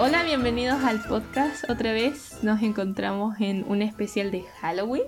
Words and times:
Hola, 0.00 0.22
bienvenidos 0.22 0.84
al 0.84 1.02
podcast. 1.02 1.68
Otra 1.68 1.92
vez 1.92 2.44
nos 2.44 2.62
encontramos 2.62 3.34
en 3.40 3.64
un 3.68 3.82
especial 3.82 4.30
de 4.30 4.44
Halloween. 4.60 5.02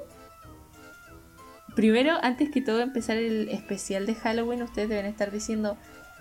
Primero, 1.76 2.14
antes 2.22 2.50
que 2.50 2.60
todo 2.60 2.80
empezar 2.80 3.16
el 3.16 3.50
especial 3.50 4.04
de 4.04 4.16
Halloween, 4.16 4.62
ustedes 4.62 4.88
deben 4.88 5.06
estar 5.06 5.30
diciendo 5.30 5.76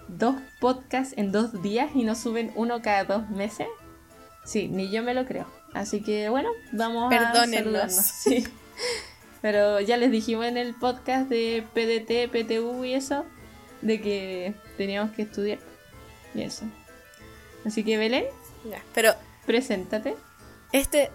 dos 0.08 0.36
podcasts 0.60 1.16
en 1.18 1.32
dos 1.32 1.64
días 1.64 1.90
y 1.96 2.04
no 2.04 2.14
suben 2.14 2.52
uno 2.54 2.84
cada 2.84 3.06
dos 3.06 3.28
meses. 3.32 3.66
Sí, 4.46 4.68
ni 4.68 4.92
yo 4.92 5.02
me 5.02 5.16
lo 5.16 5.26
creo. 5.26 5.48
Así 5.74 6.02
que 6.02 6.30
bueno, 6.30 6.52
vamos 6.72 7.12
a 7.12 7.34
saludarnos. 7.34 7.96
Sí. 8.24 8.46
Pero 9.42 9.80
ya 9.80 9.98
les 9.98 10.12
dijimos 10.12 10.46
en 10.46 10.58
el 10.58 10.76
podcast 10.76 11.28
de 11.28 11.66
PDT, 11.74 12.32
PTU 12.32 12.86
y 12.86 12.94
eso, 12.94 13.26
de 13.82 14.00
que 14.00 14.54
teníamos 14.78 15.10
que 15.16 15.24
estudiar. 15.24 15.58
Y 16.36 16.44
eso. 16.44 16.66
Así 17.66 17.84
que 17.84 17.98
Belén, 17.98 18.26
Ya, 18.64 18.82
pero 18.94 19.14
preséntate. 19.46 20.16
este, 20.72 21.10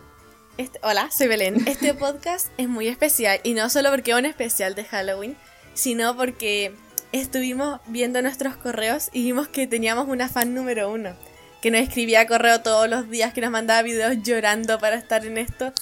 este. 0.56 0.78
Hola, 0.82 1.10
soy 1.16 1.26
Belén. 1.28 1.56
Este 1.68 1.94
podcast 1.94 2.48
es 2.56 2.68
muy 2.68 2.88
especial. 2.88 3.40
Y 3.44 3.54
no 3.54 3.68
solo 3.70 3.90
porque 3.90 4.12
es 4.12 4.16
un 4.16 4.26
especial 4.26 4.74
de 4.74 4.84
Halloween, 4.84 5.36
sino 5.74 6.16
porque 6.16 6.74
estuvimos 7.12 7.80
viendo 7.86 8.22
nuestros 8.22 8.56
correos 8.56 9.10
y 9.12 9.22
vimos 9.24 9.48
que 9.48 9.66
teníamos 9.66 10.08
una 10.08 10.28
fan 10.28 10.54
número 10.54 10.90
uno. 10.90 11.16
Que 11.62 11.70
nos 11.70 11.80
escribía 11.80 12.26
correo 12.26 12.60
todos 12.62 12.88
los 12.88 13.08
días, 13.08 13.32
que 13.32 13.40
nos 13.40 13.50
mandaba 13.50 13.82
videos 13.82 14.16
llorando 14.22 14.78
para 14.78 14.96
estar 14.96 15.24
en 15.24 15.38
esto. 15.38 15.72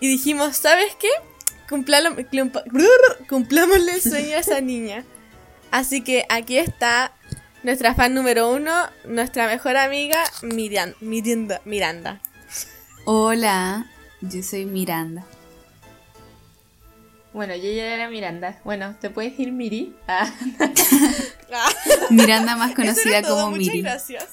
Y 0.00 0.08
dijimos, 0.08 0.56
¿sabes 0.56 0.94
qué? 0.98 1.08
Cumplalo- 1.68 2.14
Cumplámosle 3.28 3.92
el 3.94 4.02
sueño 4.02 4.36
a 4.36 4.40
esa 4.40 4.60
niña. 4.60 5.04
Así 5.70 6.02
que 6.02 6.24
aquí 6.28 6.56
está 6.58 7.12
nuestra 7.62 7.94
fan 7.94 8.14
número 8.14 8.50
uno, 8.50 8.72
nuestra 9.04 9.46
mejor 9.46 9.76
amiga, 9.76 10.24
Miriam, 10.42 10.94
Miranda. 11.00 11.60
Miranda. 11.64 12.20
Hola, 13.04 13.86
yo 14.20 14.42
soy 14.42 14.64
Miranda. 14.66 15.24
Bueno, 17.32 17.54
yo 17.54 17.70
ya 17.70 17.94
era 17.94 18.08
Miranda. 18.08 18.58
Bueno, 18.64 18.96
¿te 19.00 19.10
puedes 19.10 19.38
ir 19.38 19.52
Miri? 19.52 19.94
Ah, 20.08 20.28
Miranda 22.10 22.56
más 22.56 22.70
Eso 22.70 22.76
conocida 22.76 23.18
era 23.18 23.28
todo, 23.28 23.44
como 23.44 23.56
muchas 23.56 23.66
Miri. 23.68 23.82
gracias. 23.82 24.28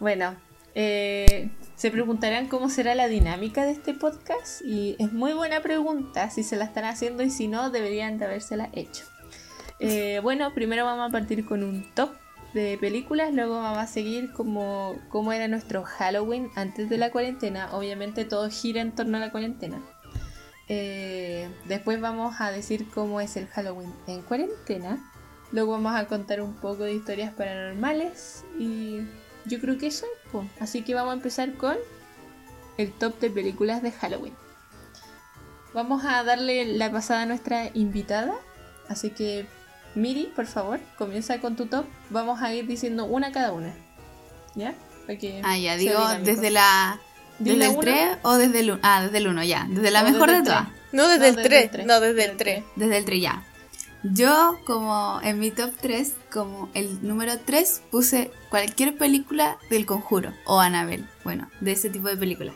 bueno, 0.00 0.36
eh, 0.74 1.50
se 1.76 1.90
preguntarán 1.90 2.48
cómo 2.48 2.68
será 2.68 2.94
la 2.94 3.08
dinámica 3.08 3.64
de 3.64 3.72
este 3.72 3.94
podcast 3.94 4.62
y 4.64 4.96
es 4.98 5.12
muy 5.12 5.32
buena 5.32 5.60
pregunta 5.60 6.30
si 6.30 6.42
se 6.42 6.56
la 6.56 6.64
están 6.64 6.84
haciendo 6.84 7.22
y 7.22 7.30
si 7.30 7.48
no, 7.48 7.70
deberían 7.70 8.18
de 8.18 8.26
habérsela 8.26 8.68
hecho. 8.72 9.04
Eh, 9.80 10.20
bueno, 10.22 10.52
primero 10.54 10.84
vamos 10.84 11.08
a 11.08 11.12
partir 11.12 11.44
con 11.44 11.64
un 11.64 11.84
top 11.94 12.10
de 12.52 12.76
películas, 12.78 13.32
luego 13.32 13.54
vamos 13.54 13.78
a 13.78 13.86
seguir 13.86 14.32
como, 14.32 14.96
como 15.08 15.32
era 15.32 15.48
nuestro 15.48 15.84
Halloween 15.84 16.50
antes 16.54 16.88
de 16.88 16.98
la 16.98 17.10
cuarentena. 17.10 17.74
Obviamente 17.74 18.24
todo 18.24 18.48
gira 18.50 18.80
en 18.80 18.94
torno 18.94 19.16
a 19.16 19.20
la 19.20 19.30
cuarentena. 19.30 19.80
Eh, 20.68 21.48
después 21.66 22.00
vamos 22.00 22.40
a 22.40 22.50
decir 22.50 22.88
cómo 22.88 23.20
es 23.20 23.36
el 23.36 23.46
Halloween 23.48 23.92
en 24.06 24.22
cuarentena. 24.22 24.98
Luego 25.50 25.72
vamos 25.72 25.94
a 25.94 26.06
contar 26.06 26.40
un 26.40 26.54
poco 26.54 26.84
de 26.84 26.94
historias 26.94 27.32
paranormales 27.34 28.44
y 28.58 29.00
yo 29.44 29.60
creo 29.60 29.78
que 29.78 29.88
eso 29.88 30.06
es. 30.06 30.30
po. 30.30 30.46
Así 30.60 30.82
que 30.82 30.94
vamos 30.94 31.12
a 31.12 31.16
empezar 31.16 31.54
con 31.54 31.76
el 32.78 32.92
top 32.92 33.18
de 33.20 33.30
películas 33.30 33.82
de 33.82 33.92
Halloween. 33.92 34.34
Vamos 35.74 36.04
a 36.04 36.22
darle 36.22 36.64
la 36.64 36.90
pasada 36.90 37.22
a 37.22 37.26
nuestra 37.26 37.70
invitada. 37.74 38.34
Así 38.88 39.10
que 39.10 39.46
Miri, 39.94 40.32
por 40.34 40.46
favor, 40.46 40.80
comienza 40.96 41.40
con 41.40 41.56
tu 41.56 41.66
top. 41.66 41.84
Vamos 42.10 42.40
a 42.42 42.52
ir 42.54 42.66
diciendo 42.66 43.04
una 43.04 43.32
cada 43.32 43.52
una. 43.52 43.72
¿Ya? 44.54 44.74
Para 45.06 45.18
que 45.18 45.40
Ah, 45.44 45.58
ya, 45.58 45.76
digo, 45.76 46.00
desde 46.22 46.50
la... 46.50 46.98
¿Desde 47.38 47.64
el 47.64 47.70
uno. 47.70 47.80
3 47.80 48.18
o 48.22 48.34
desde 48.36 48.60
el 48.60 48.70
1? 48.72 48.80
Ah, 48.82 49.02
desde 49.02 49.18
el 49.18 49.28
1, 49.28 49.42
ya. 49.44 49.66
Desde 49.68 49.90
la 49.90 50.02
mejor 50.04 50.28
desde 50.28 50.42
de 50.42 50.46
todas. 50.46 50.68
No, 50.92 51.08
desde 51.08 51.18
No, 51.18 51.26
el 51.26 51.34
desde 51.36 51.48
3. 51.48 51.62
el 51.64 51.70
tres. 51.70 51.86
No, 51.86 52.00
desde 52.00 52.24
el 52.24 52.36
3. 52.36 52.64
Desde 52.76 52.96
el 52.98 53.04
3, 53.04 53.20
ya. 53.22 53.44
Yo, 54.04 54.58
como 54.66 55.20
en 55.22 55.38
mi 55.38 55.50
top 55.50 55.72
3, 55.80 56.12
como 56.32 56.68
el 56.74 57.06
número 57.06 57.38
3, 57.38 57.82
puse 57.90 58.30
cualquier 58.50 58.96
película 58.96 59.58
del 59.70 59.86
conjuro 59.86 60.32
o 60.44 60.60
Annabelle. 60.60 61.04
Bueno, 61.24 61.48
de 61.60 61.72
ese 61.72 61.88
tipo 61.90 62.08
de 62.08 62.16
películas. 62.16 62.54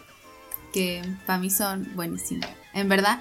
Que 0.73 1.03
para 1.25 1.39
mí 1.39 1.51
son 1.51 1.89
buenísimas. 1.95 2.51
En 2.75 2.89
verdad, 2.89 3.21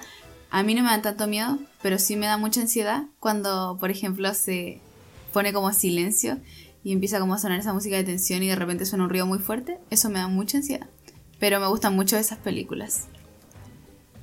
a 0.50 0.62
mí 0.62 0.74
no 0.74 0.82
me 0.82 0.90
dan 0.90 1.02
tanto 1.02 1.26
miedo, 1.26 1.58
pero 1.82 1.98
sí 1.98 2.16
me 2.16 2.26
da 2.26 2.36
mucha 2.36 2.60
ansiedad 2.60 3.04
cuando, 3.20 3.76
por 3.80 3.90
ejemplo, 3.90 4.32
se 4.34 4.80
pone 5.32 5.52
como 5.52 5.72
silencio 5.72 6.38
y 6.82 6.92
empieza 6.92 7.18
como 7.18 7.34
a 7.34 7.38
sonar 7.38 7.58
esa 7.58 7.72
música 7.72 7.96
de 7.96 8.04
tensión 8.04 8.42
y 8.42 8.48
de 8.48 8.56
repente 8.56 8.86
suena 8.86 9.04
un 9.04 9.10
ruido 9.10 9.26
muy 9.26 9.38
fuerte. 9.38 9.78
Eso 9.90 10.08
me 10.08 10.18
da 10.18 10.28
mucha 10.28 10.58
ansiedad. 10.58 10.86
Pero 11.38 11.60
me 11.60 11.66
gustan 11.66 11.94
mucho 11.94 12.16
esas 12.16 12.38
películas. 12.38 13.08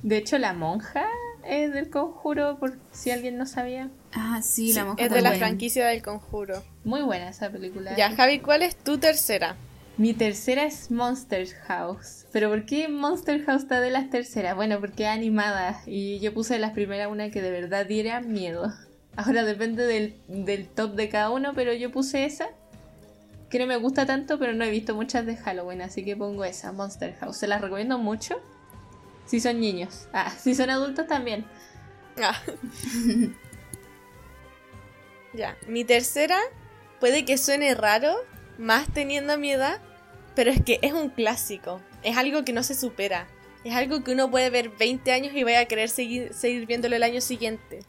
De 0.02 0.16
hecho, 0.16 0.38
la 0.38 0.52
monja 0.54 1.06
es 1.46 1.72
del 1.72 1.90
conjuro, 1.90 2.58
por 2.58 2.78
si 2.90 3.10
alguien 3.10 3.36
no 3.36 3.46
sabía. 3.46 3.90
Ah, 4.12 4.40
sí, 4.42 4.72
la 4.72 4.84
monja 4.84 5.04
Es 5.04 5.10
de 5.10 5.22
la 5.22 5.32
franquicia 5.32 5.86
del 5.86 6.02
conjuro. 6.02 6.62
Muy 6.84 7.02
buena 7.02 7.28
esa 7.28 7.50
película. 7.50 7.96
Ya, 7.96 8.14
Javi, 8.14 8.40
¿cuál 8.40 8.62
es 8.62 8.76
tu 8.76 8.98
tercera? 8.98 9.56
Mi 9.96 10.12
tercera 10.12 10.64
es 10.64 10.90
Monster 10.90 11.46
House. 11.66 12.26
¿Pero 12.32 12.50
por 12.50 12.66
qué 12.66 12.88
Monster 12.88 13.44
House 13.44 13.62
está 13.62 13.80
de 13.80 13.90
las 13.90 14.10
terceras? 14.10 14.56
Bueno, 14.56 14.80
porque 14.80 15.04
es 15.04 15.08
animada. 15.08 15.80
Y 15.86 16.18
yo 16.18 16.34
puse 16.34 16.58
las 16.58 16.72
primeras 16.72 17.10
una 17.10 17.30
que 17.30 17.40
de 17.40 17.52
verdad 17.52 17.86
diera 17.86 18.20
miedo. 18.20 18.72
Ahora 19.16 19.44
depende 19.44 19.86
del, 19.86 20.16
del 20.26 20.66
top 20.66 20.94
de 20.94 21.08
cada 21.08 21.30
uno, 21.30 21.52
pero 21.54 21.72
yo 21.72 21.92
puse 21.92 22.24
esa. 22.24 22.48
Que 23.48 23.60
no 23.60 23.66
me 23.66 23.76
gusta 23.76 24.04
tanto, 24.04 24.36
pero 24.36 24.52
no 24.52 24.64
he 24.64 24.70
visto 24.70 24.96
muchas 24.96 25.26
de 25.26 25.36
Halloween, 25.36 25.82
así 25.82 26.04
que 26.04 26.16
pongo 26.16 26.44
esa, 26.44 26.72
Monster 26.72 27.14
House. 27.20 27.36
Se 27.36 27.46
las 27.46 27.60
recomiendo 27.60 27.96
mucho. 27.96 28.40
Si 29.26 29.38
son 29.38 29.60
niños. 29.60 30.08
Ah, 30.12 30.32
si 30.36 30.56
son 30.56 30.70
adultos 30.70 31.06
también. 31.06 31.44
Ah. 32.20 32.36
ya, 35.34 35.56
mi 35.68 35.84
tercera 35.84 36.38
puede 36.98 37.24
que 37.24 37.38
suene 37.38 37.76
raro, 37.76 38.16
más 38.58 38.92
teniendo 38.92 39.36
mi 39.38 39.52
edad, 39.52 39.80
pero 40.34 40.50
es 40.50 40.62
que 40.62 40.78
es 40.82 40.92
un 40.92 41.10
clásico. 41.10 41.80
Es 42.02 42.16
algo 42.16 42.44
que 42.44 42.52
no 42.52 42.62
se 42.62 42.74
supera. 42.74 43.26
Es 43.64 43.74
algo 43.74 44.04
que 44.04 44.12
uno 44.12 44.30
puede 44.30 44.50
ver 44.50 44.70
20 44.70 45.12
años 45.12 45.34
y 45.34 45.42
vaya 45.42 45.60
a 45.60 45.64
querer 45.64 45.88
seguir, 45.88 46.34
seguir 46.34 46.66
viéndolo 46.66 46.96
el 46.96 47.02
año 47.02 47.20
siguiente. 47.20 47.84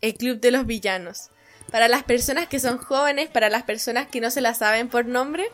El 0.00 0.14
Club 0.14 0.40
de 0.40 0.50
los 0.50 0.66
Villanos. 0.66 1.30
Para 1.70 1.88
las 1.88 2.04
personas 2.04 2.46
que 2.46 2.60
son 2.60 2.78
jóvenes, 2.78 3.28
para 3.28 3.50
las 3.50 3.64
personas 3.64 4.06
que 4.06 4.20
no 4.20 4.30
se 4.30 4.40
la 4.40 4.54
saben 4.54 4.88
por 4.88 5.06
nombre, 5.06 5.44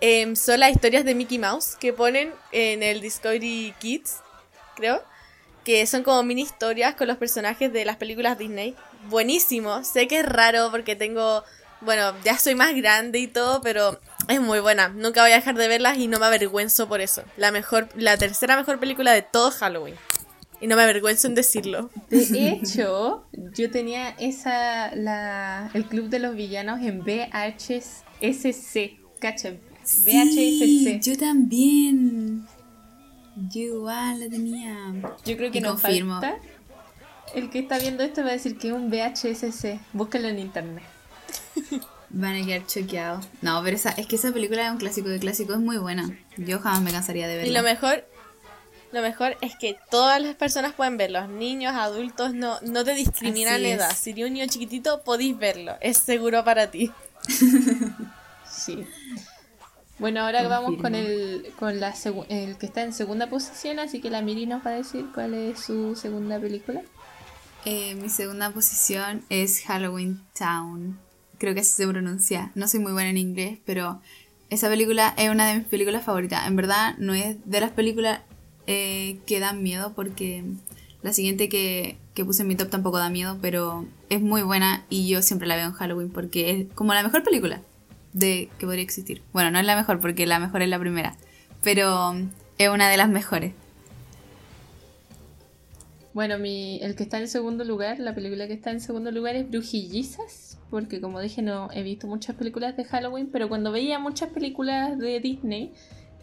em, 0.00 0.36
son 0.36 0.60
las 0.60 0.70
historias 0.70 1.04
de 1.04 1.14
Mickey 1.14 1.38
Mouse 1.38 1.76
que 1.76 1.92
ponen 1.92 2.32
en 2.52 2.82
el 2.84 3.00
Discovery 3.00 3.74
Kids, 3.80 4.18
creo 4.76 5.02
que 5.66 5.84
son 5.88 6.04
como 6.04 6.22
mini 6.22 6.42
historias 6.42 6.94
con 6.94 7.08
los 7.08 7.16
personajes 7.16 7.72
de 7.72 7.84
las 7.84 7.96
películas 7.96 8.38
Disney. 8.38 8.76
Buenísimo, 9.08 9.82
sé 9.82 10.06
que 10.06 10.20
es 10.20 10.26
raro 10.26 10.70
porque 10.70 10.94
tengo, 10.94 11.42
bueno, 11.80 12.14
ya 12.22 12.38
soy 12.38 12.54
más 12.54 12.72
grande 12.76 13.18
y 13.18 13.26
todo, 13.26 13.60
pero 13.62 13.98
es 14.28 14.40
muy 14.40 14.60
buena. 14.60 14.88
Nunca 14.88 15.22
voy 15.22 15.32
a 15.32 15.36
dejar 15.36 15.56
de 15.56 15.68
verlas 15.68 15.98
y 15.98 16.08
no 16.08 16.18
me 16.18 16.26
avergüenzo 16.26 16.88
por 16.88 17.00
eso. 17.00 17.22
La 17.36 17.52
mejor, 17.52 17.88
la 17.96 18.16
tercera 18.16 18.56
mejor 18.56 18.78
película 18.80 19.12
de 19.12 19.22
todo 19.22 19.50
Halloween. 19.50 19.94
Y 20.60 20.66
no 20.68 20.76
me 20.76 20.82
avergüenzo 20.82 21.26
en 21.26 21.34
decirlo. 21.34 21.90
De 22.08 22.48
hecho, 22.48 23.26
yo 23.32 23.70
tenía 23.70 24.10
esa, 24.18 24.94
la, 24.96 25.70
el 25.74 25.84
Club 25.84 26.08
de 26.08 26.18
los 26.18 26.34
Villanos 26.34 26.80
en 26.80 27.00
VHSC. 27.02 27.36
¿Cachan? 29.20 29.60
Sí, 29.82 30.02
VHSC. 30.02 31.00
yo 31.02 31.18
también. 31.18 32.46
Yo 33.50 33.60
igual 33.60 34.20
la 34.20 34.28
tenía. 34.30 34.94
Yo 35.24 35.36
creo 35.36 35.52
que 35.52 35.62
confirmo. 35.62 36.20
falta. 36.20 36.38
El 37.34 37.50
que 37.50 37.58
está 37.58 37.78
viendo 37.78 38.02
esto 38.02 38.22
va 38.22 38.28
a 38.30 38.32
decir 38.32 38.56
que 38.56 38.68
es 38.68 38.74
un 38.74 38.90
VHSC. 38.90 39.78
Búscalo 39.92 40.28
en 40.28 40.38
internet. 40.38 40.84
Van 42.10 42.42
a 42.42 42.46
quedar 42.46 42.66
choqueados. 42.66 43.26
No, 43.42 43.62
pero 43.62 43.76
esa, 43.76 43.90
es 43.90 44.06
que 44.06 44.16
esa 44.16 44.32
película 44.32 44.66
es 44.66 44.72
un 44.72 44.78
clásico 44.78 45.08
de 45.08 45.18
clásicos, 45.18 45.56
es 45.56 45.62
muy 45.62 45.78
buena. 45.78 46.16
Yo 46.36 46.60
jamás 46.60 46.82
me 46.82 46.92
cansaría 46.92 47.26
de 47.26 47.36
verla. 47.36 47.50
Y 47.50 47.54
lo 47.54 47.62
mejor, 47.62 48.04
lo 48.92 49.02
mejor 49.02 49.36
es 49.40 49.56
que 49.56 49.76
todas 49.90 50.20
las 50.22 50.34
personas 50.36 50.72
pueden 50.72 50.96
verlo. 50.96 51.26
Niños, 51.28 51.74
adultos, 51.74 52.34
no, 52.34 52.60
no 52.62 52.84
te 52.84 52.94
discriminan 52.94 53.62
la 53.62 53.68
edad. 53.68 53.96
Si 53.96 54.10
eres 54.10 54.26
un 54.26 54.34
niño 54.34 54.46
chiquitito, 54.46 55.02
podéis 55.02 55.36
verlo. 55.36 55.76
Es 55.80 55.98
seguro 55.98 56.44
para 56.44 56.70
ti. 56.70 56.90
Sí. 58.48 58.86
Bueno, 59.98 60.20
ahora 60.20 60.46
vamos 60.48 60.80
con 60.80 60.94
el 60.94 61.52
con 61.58 61.80
la 61.80 61.94
el 62.28 62.56
que 62.58 62.66
está 62.66 62.82
en 62.82 62.92
segunda 62.92 63.28
posición, 63.28 63.78
así 63.78 64.00
que 64.00 64.10
la 64.10 64.22
Miri 64.22 64.46
nos 64.46 64.64
va 64.64 64.70
a 64.70 64.74
decir 64.74 65.06
cuál 65.14 65.34
es 65.34 65.60
su 65.60 65.96
segunda 65.96 66.38
película. 66.38 66.82
Eh, 67.64 67.94
mi 67.94 68.08
segunda 68.08 68.50
posición 68.50 69.24
es 69.30 69.62
Halloween 69.62 70.22
Town. 70.38 70.98
Creo 71.38 71.54
que 71.54 71.60
así 71.60 71.70
se 71.70 71.86
pronuncia. 71.86 72.50
No 72.54 72.68
soy 72.68 72.80
muy 72.80 72.92
buena 72.92 73.10
en 73.10 73.18
inglés, 73.18 73.58
pero 73.64 74.00
esa 74.50 74.68
película 74.68 75.14
es 75.16 75.30
una 75.30 75.46
de 75.46 75.58
mis 75.58 75.66
películas 75.66 76.04
favoritas. 76.04 76.46
En 76.46 76.56
verdad, 76.56 76.96
no 76.98 77.14
es 77.14 77.36
de 77.44 77.60
las 77.60 77.70
películas 77.70 78.20
eh, 78.66 79.18
que 79.26 79.40
dan 79.40 79.62
miedo, 79.62 79.92
porque 79.94 80.44
la 81.02 81.12
siguiente 81.12 81.48
que, 81.48 81.98
que 82.14 82.24
puse 82.24 82.42
en 82.42 82.48
mi 82.48 82.56
top 82.56 82.70
tampoco 82.70 82.98
da 82.98 83.10
miedo, 83.10 83.38
pero 83.40 83.86
es 84.08 84.20
muy 84.20 84.42
buena 84.42 84.84
y 84.88 85.08
yo 85.08 85.22
siempre 85.22 85.46
la 85.46 85.56
veo 85.56 85.66
en 85.66 85.72
Halloween 85.72 86.10
porque 86.10 86.50
es 86.50 86.66
como 86.74 86.94
la 86.94 87.02
mejor 87.02 87.22
película 87.22 87.60
de 88.12 88.48
que 88.58 88.66
podría 88.66 88.82
existir. 88.82 89.22
Bueno, 89.32 89.50
no 89.50 89.58
es 89.58 89.66
la 89.66 89.76
mejor 89.76 90.00
porque 90.00 90.26
la 90.26 90.38
mejor 90.38 90.62
es 90.62 90.68
la 90.68 90.78
primera, 90.78 91.16
pero 91.62 92.16
es 92.58 92.68
una 92.68 92.88
de 92.88 92.96
las 92.96 93.08
mejores. 93.08 93.52
Bueno, 96.14 96.38
mi, 96.38 96.78
el 96.80 96.96
que 96.96 97.02
está 97.02 97.18
en 97.18 97.28
segundo 97.28 97.62
lugar, 97.62 97.98
la 97.98 98.14
película 98.14 98.46
que 98.46 98.54
está 98.54 98.70
en 98.70 98.80
segundo 98.80 99.10
lugar 99.10 99.36
es 99.36 99.50
Brujillizas, 99.50 100.45
porque 100.70 101.00
como 101.00 101.20
dije 101.20 101.42
no 101.42 101.68
he 101.72 101.82
visto 101.82 102.06
muchas 102.06 102.36
películas 102.36 102.76
de 102.76 102.84
Halloween, 102.84 103.30
pero 103.32 103.48
cuando 103.48 103.72
veía 103.72 103.98
muchas 103.98 104.30
películas 104.30 104.98
de 104.98 105.20
Disney, 105.20 105.72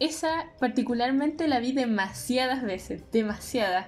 esa 0.00 0.46
particularmente 0.58 1.48
la 1.48 1.60
vi 1.60 1.72
demasiadas 1.72 2.62
veces, 2.62 3.02
demasiadas. 3.12 3.86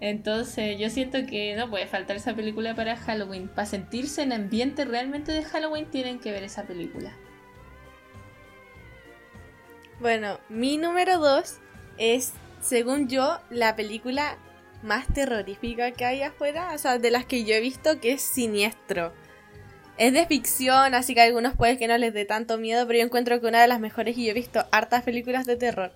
Entonces 0.00 0.78
yo 0.78 0.88
siento 0.88 1.18
que 1.26 1.54
no 1.56 1.68
puede 1.68 1.86
faltar 1.86 2.16
esa 2.16 2.34
película 2.34 2.74
para 2.74 2.96
Halloween. 2.96 3.48
Para 3.48 3.66
sentirse 3.66 4.22
en 4.22 4.32
ambiente 4.32 4.86
realmente 4.86 5.32
de 5.32 5.44
Halloween 5.44 5.90
tienen 5.90 6.18
que 6.18 6.32
ver 6.32 6.42
esa 6.42 6.64
película. 6.64 7.12
Bueno, 10.00 10.38
mi 10.48 10.78
número 10.78 11.18
2 11.18 11.58
es, 11.98 12.32
según 12.60 13.08
yo, 13.08 13.38
la 13.50 13.76
película 13.76 14.38
más 14.82 15.06
terrorífica 15.12 15.90
que 15.90 16.06
hay 16.06 16.22
afuera, 16.22 16.72
o 16.74 16.78
sea, 16.78 16.98
de 16.98 17.10
las 17.10 17.26
que 17.26 17.44
yo 17.44 17.54
he 17.54 17.60
visto, 17.60 18.00
que 18.00 18.12
es 18.12 18.22
Siniestro. 18.22 19.12
Es 20.00 20.14
de 20.14 20.24
ficción, 20.24 20.94
así 20.94 21.12
que 21.12 21.20
a 21.20 21.24
algunos 21.24 21.54
puede 21.54 21.76
que 21.76 21.86
no 21.86 21.98
les 21.98 22.14
dé 22.14 22.24
tanto 22.24 22.56
miedo, 22.56 22.86
pero 22.86 23.00
yo 23.00 23.04
encuentro 23.04 23.38
que 23.38 23.46
una 23.46 23.60
de 23.60 23.68
las 23.68 23.80
mejores 23.80 24.16
y 24.16 24.24
yo 24.24 24.30
he 24.30 24.34
visto 24.34 24.64
hartas 24.70 25.02
películas 25.02 25.44
de 25.44 25.56
terror. 25.56 25.92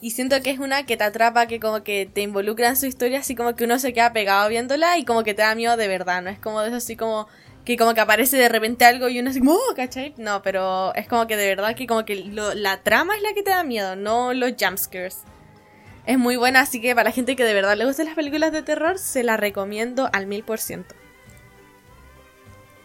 Y 0.00 0.12
siento 0.12 0.40
que 0.40 0.48
es 0.48 0.58
una 0.58 0.86
que 0.86 0.96
te 0.96 1.04
atrapa, 1.04 1.46
que 1.46 1.60
como 1.60 1.84
que 1.84 2.08
te 2.10 2.22
involucra 2.22 2.70
en 2.70 2.76
su 2.78 2.86
historia, 2.86 3.18
así 3.18 3.34
como 3.34 3.54
que 3.54 3.64
uno 3.64 3.78
se 3.78 3.92
queda 3.92 4.14
pegado 4.14 4.48
viéndola 4.48 4.96
y 4.96 5.04
como 5.04 5.22
que 5.22 5.34
te 5.34 5.42
da 5.42 5.54
miedo 5.54 5.76
de 5.76 5.86
verdad, 5.86 6.22
no 6.22 6.30
es 6.30 6.38
como 6.38 6.62
de 6.62 6.68
eso 6.68 6.78
así 6.78 6.96
como 6.96 7.28
que 7.66 7.76
como 7.76 7.92
que 7.92 8.00
aparece 8.00 8.38
de 8.38 8.48
repente 8.48 8.86
algo 8.86 9.10
y 9.10 9.20
uno 9.20 9.28
así 9.28 9.40
como, 9.40 9.52
oh, 9.52 9.74
¿cachai? 9.76 10.14
No, 10.16 10.40
pero 10.40 10.94
es 10.94 11.06
como 11.06 11.26
que 11.26 11.36
de 11.36 11.46
verdad 11.46 11.76
que 11.76 11.86
como 11.86 12.06
que 12.06 12.24
la 12.24 12.82
trama 12.82 13.16
es 13.16 13.22
la 13.22 13.34
que 13.34 13.42
te 13.42 13.50
da 13.50 13.64
miedo, 13.64 13.96
no 13.96 14.32
los 14.32 14.54
jumpscares. 14.58 15.24
Es 16.06 16.16
muy 16.16 16.36
buena, 16.36 16.60
así 16.60 16.80
que 16.80 16.94
para 16.94 17.10
la 17.10 17.14
gente 17.14 17.36
que 17.36 17.44
de 17.44 17.52
verdad 17.52 17.76
le 17.76 17.84
gustan 17.84 18.06
las 18.06 18.14
películas 18.14 18.50
de 18.50 18.62
terror, 18.62 18.98
se 18.98 19.22
la 19.22 19.36
recomiendo 19.36 20.08
al 20.10 20.26
mil 20.26 20.42
por 20.42 20.58
ciento. 20.58 20.94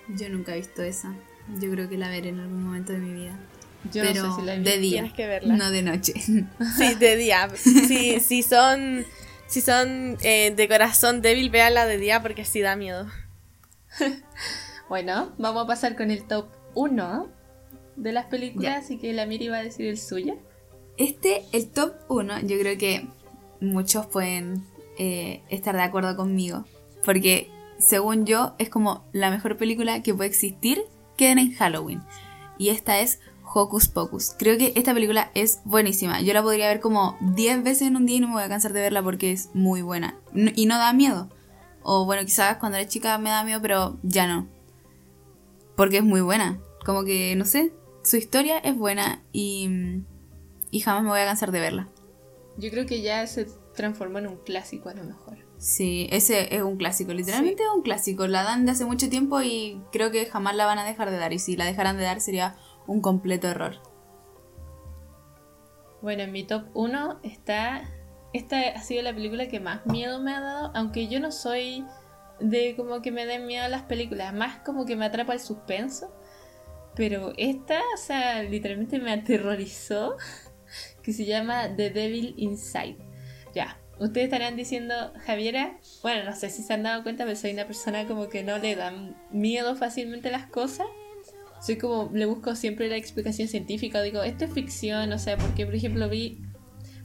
Yo 0.09 0.30
nunca 0.30 0.54
he 0.54 0.57
visto 0.59 0.81
esa. 0.83 1.13
Yo 1.59 1.71
creo 1.71 1.88
que 1.89 1.98
la 1.98 2.09
veré 2.09 2.30
en 2.30 2.39
algún 2.39 2.63
momento 2.63 2.94
de 2.94 3.00
mi 3.00 3.13
vida. 3.13 3.38
Yo 3.94 4.04
Pero 4.04 4.24
no 4.24 4.36
sé 4.36 4.42
si 4.42 4.45
la 4.45 4.54
he 4.56 4.57
de 4.59 4.63
visto. 4.63 4.80
día, 4.81 4.92
Tienes 5.01 5.13
que 5.13 5.27
verla. 5.27 5.56
no 5.56 5.71
de 5.71 5.81
noche. 5.81 6.13
Sí, 6.77 6.95
de 7.00 7.15
día. 7.15 7.50
Sí, 7.56 8.19
si 8.19 8.44
son, 8.44 9.06
si 9.48 9.62
son 9.62 10.18
eh, 10.24 10.54
de 10.56 10.68
corazón 10.68 11.21
débil, 11.21 11.50
véanla 11.50 11.86
de 11.86 11.98
día 11.98 12.21
porque 12.21 12.44
sí 12.45 12.62
da 12.62 12.75
miedo. 12.75 13.07
Bueno, 14.89 15.33
vamos 15.38 15.65
a 15.65 15.68
pasar 15.68 15.98
con 15.98 16.12
el 16.12 16.24
top 16.24 16.48
1 16.74 17.27
de 17.98 18.12
las 18.13 18.27
películas, 18.27 18.71
Ya. 18.74 18.77
así 18.80 18.98
que 18.98 19.12
la 19.12 19.25
Miri 19.25 19.50
va 19.50 19.57
a 19.57 19.63
decir 19.63 19.86
el 19.88 19.98
suyo. 19.98 20.36
Este, 20.98 21.44
el 21.51 21.68
top 21.69 21.94
1, 22.07 22.42
yo 22.48 22.57
creo 22.57 22.77
que 22.77 23.06
muchos 23.60 24.06
pueden 24.06 24.63
eh, 24.98 25.42
estar 25.50 25.75
de 25.75 25.81
acuerdo 25.81 26.15
conmigo. 26.15 26.65
Porque, 27.03 27.50
según 27.79 28.25
yo, 28.25 28.56
es 28.57 28.69
como 28.69 29.06
la 29.12 29.29
mejor 29.29 29.57
película 29.57 30.01
que 30.03 30.13
puede 30.13 30.29
existir 30.29 30.81
que 31.15 31.31
en 31.31 31.53
Halloween. 31.53 32.01
Y 32.57 32.69
esta 32.69 33.00
es 33.00 33.19
Hocus 33.53 33.88
Pocus. 33.88 34.35
Creo 34.38 34.57
que 34.57 34.74
esta 34.75 34.94
película 34.94 35.31
es 35.33 35.62
buenísima. 35.63 36.21
Yo 36.21 36.33
la 36.33 36.44
podría 36.44 36.68
ver 36.68 36.79
como 36.79 37.18
10 37.21 37.63
veces 37.63 37.88
en 37.88 37.95
un 37.95 38.06
día 38.06 38.18
y 38.18 38.19
no 38.19 38.27
me 38.27 38.33
voy 38.33 38.44
a 38.44 38.50
cansar 38.50 38.74
de 38.74 38.81
verla 38.81 39.03
porque 39.03 39.31
es 39.31 39.50
muy 39.53 39.81
buena. 39.81 40.15
Y 40.33 40.65
no 40.65 40.77
da 40.77 40.94
miedo. 40.94 41.29
O 41.81 42.06
bueno, 42.06 42.24
quizás 42.24 42.57
cuando 42.57 42.77
era 42.77 42.88
chica 42.88 43.18
me 43.18 43.29
da 43.29 43.44
miedo, 43.44 43.62
pero 43.62 43.97
ya 44.03 44.27
no. 44.27 44.47
Porque 45.75 45.97
es 45.97 46.03
muy 46.03 46.21
buena. 46.21 46.59
Como 46.85 47.03
que, 47.03 47.35
no 47.35 47.45
sé, 47.45 47.74
su 48.03 48.18
historia 48.18 48.57
es 48.59 48.75
buena 48.75 49.21
y, 49.31 50.03
y 50.71 50.79
jamás 50.79 51.03
me 51.03 51.09
voy 51.09 51.19
a 51.19 51.25
cansar 51.25 51.51
de 51.51 51.59
verla. 51.59 51.88
Yo 52.57 52.69
creo 52.71 52.85
que 52.85 53.01
ya 53.01 53.25
se 53.27 53.47
transformó 53.75 54.19
en 54.19 54.27
un 54.27 54.38
clásico 54.38 54.89
a 54.89 54.94
lo 54.94 55.03
mejor. 55.03 55.47
Sí, 55.57 56.07
ese 56.12 56.56
es 56.56 56.62
un 56.62 56.77
clásico, 56.77 57.13
literalmente 57.13 57.63
es 57.63 57.69
un 57.75 57.81
clásico. 57.81 58.27
La 58.27 58.44
dan 58.44 58.65
de 58.65 58.71
hace 58.71 58.86
mucho 58.86 59.09
tiempo 59.09 59.42
y 59.42 59.81
creo 59.92 60.12
que 60.12 60.25
jamás 60.27 60.56
la 60.56 60.65
van 60.65 60.77
a 60.77 60.86
dejar 60.86 61.09
de 61.09 61.18
dar. 61.18 61.33
Y 61.33 61.39
si 61.39 61.57
la 61.57 61.65
dejaran 61.65 61.98
de 61.98 62.04
dar 62.04 62.21
sería 62.21 62.56
un 62.86 63.01
completo 63.01 63.48
error. 63.48 63.81
Bueno, 66.01 66.24
en 66.24 66.31
mi 66.31 66.44
top 66.44 66.65
1 66.74 67.19
está... 67.24 67.89
Esta 68.33 68.59
ha 68.69 68.81
sido 68.81 69.01
la 69.01 69.15
película 69.15 69.48
que 69.48 69.59
más 69.59 69.86
miedo 69.86 70.19
me 70.19 70.36
ha 70.36 70.42
dado, 70.42 70.71
aunque 70.75 71.07
yo 71.07 71.19
no 71.19 71.31
soy 71.31 71.86
de 72.39 72.75
como 72.75 73.01
que 73.01 73.12
me 73.12 73.25
den 73.25 73.48
miedo 73.48 73.68
las 73.68 73.83
películas, 73.83 74.33
más 74.33 74.60
como 74.60 74.86
que 74.86 74.95
me 74.95 75.06
atrapa 75.06 75.33
el 75.33 75.39
suspenso. 75.39 76.13
Pero 76.94 77.33
esta, 77.38 77.80
o 77.94 77.98
sea, 77.98 78.44
literalmente 78.44 79.00
me 79.00 79.12
aterrorizó, 79.12 80.18
que 81.01 81.13
se 81.13 81.25
llama 81.25 81.75
The 81.75 81.89
Devil 81.89 82.36
Inside. 82.38 82.98
Ya, 83.56 83.80
ustedes 84.00 84.26
estarán 84.26 84.56
diciendo, 84.56 84.94
Javiera, 85.26 85.78
bueno, 86.02 86.24
no 86.24 86.36
sé 86.36 86.50
si 86.50 86.64
se 86.64 86.74
han 86.74 86.84
dado 86.84 87.04
cuenta, 87.04 87.26
pero 87.26 87.36
soy 87.36 87.52
una 87.52 87.66
persona 87.66 88.08
como 88.08 88.30
que 88.30 88.44
no 88.44 88.58
le 88.58 88.76
dan 88.76 89.16
miedo 89.32 89.76
fácilmente 89.76 90.32
las 90.32 90.48
cosas. 90.48 90.88
Soy 91.62 91.78
como, 91.78 92.12
le 92.14 92.26
busco 92.26 92.56
siempre 92.56 92.88
la 92.88 92.98
explicación 92.98 93.48
científica, 93.48 94.02
digo, 94.02 94.22
esto 94.22 94.46
es 94.46 94.54
ficción, 94.54 95.12
o 95.12 95.20
sea, 95.20 95.38
porque 95.38 95.66
por 95.66 95.76
ejemplo 95.76 96.08
vi, 96.08 96.40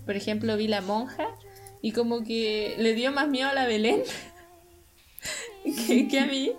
por 0.04 0.16
ejemplo 0.16 0.56
vi 0.56 0.68
La 0.68 0.82
Monja 0.82 1.28
y 1.80 1.92
como 1.92 2.22
que 2.22 2.74
le 2.78 2.94
dio 2.94 3.10
más 3.12 3.28
miedo 3.28 3.48
a 3.48 3.54
la 3.54 3.66
Belén 3.66 4.02
que, 5.86 6.08
que 6.08 6.20
a 6.20 6.26
mí. 6.26 6.52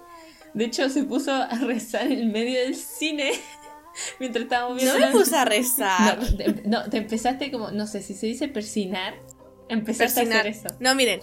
De 0.53 0.65
hecho, 0.65 0.87
se 0.89 1.03
puso 1.03 1.31
a 1.33 1.47
rezar 1.47 2.11
en 2.11 2.31
medio 2.31 2.59
del 2.59 2.75
cine 2.75 3.31
mientras 4.19 4.43
estábamos 4.43 4.77
viendo 4.77 4.99
No 4.99 5.07
me 5.07 5.11
puse 5.11 5.35
a 5.35 5.45
rezar. 5.45 6.19
no, 6.19 6.37
te, 6.37 6.61
no, 6.65 6.89
te 6.89 6.97
empezaste 6.97 7.51
como, 7.51 7.71
no 7.71 7.87
sé 7.87 8.01
si 8.01 8.13
se 8.13 8.27
dice 8.27 8.47
persinar. 8.47 9.15
Empezaste 9.73 10.21
a 10.21 10.23
Persinar. 10.23 10.47
hacer 10.47 10.67
eso. 10.67 10.75
No, 10.79 10.95
miren. 10.95 11.21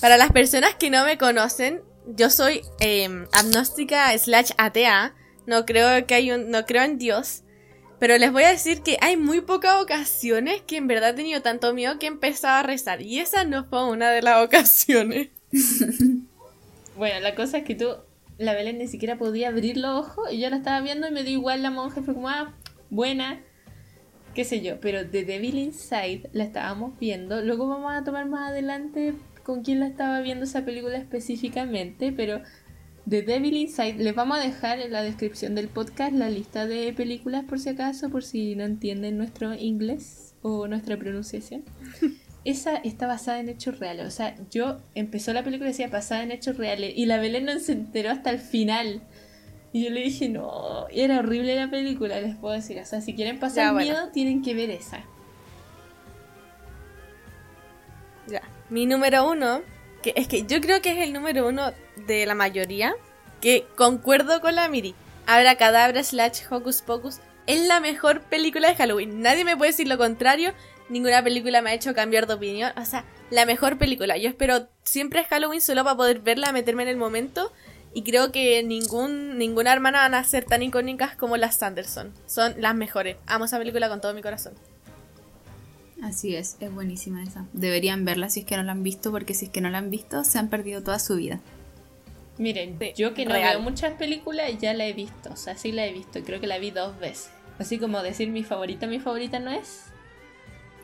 Para 0.00 0.16
las 0.16 0.30
personas 0.32 0.74
que 0.74 0.90
no 0.90 1.04
me 1.04 1.16
conocen, 1.18 1.82
yo 2.06 2.30
soy 2.30 2.62
eh, 2.80 3.08
agnóstica 3.32 4.16
slash 4.18 4.50
atea. 4.58 5.14
No 5.46 5.64
creo 5.64 6.06
que 6.06 6.14
hay 6.14 6.32
un, 6.32 6.50
no 6.50 6.66
creo 6.66 6.82
en 6.82 6.98
Dios. 6.98 7.42
Pero 7.98 8.18
les 8.18 8.30
voy 8.30 8.42
a 8.42 8.50
decir 8.50 8.82
que 8.82 8.98
hay 9.00 9.16
muy 9.16 9.40
pocas 9.40 9.80
ocasiones 9.82 10.60
que 10.60 10.76
en 10.76 10.86
verdad 10.86 11.10
he 11.10 11.14
tenido 11.14 11.40
tanto 11.40 11.72
miedo 11.72 11.98
que 11.98 12.06
he 12.06 12.08
empezado 12.10 12.56
a 12.58 12.62
rezar. 12.62 13.00
Y 13.00 13.20
esa 13.20 13.44
no 13.44 13.64
fue 13.64 13.88
una 13.88 14.10
de 14.10 14.20
las 14.20 14.44
ocasiones. 14.44 15.28
Bueno, 16.96 17.20
la 17.20 17.34
cosa 17.34 17.58
es 17.58 17.64
que 17.64 17.74
tú, 17.74 17.88
la 18.38 18.52
Belén 18.54 18.78
ni 18.78 18.86
siquiera 18.88 19.16
podía 19.16 19.48
abrir 19.48 19.78
los 19.78 20.06
ojos 20.06 20.30
y 20.30 20.38
yo 20.40 20.50
la 20.50 20.56
estaba 20.56 20.80
viendo 20.82 21.08
y 21.08 21.10
me 21.10 21.22
dio 21.22 21.32
igual 21.32 21.62
la 21.62 21.70
monja. 21.70 22.02
Fue 22.02 22.12
como, 22.14 22.28
ah, 22.28 22.54
buena, 22.90 23.40
qué 24.36 24.44
sé 24.44 24.60
yo. 24.60 24.78
Pero 24.80 25.08
The 25.08 25.24
Devil 25.24 25.58
Inside 25.58 26.28
la 26.32 26.44
estábamos 26.44 26.96
viendo. 27.00 27.42
Luego 27.42 27.66
vamos 27.66 27.92
a 27.92 28.04
tomar 28.04 28.28
más 28.28 28.50
adelante 28.50 29.14
con 29.42 29.62
quién 29.62 29.80
la 29.80 29.86
estaba 29.86 30.20
viendo 30.20 30.44
esa 30.44 30.64
película 30.64 30.98
específicamente. 30.98 32.12
Pero 32.12 32.42
The 33.08 33.22
Devil 33.22 33.56
Inside, 33.56 33.94
les 33.94 34.14
vamos 34.14 34.38
a 34.38 34.42
dejar 34.42 34.78
en 34.78 34.92
la 34.92 35.02
descripción 35.02 35.54
del 35.54 35.68
podcast 35.68 36.12
la 36.12 36.28
lista 36.28 36.66
de 36.66 36.92
películas 36.92 37.44
por 37.44 37.58
si 37.58 37.70
acaso, 37.70 38.10
por 38.10 38.22
si 38.22 38.54
no 38.54 38.64
entienden 38.64 39.16
nuestro 39.16 39.54
inglés 39.54 40.34
o 40.42 40.68
nuestra 40.68 40.98
pronunciación. 40.98 41.64
Esa 42.44 42.76
está 42.76 43.08
basada 43.08 43.40
en 43.40 43.48
hechos 43.48 43.80
reales. 43.80 44.06
O 44.06 44.10
sea, 44.10 44.36
yo 44.52 44.76
empezó 44.94 45.32
la 45.32 45.42
película 45.42 45.70
y 45.70 45.72
decía 45.72 45.88
basada 45.88 46.22
en 46.22 46.30
hechos 46.30 46.58
reales. 46.58 46.92
Y 46.94 47.06
la 47.06 47.16
Belén 47.16 47.46
no 47.46 47.58
se 47.58 47.72
enteró 47.72 48.10
hasta 48.10 48.30
el 48.30 48.38
final. 48.38 49.00
Y 49.72 49.84
yo 49.84 49.90
le 49.90 50.00
dije, 50.02 50.28
no, 50.28 50.86
y 50.90 51.00
era 51.00 51.18
horrible 51.18 51.54
la 51.54 51.68
película, 51.70 52.20
les 52.20 52.36
puedo 52.36 52.54
decir. 52.54 52.78
O 52.80 52.84
sea, 52.86 53.00
si 53.00 53.14
quieren 53.14 53.38
pasar 53.38 53.64
Ya, 53.66 53.72
bueno. 53.72 53.92
miedo, 53.92 54.08
tienen 54.12 54.42
que 54.42 54.54
ver 54.54 54.70
esa. 54.70 55.04
Ya. 58.26 58.42
Mi 58.70 58.86
número 58.86 59.28
uno, 59.28 59.60
que 60.02 60.12
es 60.16 60.28
que 60.28 60.44
yo 60.46 60.60
creo 60.60 60.80
que 60.82 60.92
es 60.92 60.98
el 61.06 61.12
número 61.12 61.46
uno 61.48 61.72
de 62.06 62.26
la 62.26 62.34
mayoría, 62.34 62.94
que 63.40 63.66
concuerdo 63.76 64.40
con 64.40 64.54
la 64.54 64.68
Miri. 64.68 64.94
Abra 65.26 65.56
Cadabra 65.56 66.02
slash 66.02 66.42
Hocus 66.50 66.82
Pocus 66.82 67.18
es 67.46 67.66
la 67.66 67.80
mejor 67.80 68.22
película 68.22 68.68
de 68.68 68.76
Halloween. 68.76 69.20
Nadie 69.20 69.44
me 69.44 69.56
puede 69.56 69.72
decir 69.72 69.88
lo 69.88 69.98
contrario. 69.98 70.52
Ninguna 70.88 71.22
película 71.22 71.62
me 71.62 71.70
ha 71.70 71.74
hecho 71.74 71.94
cambiar 71.94 72.26
de 72.26 72.34
opinión. 72.34 72.72
O 72.76 72.84
sea, 72.84 73.04
la 73.30 73.44
mejor 73.44 73.76
película. 73.76 74.16
Yo 74.16 74.28
espero 74.28 74.68
siempre 74.84 75.20
es 75.20 75.26
Halloween 75.28 75.60
solo 75.60 75.84
para 75.84 75.96
poder 75.96 76.20
verla, 76.20 76.52
meterme 76.52 76.84
en 76.84 76.88
el 76.90 76.96
momento. 76.96 77.52
Y 77.96 78.02
creo 78.02 78.30
que 78.30 78.62
ningún, 78.62 79.38
ninguna 79.38 79.72
hermana 79.72 80.00
van 80.00 80.12
a 80.12 80.22
ser 80.22 80.44
tan 80.44 80.62
icónicas 80.62 81.16
como 81.16 81.38
las 81.38 81.56
Sanderson. 81.56 82.12
Son 82.26 82.54
las 82.58 82.74
mejores. 82.74 83.16
Amo 83.26 83.46
esa 83.46 83.56
película 83.56 83.88
con 83.88 84.02
todo 84.02 84.12
mi 84.12 84.20
corazón. 84.20 84.52
Así 86.02 86.36
es, 86.36 86.58
es 86.60 86.70
buenísima 86.70 87.22
esa. 87.22 87.46
Deberían 87.54 88.04
verla 88.04 88.28
si 88.28 88.40
es 88.40 88.46
que 88.46 88.54
no 88.58 88.62
la 88.64 88.72
han 88.72 88.82
visto, 88.82 89.10
porque 89.10 89.32
si 89.32 89.46
es 89.46 89.50
que 89.50 89.62
no 89.62 89.70
la 89.70 89.78
han 89.78 89.88
visto, 89.88 90.24
se 90.24 90.38
han 90.38 90.50
perdido 90.50 90.82
toda 90.82 90.98
su 90.98 91.16
vida. 91.16 91.40
Miren, 92.36 92.76
Sí, 92.78 92.92
yo 92.98 93.14
que 93.14 93.24
no 93.24 93.32
real. 93.32 93.54
veo 93.54 93.60
muchas 93.62 93.94
películas, 93.94 94.50
ya 94.60 94.74
la 94.74 94.84
he 94.84 94.92
visto. 94.92 95.32
O 95.32 95.36
sea, 95.36 95.56
sí 95.56 95.72
la 95.72 95.86
he 95.86 95.92
visto. 95.94 96.20
Creo 96.22 96.38
que 96.38 96.46
la 96.46 96.58
vi 96.58 96.72
dos 96.72 96.98
veces. 96.98 97.30
Así 97.58 97.78
como 97.78 98.02
decir 98.02 98.28
mi 98.28 98.44
favorita, 98.44 98.86
mi 98.86 99.00
favorita 99.00 99.38
no 99.38 99.50
es. 99.50 99.84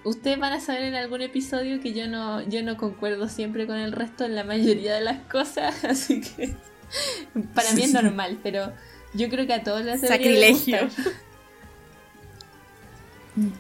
Ustedes 0.05 0.39
van 0.39 0.55
a 0.55 0.61
saber 0.61 0.85
en 0.85 0.95
algún 0.95 1.21
episodio 1.21 1.79
que 1.83 1.93
yo 1.93 2.09
no, 2.09 2.41
yo 2.49 2.63
no 2.63 2.79
concuerdo 2.79 3.29
siempre 3.29 3.67
con 3.67 3.77
el 3.77 3.93
resto 3.93 4.25
en 4.25 4.35
la 4.35 4.45
mayoría 4.45 4.95
de 4.95 5.03
las 5.03 5.19
cosas. 5.31 5.85
Así 5.85 6.23
que 6.23 6.55
para 7.55 7.73
mí 7.73 7.83
es 7.83 7.93
normal, 7.93 8.39
pero 8.43 8.73
yo 9.15 9.29
creo 9.29 9.47
que 9.47 9.53
a 9.55 9.63
todos 9.63 9.85
les 9.85 10.01
Sacrilegio. 10.01 10.79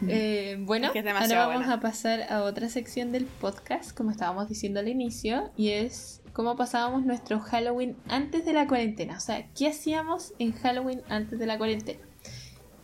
Eh, 0.06 0.58
bueno, 0.60 0.88
Es 0.88 0.92
que 0.92 0.98
es 0.98 1.06
ahora 1.06 1.46
vamos 1.46 1.56
buena. 1.60 1.72
a 1.74 1.80
pasar 1.80 2.22
a 2.30 2.42
otra 2.42 2.68
sección 2.68 3.10
del 3.10 3.24
podcast, 3.24 3.96
como 3.96 4.10
estábamos 4.10 4.48
diciendo 4.48 4.80
al 4.80 4.88
inicio, 4.88 5.50
y 5.56 5.70
es 5.70 6.20
cómo 6.34 6.56
pasábamos 6.56 7.06
nuestro 7.06 7.40
Halloween 7.40 7.96
antes 8.08 8.44
de 8.44 8.52
la 8.52 8.66
cuarentena. 8.66 9.16
O 9.16 9.20
sea, 9.20 9.46
¿qué 9.56 9.68
hacíamos 9.68 10.34
en 10.38 10.52
Halloween 10.52 11.00
antes 11.08 11.38
de 11.38 11.46
la 11.46 11.56
cuarentena? 11.56 12.00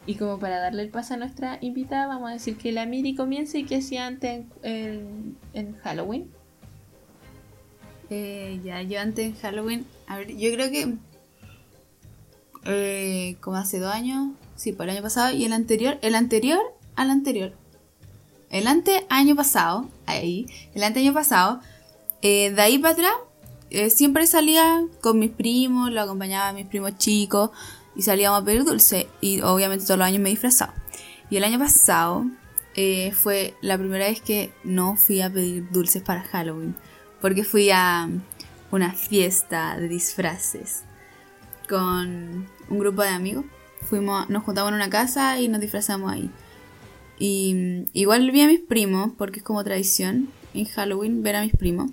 Y 0.07 0.15
como 0.15 0.39
para 0.39 0.59
darle 0.61 0.83
el 0.83 0.89
paso 0.89 1.13
a 1.13 1.17
nuestra 1.19 1.59
invitada, 1.61 2.07
vamos 2.07 2.31
a 2.31 2.33
decir 2.33 2.57
que 2.57 2.73
la 2.73 2.87
Miri 2.87 3.15
comience 3.15 3.59
y 3.59 3.65
qué 3.65 3.77
hacía 3.77 4.07
antes 4.07 4.41
en, 4.41 4.47
en- 4.63 5.37
en 5.53 5.77
Halloween. 5.81 6.31
Eh, 8.09 8.59
ya, 8.65 8.81
yo 8.81 8.99
antes 9.01 9.35
de 9.35 9.41
Halloween, 9.41 9.85
a 10.09 10.17
ver, 10.17 10.37
yo 10.37 10.51
creo 10.53 10.71
que 10.71 10.95
eh, 12.65 13.37
como 13.41 13.57
hace 13.57 13.79
dos 13.79 13.93
años, 13.93 14.33
sí, 14.57 14.73
por 14.73 14.85
el 14.85 14.97
año 14.97 15.03
pasado, 15.03 15.35
y 15.35 15.45
el 15.45 15.53
anterior, 15.53 15.99
el 16.03 16.15
anterior 16.15 16.61
al 16.97 17.11
anterior, 17.11 17.53
el 18.51 18.67
ante 18.67 19.07
año 19.09 19.37
pasado, 19.37 19.89
ahí, 20.07 20.47
el 20.75 20.83
ante 20.83 21.01
año 21.01 21.15
pasado, 21.15 21.61
eh, 22.23 22.51
de 22.51 22.61
ahí 22.61 22.79
para 22.79 22.95
atrás, 22.95 23.13
eh, 23.71 23.91
siempre 23.91 24.27
salía 24.27 24.83
con 25.01 25.19
mis 25.19 25.31
primos, 25.31 25.93
lo 25.93 26.01
acompañaba 26.01 26.49
a 26.49 26.53
mis 26.53 26.67
primos 26.67 26.97
chicos, 26.99 27.51
y 27.95 28.03
salíamos 28.03 28.43
a 28.43 28.45
pedir 28.45 28.65
dulce, 28.65 29.09
y 29.21 29.41
obviamente 29.43 29.85
todos 29.85 29.99
los 29.99 30.07
años 30.07 30.21
me 30.21 30.31
disfrazaba. 30.31 30.75
Y 31.31 31.37
el 31.37 31.45
año 31.45 31.59
pasado 31.59 32.25
eh, 32.75 33.13
fue 33.13 33.55
la 33.61 33.77
primera 33.77 34.07
vez 34.07 34.21
que 34.21 34.53
no 34.65 34.97
fui 34.97 35.21
a 35.21 35.31
pedir 35.31 35.71
dulces 35.71 36.03
para 36.03 36.23
Halloween 36.23 36.75
porque 37.21 37.45
fui 37.45 37.71
a 37.71 38.09
una 38.71 38.93
fiesta 38.93 39.77
de 39.79 39.89
disfraces 39.89 40.83
con 41.69 42.49
un 42.69 42.79
grupo 42.79 43.03
de 43.03 43.09
amigos. 43.09 43.45
Fuimos, 43.83 44.29
nos 44.29 44.43
juntamos 44.45 44.71
en 44.71 44.77
una 44.77 44.91
casa 44.91 45.41
y 45.41 45.49
nos 45.49 45.61
disfrazamos 45.61 46.13
ahí. 46.13 46.31
Y 47.19 47.55
mm, 47.55 47.91
igual 47.93 48.31
vi 48.31 48.43
a 48.43 48.47
mis 48.47 48.61
primos, 48.61 49.13
porque 49.17 49.39
es 49.41 49.45
como 49.45 49.63
tradición 49.65 50.29
en 50.55 50.65
Halloween 50.67 51.23
ver 51.23 51.37
a 51.37 51.43
mis 51.43 51.55
primos. 51.57 51.91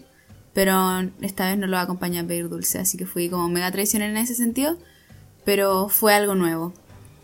Pero 0.53 0.73
esta 1.21 1.49
vez 1.49 1.57
no 1.57 1.67
los 1.67 1.79
acompañé 1.79 2.19
a 2.19 2.23
pedir 2.25 2.47
dulce, 2.47 2.79
así 2.79 2.97
que 2.97 3.05
fui 3.05 3.29
como 3.29 3.49
mega 3.49 3.71
tradicional 3.71 4.09
en 4.11 4.17
ese 4.17 4.35
sentido. 4.35 4.77
Pero 5.43 5.89
fue 5.89 6.13
algo 6.13 6.33
nuevo, 6.33 6.73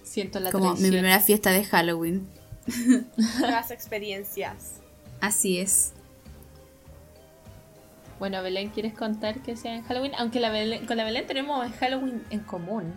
Siento 0.03 0.41
la 0.41 0.51
como 0.51 0.75
mi 0.75 0.89
primera 0.89 1.22
fiesta 1.22 1.51
de 1.51 1.63
Halloween. 1.63 2.27
Nuevas 3.39 3.72
experiencias. 3.72 4.74
Así 5.22 5.60
es. 5.60 5.93
Bueno, 8.22 8.44
Belén, 8.44 8.70
¿quieres 8.70 8.94
contar 8.94 9.40
qué 9.40 9.54
hacía 9.54 9.74
en 9.74 9.82
Halloween? 9.82 10.12
Aunque 10.16 10.40
la 10.40 10.51
Belén- 10.51 10.86
con 10.86 10.96
la 10.96 11.04
Belén 11.06 11.25
tenemos 11.25 11.68
Halloween 11.80 12.24
en 12.30 12.42
común. 12.42 12.94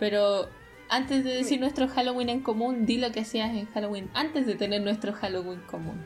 Pero 0.00 0.48
antes 0.88 1.22
de 1.22 1.32
decir 1.32 1.60
nuestro 1.60 1.86
Halloween 1.86 2.28
en 2.28 2.40
común, 2.40 2.84
di 2.84 2.98
lo 2.98 3.12
que 3.12 3.20
hacías 3.20 3.50
en 3.50 3.66
Halloween 3.66 4.10
antes 4.14 4.48
de 4.48 4.56
tener 4.56 4.82
nuestro 4.82 5.12
Halloween 5.12 5.60
común. 5.70 6.04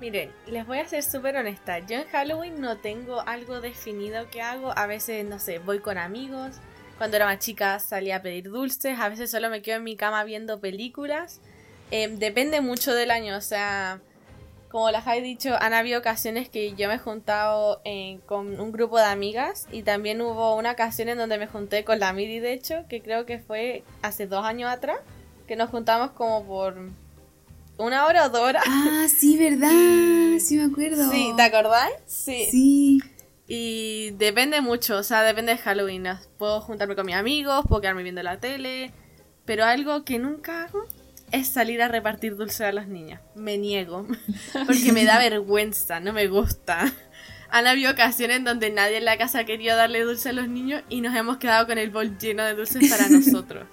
Miren, 0.00 0.32
les 0.48 0.66
voy 0.66 0.78
a 0.78 0.88
ser 0.88 1.04
súper 1.04 1.36
honesta. 1.36 1.78
Yo 1.78 1.98
en 1.98 2.08
Halloween 2.08 2.60
no 2.60 2.76
tengo 2.78 3.20
algo 3.20 3.60
definido 3.60 4.28
que 4.28 4.42
hago. 4.42 4.76
A 4.76 4.88
veces, 4.88 5.24
no 5.24 5.38
sé, 5.38 5.60
voy 5.60 5.78
con 5.78 5.98
amigos. 5.98 6.56
Cuando 6.98 7.16
era 7.16 7.26
más 7.26 7.38
chica 7.38 7.78
salía 7.78 8.16
a 8.16 8.22
pedir 8.22 8.50
dulces. 8.50 8.98
A 8.98 9.08
veces 9.08 9.30
solo 9.30 9.50
me 9.50 9.62
quedo 9.62 9.76
en 9.76 9.84
mi 9.84 9.94
cama 9.94 10.24
viendo 10.24 10.58
películas. 10.58 11.40
Eh, 11.92 12.08
depende 12.08 12.60
mucho 12.60 12.92
del 12.92 13.12
año. 13.12 13.36
O 13.36 13.40
sea, 13.40 14.00
como 14.72 14.90
les 14.90 15.06
he 15.06 15.20
dicho, 15.20 15.54
han 15.60 15.74
habido 15.74 16.00
ocasiones 16.00 16.48
que 16.48 16.74
yo 16.74 16.88
me 16.88 16.94
he 16.94 16.98
juntado 16.98 17.82
eh, 17.84 18.20
con 18.24 18.58
un 18.58 18.72
grupo 18.72 18.96
de 18.96 19.04
amigas. 19.04 19.68
Y 19.70 19.82
también 19.82 20.22
hubo 20.22 20.56
una 20.56 20.72
ocasión 20.72 21.10
en 21.10 21.18
donde 21.18 21.36
me 21.36 21.46
junté 21.46 21.84
con 21.84 22.00
la 22.00 22.14
Miri, 22.14 22.40
de 22.40 22.54
hecho, 22.54 22.86
que 22.88 23.02
creo 23.02 23.26
que 23.26 23.38
fue 23.38 23.84
hace 24.00 24.26
dos 24.26 24.46
años 24.46 24.70
atrás. 24.70 24.98
Que 25.46 25.56
nos 25.56 25.68
juntamos 25.68 26.12
como 26.12 26.42
por 26.46 26.74
una 27.76 28.06
hora 28.06 28.24
o 28.24 28.30
dos 28.30 28.40
horas. 28.40 28.64
Ah, 28.66 29.06
sí, 29.14 29.36
verdad. 29.36 30.38
Sí, 30.40 30.56
me 30.56 30.64
acuerdo. 30.64 31.10
Sí, 31.10 31.34
¿te 31.36 31.42
acordáis? 31.42 31.94
Sí. 32.06 32.46
Sí. 32.50 32.98
Y 33.46 34.12
depende 34.12 34.62
mucho, 34.62 34.96
o 34.96 35.02
sea, 35.02 35.22
depende 35.22 35.52
de 35.52 35.58
Halloween. 35.58 36.08
Puedo 36.38 36.62
juntarme 36.62 36.96
con 36.96 37.04
mis 37.04 37.16
amigos, 37.16 37.66
puedo 37.68 37.82
quedarme 37.82 38.04
viendo 38.04 38.22
la 38.22 38.40
tele, 38.40 38.90
pero 39.44 39.66
algo 39.66 40.04
que 40.04 40.18
nunca 40.18 40.64
hago 40.64 40.86
es 41.32 41.48
salir 41.48 41.82
a 41.82 41.88
repartir 41.88 42.36
dulce 42.36 42.64
a 42.64 42.72
los 42.72 42.86
niños. 42.86 43.20
Me 43.34 43.58
niego, 43.58 44.06
porque 44.66 44.92
me 44.92 45.04
da 45.04 45.18
vergüenza, 45.18 45.98
no 45.98 46.12
me 46.12 46.28
gusta. 46.28 46.92
Han 47.50 47.66
habido 47.66 47.92
ocasiones 47.92 48.38
en 48.38 48.44
donde 48.44 48.70
nadie 48.70 48.98
en 48.98 49.04
la 49.04 49.18
casa 49.18 49.40
ha 49.40 49.44
querido 49.44 49.76
darle 49.76 50.02
dulce 50.02 50.30
a 50.30 50.32
los 50.32 50.48
niños 50.48 50.82
y 50.88 51.00
nos 51.00 51.14
hemos 51.16 51.38
quedado 51.38 51.66
con 51.66 51.78
el 51.78 51.90
bol 51.90 52.16
lleno 52.18 52.44
de 52.44 52.54
dulces 52.54 52.88
para 52.90 53.08
nosotros. 53.10 53.66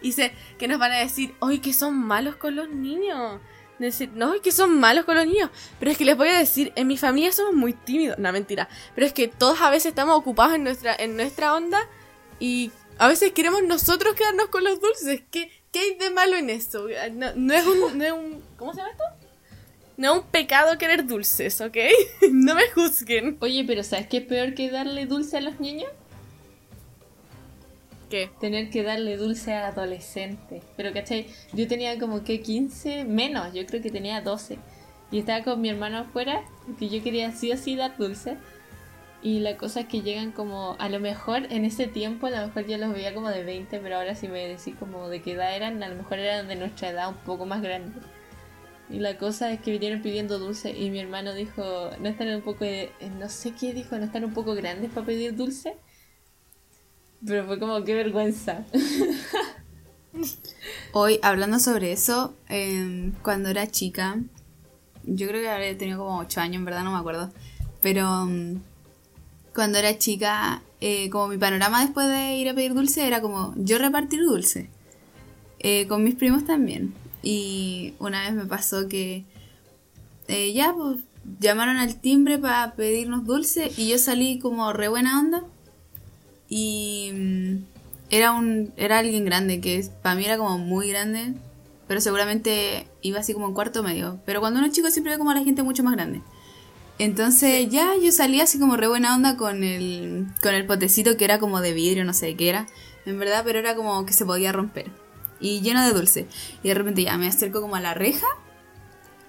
Y 0.00 0.12
sé 0.12 0.32
que 0.58 0.68
nos 0.68 0.78
van 0.78 0.92
a 0.92 0.98
decir, 0.98 1.34
hoy 1.40 1.58
que 1.58 1.72
son 1.72 1.96
malos 1.96 2.36
con 2.36 2.54
los 2.54 2.68
niños. 2.68 3.40
Decir, 3.78 4.10
no, 4.14 4.32
es 4.32 4.40
que 4.40 4.52
son 4.52 4.78
malos 4.78 5.04
con 5.04 5.16
los 5.16 5.26
niños. 5.26 5.50
Pero 5.78 5.90
es 5.90 5.98
que 5.98 6.06
les 6.06 6.16
voy 6.16 6.28
a 6.28 6.38
decir, 6.38 6.72
en 6.76 6.86
mi 6.86 6.96
familia 6.96 7.32
somos 7.32 7.54
muy 7.54 7.72
tímidos. 7.72 8.18
No, 8.18 8.32
mentira. 8.32 8.68
Pero 8.94 9.06
es 9.06 9.12
que 9.12 9.28
todos 9.28 9.60
a 9.60 9.68
veces 9.68 9.86
estamos 9.86 10.16
ocupados 10.16 10.54
en 10.54 10.64
nuestra, 10.64 10.94
en 10.94 11.16
nuestra 11.16 11.54
onda 11.54 11.78
y 12.38 12.70
a 12.98 13.08
veces 13.08 13.32
queremos 13.32 13.62
nosotros 13.62 14.14
quedarnos 14.14 14.46
con 14.46 14.64
los 14.64 14.80
dulces. 14.80 15.22
¿Qué, 15.30 15.50
qué 15.76 15.82
hay 15.82 15.94
de 15.98 16.10
malo 16.10 16.36
en 16.36 16.48
eso? 16.48 16.86
No, 17.12 17.26
no 17.34 17.54
es 17.54 17.66
un, 17.66 17.98
no 17.98 18.04
es 18.04 18.12
un... 18.12 18.42
¿Cómo 18.56 18.72
se 18.72 18.78
llama 18.78 18.92
esto? 18.92 19.04
No 19.98 20.12
es 20.12 20.18
un 20.20 20.26
pecado 20.28 20.78
querer 20.78 21.06
dulces, 21.06 21.60
¿ok? 21.60 21.76
no 22.32 22.54
me 22.54 22.70
juzguen. 22.70 23.36
Oye, 23.40 23.64
pero 23.66 23.82
¿sabes 23.82 24.06
qué 24.06 24.18
es 24.18 24.24
peor 24.24 24.54
que 24.54 24.70
darle 24.70 25.04
dulce 25.04 25.36
a 25.36 25.40
los 25.42 25.60
niños? 25.60 25.90
¿Qué? 28.08 28.30
Tener 28.40 28.70
que 28.70 28.82
darle 28.84 29.16
dulce 29.16 29.52
a 29.52 29.68
adolescentes. 29.68 30.62
Pero, 30.76 30.92
¿cachai? 30.92 31.26
Yo 31.52 31.66
tenía 31.68 31.98
como 31.98 32.24
que 32.24 32.40
15 32.40 33.04
menos, 33.04 33.52
yo 33.52 33.66
creo 33.66 33.82
que 33.82 33.90
tenía 33.90 34.22
12. 34.22 34.58
Y 35.10 35.18
estaba 35.18 35.44
con 35.44 35.60
mi 35.60 35.68
hermano 35.68 35.98
afuera, 35.98 36.42
que 36.78 36.88
yo 36.88 37.02
quería 37.02 37.32
sí 37.32 37.52
o 37.52 37.56
sí 37.56 37.76
dar 37.76 37.96
dulce. 37.98 38.38
Y 39.26 39.40
la 39.40 39.56
cosa 39.56 39.80
es 39.80 39.86
que 39.86 40.02
llegan 40.02 40.30
como, 40.30 40.76
a 40.78 40.88
lo 40.88 41.00
mejor 41.00 41.48
en 41.50 41.64
ese 41.64 41.88
tiempo, 41.88 42.28
a 42.28 42.30
lo 42.30 42.46
mejor 42.46 42.64
yo 42.64 42.78
los 42.78 42.92
veía 42.92 43.12
como 43.12 43.28
de 43.28 43.42
20, 43.42 43.80
pero 43.80 43.96
ahora 43.96 44.14
si 44.14 44.28
me 44.28 44.46
decís 44.46 44.76
como 44.78 45.08
de 45.08 45.20
qué 45.20 45.32
edad 45.32 45.56
eran, 45.56 45.82
a 45.82 45.88
lo 45.88 45.96
mejor 45.96 46.20
eran 46.20 46.46
de 46.46 46.54
nuestra 46.54 46.90
edad 46.90 47.08
un 47.08 47.16
poco 47.16 47.44
más 47.44 47.60
grande. 47.60 47.98
Y 48.88 49.00
la 49.00 49.18
cosa 49.18 49.50
es 49.50 49.60
que 49.60 49.72
vinieron 49.72 50.00
pidiendo 50.00 50.38
dulce 50.38 50.78
y 50.78 50.90
mi 50.90 51.00
hermano 51.00 51.34
dijo, 51.34 51.90
no 51.98 52.08
están 52.08 52.28
un 52.28 52.42
poco, 52.42 52.64
eh, 52.66 52.92
no 53.18 53.28
sé 53.28 53.50
qué 53.50 53.74
dijo, 53.74 53.98
no 53.98 54.04
están 54.04 54.24
un 54.24 54.32
poco 54.32 54.54
grandes 54.54 54.92
para 54.92 55.04
pedir 55.04 55.34
dulce. 55.34 55.76
Pero 57.26 57.46
fue 57.46 57.58
como, 57.58 57.82
qué 57.82 57.96
vergüenza. 57.96 58.64
Hoy, 60.92 61.18
hablando 61.24 61.58
sobre 61.58 61.90
eso, 61.90 62.36
em, 62.48 63.10
cuando 63.22 63.48
era 63.48 63.66
chica, 63.66 64.20
yo 65.02 65.26
creo 65.26 65.42
que 65.42 65.50
habría 65.50 65.76
tenido 65.76 65.98
como 65.98 66.20
8 66.20 66.40
años, 66.40 66.60
en 66.60 66.64
verdad 66.64 66.84
no 66.84 66.92
me 66.92 66.98
acuerdo. 66.98 67.32
Pero 67.82 68.22
em, 68.22 68.60
cuando 69.56 69.78
era 69.78 69.98
chica, 69.98 70.62
eh, 70.82 71.08
como 71.08 71.28
mi 71.28 71.38
panorama 71.38 71.80
después 71.80 72.06
de 72.08 72.36
ir 72.36 72.48
a 72.50 72.54
pedir 72.54 72.74
dulce 72.74 73.06
era 73.06 73.22
como 73.22 73.54
yo 73.56 73.78
repartir 73.78 74.20
dulce. 74.22 74.68
Eh, 75.58 75.86
con 75.88 76.04
mis 76.04 76.14
primos 76.14 76.44
también. 76.44 76.94
Y 77.22 77.94
una 77.98 78.20
vez 78.20 78.34
me 78.34 78.44
pasó 78.44 78.86
que 78.86 79.24
eh, 80.28 80.52
ya, 80.52 80.74
pues, 80.74 80.98
llamaron 81.40 81.78
al 81.78 81.96
timbre 81.96 82.38
para 82.38 82.74
pedirnos 82.74 83.24
dulce 83.24 83.72
y 83.76 83.88
yo 83.88 83.98
salí 83.98 84.38
como 84.38 84.72
re 84.74 84.88
buena 84.88 85.18
onda. 85.18 85.42
Y 86.50 87.10
mm, 87.14 87.56
era 88.10 88.32
un 88.32 88.72
era 88.76 88.98
alguien 88.98 89.24
grande, 89.24 89.60
que 89.62 89.88
para 90.02 90.14
mí 90.16 90.24
era 90.26 90.36
como 90.36 90.58
muy 90.58 90.90
grande, 90.90 91.32
pero 91.88 92.02
seguramente 92.02 92.86
iba 93.00 93.20
así 93.20 93.32
como 93.32 93.48
en 93.48 93.54
cuarto 93.54 93.82
medio. 93.82 94.20
Pero 94.26 94.40
cuando 94.40 94.58
uno 94.58 94.68
es 94.68 94.74
chico 94.74 94.90
siempre 94.90 95.12
ve 95.12 95.18
como 95.18 95.30
a 95.30 95.34
la 95.34 95.44
gente 95.44 95.62
mucho 95.62 95.82
más 95.82 95.94
grande. 95.94 96.20
Entonces 96.98 97.68
ya 97.68 97.92
yo 98.02 98.10
salí 98.10 98.40
así 98.40 98.58
como 98.58 98.76
re 98.76 98.88
buena 98.88 99.14
onda 99.14 99.36
con 99.36 99.62
el, 99.62 100.26
con 100.42 100.54
el 100.54 100.66
potecito 100.66 101.16
que 101.16 101.24
era 101.24 101.38
como 101.38 101.60
de 101.60 101.72
vidrio, 101.72 102.04
no 102.04 102.14
sé 102.14 102.34
qué 102.36 102.48
era, 102.48 102.66
en 103.04 103.18
verdad, 103.18 103.42
pero 103.44 103.58
era 103.58 103.74
como 103.74 104.06
que 104.06 104.12
se 104.12 104.24
podía 104.24 104.52
romper. 104.52 104.86
Y 105.38 105.60
lleno 105.60 105.84
de 105.84 105.92
dulce. 105.92 106.26
Y 106.62 106.68
de 106.68 106.74
repente 106.74 107.02
ya 107.02 107.18
me 107.18 107.28
acerco 107.28 107.60
como 107.60 107.76
a 107.76 107.80
la 107.80 107.92
reja 107.92 108.26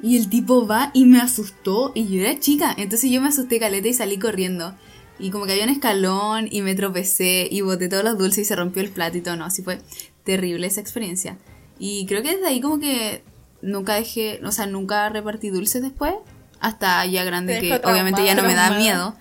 y 0.02 0.18
el 0.18 0.30
tipo 0.30 0.68
va 0.68 0.92
y 0.94 1.06
me 1.06 1.20
asustó 1.20 1.92
y 1.96 2.08
yo 2.08 2.22
era 2.22 2.40
chica. 2.40 2.74
Entonces 2.78 3.10
yo 3.12 3.22
me 3.22 3.30
asusté 3.30 3.60
caleta 3.60 3.88
y 3.88 3.94
salí 3.94 4.18
corriendo. 4.18 4.76
Y 5.20 5.32
como 5.32 5.46
que 5.46 5.54
había 5.54 5.64
un 5.64 5.72
escalón 5.72 6.48
y 6.50 6.62
me 6.62 6.76
tropecé 6.76 7.48
y 7.50 7.62
boté 7.62 7.90
todos 7.90 8.04
los 8.04 8.18
dulces 8.18 8.40
y 8.40 8.46
se 8.46 8.56
rompió 8.56 8.84
el 8.84 8.92
plato 8.92 9.18
y 9.18 9.22
todo. 9.22 9.36
No, 9.36 9.46
así 9.46 9.64
fue 9.64 9.80
terrible 10.24 10.68
esa 10.68 10.82
experiencia. 10.82 11.38
Y 11.80 12.06
creo 12.06 12.22
que 12.22 12.34
desde 12.34 12.48
ahí 12.48 12.62
como 12.62 12.80
que 12.80 13.24
nunca 13.62 13.96
dejé, 13.96 14.40
o 14.46 14.52
sea, 14.52 14.68
nunca 14.68 15.10
repartí 15.10 15.50
dulces 15.50 15.82
después. 15.82 16.14
Hasta 16.60 17.06
ya 17.06 17.24
grande, 17.24 17.60
que 17.60 17.82
obviamente 17.84 18.24
ya 18.26 18.36
no 18.36 18.44
me 18.44 18.54
da 18.56 18.72
miedo. 18.78 19.16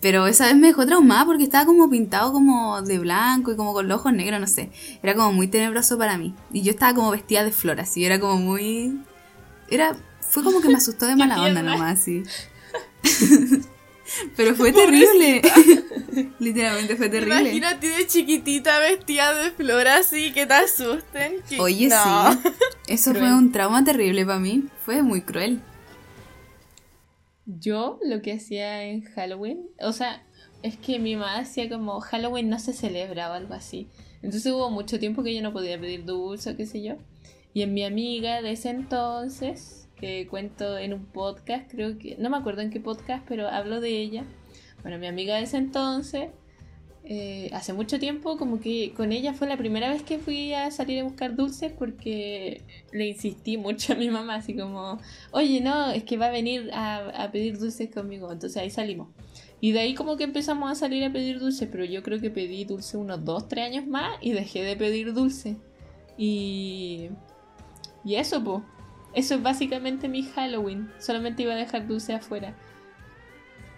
Pero 0.00 0.26
esa 0.26 0.46
vez 0.46 0.54
me 0.56 0.68
dejó 0.68 0.86
traumada 0.86 1.24
porque 1.24 1.42
estaba 1.42 1.64
como 1.66 1.90
pintado 1.90 2.32
como 2.32 2.82
de 2.82 2.98
blanco 2.98 3.50
y 3.52 3.56
como 3.56 3.72
con 3.72 3.88
los 3.88 3.98
ojos 3.98 4.12
negros, 4.12 4.38
no 4.40 4.46
sé. 4.46 4.70
Era 5.02 5.14
como 5.14 5.32
muy 5.32 5.48
tenebroso 5.48 5.98
para 5.98 6.16
mí. 6.18 6.34
Y 6.52 6.62
yo 6.62 6.70
estaba 6.70 6.94
como 6.94 7.10
vestida 7.10 7.42
de 7.42 7.50
flor, 7.50 7.80
así. 7.80 8.04
Era 8.04 8.20
como 8.20 8.36
muy... 8.36 9.00
Era... 9.68 9.96
Fue 10.20 10.44
como 10.44 10.60
que 10.60 10.68
me 10.68 10.76
asustó 10.76 11.06
de 11.06 11.16
mala 11.16 11.42
onda 11.42 11.62
nomás, 11.62 11.98
así. 12.00 12.22
Pero 14.36 14.54
fue 14.54 14.72
terrible. 14.72 15.42
Literalmente 16.38 16.96
fue 16.96 17.08
terrible. 17.08 17.40
Imagínate 17.40 17.88
de 17.88 18.06
chiquitita 18.06 18.78
vestida 18.78 19.34
de 19.34 19.50
flor 19.50 19.86
así, 19.88 20.32
que 20.32 20.46
te 20.46 20.54
asusten. 20.54 21.42
que- 21.48 21.60
Oye, 21.60 21.88
no. 21.88 22.32
sí. 22.32 22.38
Eso 22.86 23.10
Cruel. 23.10 23.26
fue 23.26 23.34
un 23.36 23.52
trauma 23.52 23.84
terrible 23.84 24.24
para 24.24 24.38
mí. 24.38 24.64
Fue 24.84 25.02
muy 25.02 25.20
cruel. 25.22 25.60
Yo 27.50 27.98
lo 28.04 28.20
que 28.20 28.34
hacía 28.34 28.84
en 28.84 29.00
Halloween, 29.02 29.70
o 29.80 29.92
sea, 29.92 30.22
es 30.62 30.76
que 30.76 30.98
mi 30.98 31.16
mamá 31.16 31.38
hacía 31.38 31.70
como 31.70 31.98
Halloween 32.00 32.50
no 32.50 32.58
se 32.58 32.74
celebra 32.74 33.30
o 33.30 33.32
algo 33.32 33.54
así. 33.54 33.88
Entonces 34.22 34.52
hubo 34.52 34.70
mucho 34.70 34.98
tiempo 34.98 35.22
que 35.22 35.34
yo 35.34 35.40
no 35.42 35.54
podía 35.54 35.80
pedir 35.80 36.04
dulce 36.04 36.50
o 36.50 36.56
qué 36.58 36.66
sé 36.66 36.82
yo. 36.82 36.96
Y 37.54 37.62
en 37.62 37.72
mi 37.72 37.84
amiga 37.84 38.42
de 38.42 38.52
ese 38.52 38.68
entonces, 38.68 39.88
que 39.96 40.26
cuento 40.28 40.76
en 40.76 40.92
un 40.92 41.06
podcast, 41.06 41.70
creo 41.70 41.96
que, 41.96 42.16
no 42.18 42.28
me 42.28 42.36
acuerdo 42.36 42.60
en 42.60 42.68
qué 42.68 42.80
podcast, 42.80 43.24
pero 43.26 43.48
hablo 43.48 43.80
de 43.80 43.96
ella. 43.96 44.24
Bueno, 44.82 44.98
mi 44.98 45.06
amiga 45.06 45.36
de 45.36 45.44
ese 45.44 45.56
entonces, 45.56 46.28
eh, 47.10 47.48
hace 47.54 47.72
mucho 47.72 47.98
tiempo, 47.98 48.36
como 48.36 48.60
que 48.60 48.92
con 48.94 49.12
ella 49.12 49.32
fue 49.32 49.48
la 49.48 49.56
primera 49.56 49.88
vez 49.88 50.02
que 50.02 50.18
fui 50.18 50.52
a 50.52 50.70
salir 50.70 51.00
a 51.00 51.04
buscar 51.04 51.34
dulces 51.34 51.72
porque 51.72 52.60
le 52.92 53.08
insistí 53.08 53.56
mucho 53.56 53.94
a 53.94 53.96
mi 53.96 54.10
mamá, 54.10 54.34
así 54.34 54.54
como, 54.54 54.98
oye, 55.30 55.62
no, 55.62 55.90
es 55.90 56.04
que 56.04 56.18
va 56.18 56.26
a 56.26 56.30
venir 56.30 56.70
a, 56.74 57.24
a 57.24 57.32
pedir 57.32 57.58
dulces 57.58 57.90
conmigo. 57.90 58.30
Entonces 58.30 58.60
ahí 58.60 58.68
salimos. 58.68 59.08
Y 59.58 59.72
de 59.72 59.80
ahí 59.80 59.94
como 59.94 60.18
que 60.18 60.24
empezamos 60.24 60.70
a 60.70 60.74
salir 60.74 61.02
a 61.02 61.10
pedir 61.10 61.40
dulces, 61.40 61.66
pero 61.72 61.86
yo 61.86 62.02
creo 62.02 62.20
que 62.20 62.30
pedí 62.30 62.66
dulce 62.66 62.98
unos 62.98 63.24
2, 63.24 63.48
3 63.48 63.64
años 63.64 63.86
más 63.86 64.18
y 64.20 64.32
dejé 64.32 64.62
de 64.62 64.76
pedir 64.76 65.14
dulce. 65.14 65.56
Y... 66.18 67.08
Y 68.04 68.16
eso, 68.16 68.44
pues. 68.44 68.62
Eso 69.14 69.34
es 69.36 69.42
básicamente 69.42 70.08
mi 70.08 70.24
Halloween. 70.24 70.90
Solamente 70.98 71.42
iba 71.42 71.54
a 71.54 71.56
dejar 71.56 71.88
dulce 71.88 72.12
afuera. 72.12 72.54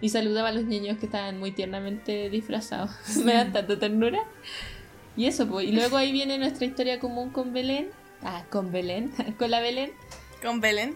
Y 0.01 0.09
saludaba 0.09 0.49
a 0.49 0.51
los 0.51 0.65
niños 0.65 0.97
que 0.97 1.05
estaban 1.05 1.39
muy 1.39 1.51
tiernamente 1.51 2.29
disfrazados. 2.29 2.91
Me 3.23 3.33
dan 3.33 3.53
tanta 3.53 3.77
ternura. 3.77 4.19
Y 5.15 5.25
eso, 5.25 5.47
pues. 5.47 5.67
Y 5.67 5.71
luego 5.71 5.97
ahí 5.97 6.11
viene 6.11 6.37
nuestra 6.37 6.65
historia 6.65 6.99
común 6.99 7.29
con 7.29 7.53
Belén. 7.53 7.89
Ah, 8.23 8.45
con 8.49 8.71
Belén. 8.71 9.11
con 9.37 9.51
la 9.51 9.59
Belén. 9.59 9.91
Con 10.41 10.59
Belén. 10.59 10.95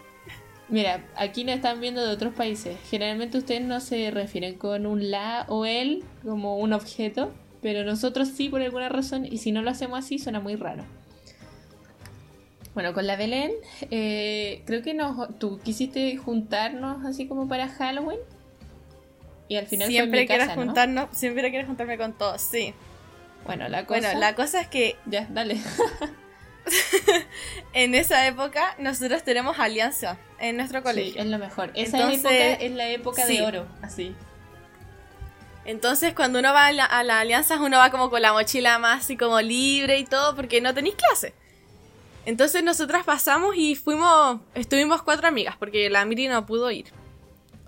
Mira, 0.67 1.05
aquí 1.15 1.43
nos 1.43 1.55
están 1.55 1.79
viendo 1.79 2.05
de 2.05 2.11
otros 2.11 2.33
países. 2.33 2.77
Generalmente 2.89 3.37
ustedes 3.37 3.61
no 3.61 3.79
se 3.79 4.09
refieren 4.09 4.55
con 4.55 4.87
un 4.87 5.11
la 5.11 5.45
o 5.47 5.65
el 5.65 6.03
como 6.23 6.57
un 6.57 6.73
objeto, 6.73 7.31
pero 7.61 7.83
nosotros 7.83 8.29
sí 8.29 8.49
por 8.49 8.61
alguna 8.61 8.89
razón, 8.89 9.25
y 9.25 9.37
si 9.37 9.51
no 9.51 9.61
lo 9.61 9.69
hacemos 9.69 9.99
así 9.99 10.17
suena 10.17 10.39
muy 10.39 10.55
raro. 10.55 10.83
Bueno, 12.73 12.93
con 12.93 13.07
la 13.07 13.15
Belén, 13.15 13.51
eh, 13.89 14.63
creo 14.65 14.81
que 14.81 14.93
nos, 14.93 15.37
tú 15.39 15.59
quisiste 15.63 16.17
juntarnos 16.17 17.05
así 17.05 17.27
como 17.27 17.47
para 17.47 17.69
Halloween. 17.69 18.19
Y 19.47 19.57
al 19.57 19.67
final 19.67 19.87
Siempre 19.87 20.25
¿no? 20.25 20.53
juntarnos, 20.53 21.09
siempre 21.11 21.49
quieres 21.49 21.67
juntarme 21.67 21.97
con 21.97 22.13
todos, 22.13 22.41
sí. 22.41 22.73
Bueno, 23.45 23.69
la 23.69 23.85
cosa... 23.85 23.99
Bueno, 24.01 24.19
la 24.19 24.35
cosa 24.35 24.61
es 24.61 24.67
que 24.67 24.95
Ya, 25.05 25.27
dale. 25.29 25.59
en 27.73 27.93
esa 27.93 28.25
época 28.27 28.75
nosotros 28.79 29.23
tenemos 29.23 29.59
alianza 29.59 30.17
en 30.39 30.57
nuestro 30.57 30.79
Sí, 30.79 30.83
colegio. 30.83 31.21
es 31.21 31.27
lo 31.27 31.37
mejor. 31.37 31.71
Esa 31.75 31.97
Entonces, 31.97 32.25
época 32.25 32.63
es 32.65 32.71
la 32.71 32.89
época 32.89 33.25
sí. 33.25 33.37
de 33.37 33.43
oro, 33.43 33.67
así. 33.81 34.15
Entonces 35.65 36.13
cuando 36.13 36.39
uno 36.39 36.53
va 36.53 36.67
a 36.67 36.71
la, 36.71 36.85
a 36.85 37.03
la 37.03 37.19
alianza 37.19 37.59
uno 37.59 37.77
va 37.77 37.89
como 37.89 38.09
con 38.09 38.21
la 38.21 38.33
mochila 38.33 38.77
más 38.77 39.03
así 39.03 39.17
como 39.17 39.41
libre 39.41 39.97
y 39.97 40.05
todo 40.05 40.35
porque 40.35 40.61
no 40.61 40.73
tenéis 40.73 40.95
clase. 40.95 41.33
Entonces 42.25 42.63
nosotras 42.63 43.03
pasamos 43.03 43.55
y 43.55 43.75
fuimos, 43.75 44.39
estuvimos 44.55 45.03
cuatro 45.03 45.27
amigas 45.27 45.55
porque 45.57 45.89
la 45.89 46.05
Miri 46.05 46.27
no 46.27 46.45
pudo 46.45 46.69
ir. 46.71 46.87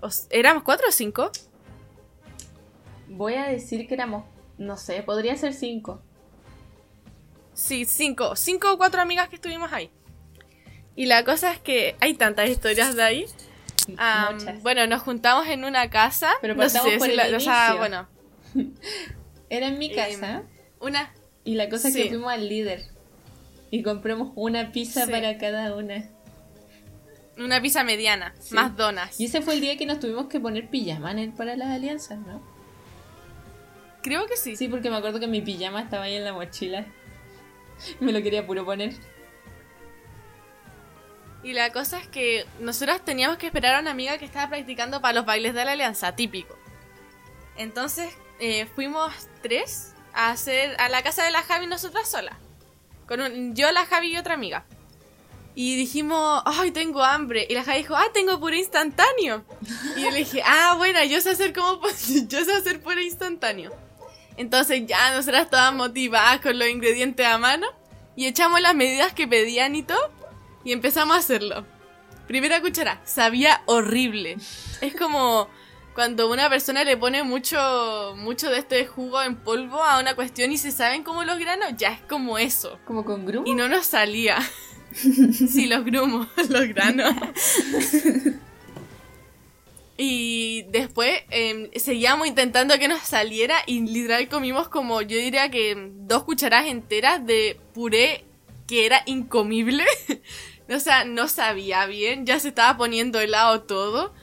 O 0.00 0.08
¿Éramos 0.30 0.62
cuatro 0.62 0.86
o 0.88 0.92
cinco? 0.92 1.30
Voy 3.08 3.34
a 3.34 3.44
decir 3.46 3.86
que 3.88 3.94
éramos, 3.94 4.24
no 4.58 4.76
sé, 4.76 5.02
podría 5.02 5.36
ser 5.36 5.54
cinco. 5.54 6.02
Sí, 7.54 7.84
cinco. 7.84 8.36
Cinco 8.36 8.72
o 8.72 8.78
cuatro 8.78 9.00
amigas 9.02 9.28
que 9.28 9.36
estuvimos 9.36 9.72
ahí. 9.72 9.90
Y 10.94 11.06
la 11.06 11.24
cosa 11.24 11.52
es 11.52 11.58
que 11.60 11.96
hay 12.00 12.14
tantas 12.14 12.48
historias 12.48 12.94
de 12.94 13.02
ahí. 13.02 13.26
Muchas. 13.88 14.62
bueno, 14.62 14.86
nos 14.86 15.02
juntamos 15.02 15.46
en 15.48 15.64
una 15.64 15.88
casa. 15.90 16.30
Pero 16.40 16.54
no 16.54 16.68
sé 16.68 16.78
por 16.98 17.08
el 17.08 17.16
decirla- 17.16 17.36
o 17.36 17.40
sea, 17.40 17.74
bueno, 17.76 18.06
Era 19.50 19.68
en 19.68 19.78
mi 19.78 19.86
Em, 19.90 19.96
casa 19.96 20.42
una. 20.80 21.12
y 21.44 21.54
la 21.54 21.68
cosa 21.70 21.88
es 21.88 21.96
que 21.96 22.08
fuimos 22.08 22.30
al 22.32 22.48
líder 22.48 22.84
y 23.70 23.82
compramos 23.82 24.32
una 24.34 24.72
pizza 24.72 25.06
Sí. 25.06 25.10
para 25.10 25.38
cada 25.38 25.74
una. 25.74 26.06
Una 27.38 27.62
pizza 27.62 27.82
mediana, 27.84 28.34
Sí. 28.40 28.54
más 28.54 28.76
donas. 28.76 29.18
Y 29.18 29.24
ese 29.26 29.40
fue 29.40 29.54
el 29.54 29.60
día 29.60 29.76
que 29.78 29.86
nos 29.86 30.00
tuvimos 30.00 30.26
que 30.26 30.38
poner 30.40 30.68
pijama 30.68 31.12
en 31.12 31.18
el- 31.18 31.32
para 31.32 31.56
las 31.56 31.68
alianzas, 31.68 32.18
¿no? 32.18 32.42
Creo 34.02 34.26
que 34.26 34.36
sí. 34.36 34.56
Sí, 34.56 34.68
porque 34.68 34.90
me 34.90 34.96
acuerdo 34.96 35.20
que 35.20 35.26
mi 35.26 35.40
pijama 35.40 35.80
estaba 35.82 36.04
ahí 36.04 36.14
en 36.16 36.24
la 36.24 36.32
mochila. 36.32 36.86
Me 38.00 38.12
lo 38.12 38.22
quería 38.22 38.46
puro 38.46 38.64
poner. 38.64 38.94
Y 41.42 41.52
la 41.52 41.72
cosa 41.72 41.98
es 41.98 42.08
que 42.08 42.44
nosotras 42.60 43.04
teníamos 43.04 43.38
que 43.38 43.46
esperar 43.46 43.76
a 43.76 43.80
una 43.80 43.92
amiga 43.92 44.18
que 44.18 44.24
estaba 44.24 44.48
practicando 44.48 45.00
para 45.00 45.14
los 45.14 45.24
bailes 45.24 45.54
de 45.54 45.64
la 45.64 45.72
alianza, 45.72 46.14
típico. 46.16 46.56
Entonces 47.56 48.12
eh, 48.40 48.66
fuimos 48.74 49.12
tres 49.42 49.94
a 50.14 50.30
hacer 50.30 50.74
a 50.80 50.88
la 50.88 51.02
casa 51.02 51.24
de 51.24 51.30
la 51.30 51.42
Javi 51.42 51.66
nosotras 51.66 52.08
solas. 52.10 52.36
Con 53.06 53.20
un- 53.20 53.54
yo, 53.54 53.70
la 53.72 53.86
Javi 53.86 54.12
y 54.12 54.16
otra 54.16 54.34
amiga. 54.34 54.64
Y 55.54 55.76
dijimos, 55.76 56.42
ay, 56.44 56.70
tengo 56.72 57.02
hambre. 57.02 57.46
Y 57.48 57.54
la 57.54 57.64
Javi 57.64 57.78
dijo, 57.78 57.96
ah, 57.96 58.06
tengo 58.12 58.38
puré 58.38 58.58
instantáneo. 58.58 59.44
Y 59.96 60.02
yo 60.02 60.10
le 60.10 60.18
dije, 60.18 60.42
ah, 60.44 60.74
bueno, 60.76 61.02
yo 61.04 61.20
sé 61.20 61.30
hacer 61.30 61.52
como, 61.52 61.80
yo 62.28 62.44
sé 62.44 62.52
hacer 62.52 62.80
puré 62.82 63.04
instantáneo. 63.04 63.72
Entonces 64.38 64.86
ya 64.86 65.14
nosotras 65.14 65.50
todas 65.50 65.74
motivadas 65.74 66.40
con 66.40 66.58
los 66.58 66.68
ingredientes 66.68 67.26
a 67.26 67.36
mano. 67.36 67.66
Y 68.16 68.26
echamos 68.26 68.60
las 68.60 68.74
medidas 68.74 69.12
que 69.12 69.28
pedían 69.28 69.74
y 69.76 69.82
todo. 69.82 70.10
Y 70.64 70.72
empezamos 70.72 71.16
a 71.16 71.20
hacerlo. 71.20 71.66
Primera 72.26 72.60
cuchara, 72.60 73.00
sabía 73.04 73.62
horrible. 73.66 74.36
Es 74.80 74.94
como 74.94 75.48
cuando 75.94 76.30
una 76.30 76.48
persona 76.48 76.84
le 76.84 76.96
pone 76.96 77.24
mucho, 77.24 78.14
mucho 78.16 78.50
de 78.50 78.58
este 78.58 78.86
jugo 78.86 79.20
en 79.20 79.34
polvo 79.34 79.82
a 79.82 79.98
una 79.98 80.14
cuestión 80.14 80.52
y 80.52 80.56
se 80.56 80.70
saben 80.70 81.02
como 81.02 81.24
los 81.24 81.38
granos, 81.38 81.70
ya 81.76 81.90
es 81.90 82.00
como 82.02 82.38
eso. 82.38 82.78
Como 82.84 83.04
con 83.04 83.26
grumo. 83.26 83.46
Y 83.46 83.54
no 83.54 83.68
nos 83.68 83.86
salía. 83.86 84.38
sí, 84.92 85.66
los 85.66 85.84
grumos, 85.84 86.28
los 86.48 86.68
granos. 86.68 87.14
y 90.00 90.62
después 90.68 91.22
em, 91.30 91.68
seguíamos 91.74 92.28
intentando 92.28 92.78
que 92.78 92.86
nos 92.86 93.00
saliera 93.00 93.56
y 93.66 93.80
literal 93.80 94.28
comimos 94.28 94.68
como 94.68 95.02
yo 95.02 95.18
diría 95.18 95.50
que 95.50 95.90
dos 95.92 96.22
cucharadas 96.22 96.68
enteras 96.68 97.26
de 97.26 97.58
puré 97.74 98.24
que 98.68 98.86
era 98.86 99.02
incomible. 99.06 99.84
o 100.70 100.78
sea, 100.78 101.04
no 101.04 101.26
sabía 101.26 101.84
bien, 101.86 102.26
ya 102.26 102.38
se 102.38 102.48
estaba 102.48 102.76
poniendo 102.76 103.18
helado 103.18 103.62
todo. 103.62 104.14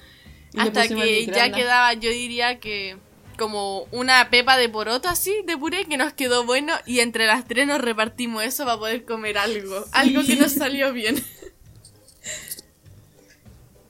Y 0.53 0.59
hasta 0.59 0.87
que 0.87 1.25
ya 1.25 1.51
quedaba, 1.51 1.93
yo 1.93 2.09
diría 2.09 2.61
que 2.61 2.97
como 3.37 3.81
una 3.91 4.29
pepa 4.29 4.55
de 4.55 4.69
poroto 4.69 5.09
así 5.09 5.41
de 5.45 5.57
puré 5.57 5.83
que 5.83 5.97
nos 5.97 6.13
quedó 6.13 6.45
bueno 6.45 6.73
y 6.85 7.01
entre 7.01 7.25
las 7.25 7.45
tres 7.45 7.67
nos 7.67 7.81
repartimos 7.81 8.45
eso 8.45 8.63
para 8.63 8.77
poder 8.77 9.03
comer 9.03 9.37
algo. 9.37 9.83
Algo 9.91 10.23
que 10.23 10.35
nos 10.37 10.53
salió 10.53 10.93
bien. 10.93 11.21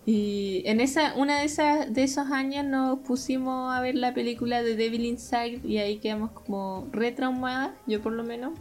Y 0.06 0.62
en 0.66 0.82
esa, 0.82 1.16
una 1.16 1.40
de 1.40 1.46
esas, 1.46 1.92
de 1.92 2.04
esos 2.04 2.30
años 2.32 2.64
nos 2.64 3.00
pusimos 3.00 3.76
a 3.76 3.82
ver 3.82 3.96
la 3.96 4.14
película 4.14 4.62
de 4.62 4.76
Devil 4.76 5.06
Inside 5.06 5.62
y 5.64 5.80
ahí 5.80 5.98
quedamos 5.98 6.32
como 6.32 6.88
retraumadas, 6.92 7.72
yo 7.88 8.02
por 8.02 8.14
lo 8.14 8.24
menos. 8.24 8.54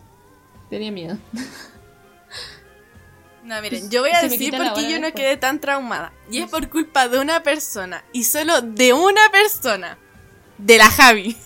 Tenía 0.71 0.91
miedo. 0.91 1.19
No, 3.45 3.61
miren, 3.61 3.91
yo 3.91 4.01
voy 4.01 4.11
a 4.11 4.21
Se 4.21 4.31
decir 4.31 4.57
por 4.57 4.73
qué 4.73 4.91
yo 4.91 4.99
no 4.99 5.13
quedé 5.13 5.37
tan 5.37 5.61
traumada. 5.61 6.15
Y 6.31 6.39
es 6.39 6.51
por 6.51 6.71
culpa 6.71 7.09
de 7.09 7.19
una 7.19 7.43
persona. 7.43 8.03
Y 8.11 8.25
solo 8.25 8.63
de 8.63 8.95
una 8.95 9.21
persona. 9.31 9.99
De 10.57 10.79
la 10.79 10.91
Javi. 10.91 11.37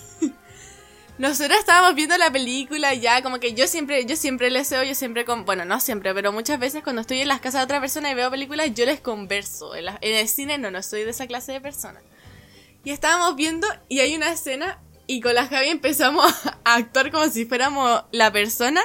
Nosotros 1.19 1.59
estábamos 1.59 1.97
viendo 1.97 2.17
la 2.17 2.31
película 2.31 2.95
ya, 2.95 3.23
como 3.23 3.41
que 3.41 3.53
yo 3.53 3.67
siempre, 3.67 4.07
yo 4.07 4.15
siempre 4.15 4.51
les 4.53 4.71
deseo, 4.71 4.85
yo 4.85 4.95
siempre, 4.95 5.25
con, 5.25 5.45
bueno, 5.45 5.65
no 5.65 5.81
siempre, 5.81 6.15
pero 6.15 6.33
muchas 6.33 6.61
veces 6.61 6.85
cuando 6.85 7.01
estoy 7.01 7.21
en 7.21 7.27
las 7.27 7.41
casas 7.41 7.63
de 7.63 7.65
otra 7.65 7.81
persona 7.81 8.09
y 8.09 8.15
veo 8.15 8.31
películas, 8.31 8.73
yo 8.73 8.87
les 8.87 9.01
converso. 9.01 9.75
En 9.75 9.89
el 10.01 10.29
cine 10.29 10.59
no, 10.59 10.71
no 10.71 10.81
soy 10.81 11.03
de 11.03 11.11
esa 11.11 11.27
clase 11.27 11.51
de 11.51 11.61
persona. 11.61 12.01
Y 12.85 12.91
estábamos 12.91 13.35
viendo 13.35 13.67
y 13.89 13.99
hay 13.99 14.15
una 14.15 14.31
escena 14.31 14.79
y 15.09 15.21
con 15.21 15.35
la 15.35 15.49
Javi 15.49 15.71
empezamos 15.71 16.33
a 16.65 16.75
actuar 16.77 17.11
como 17.11 17.29
si 17.29 17.47
fuéramos 17.47 18.05
la 18.13 18.31
persona. 18.31 18.81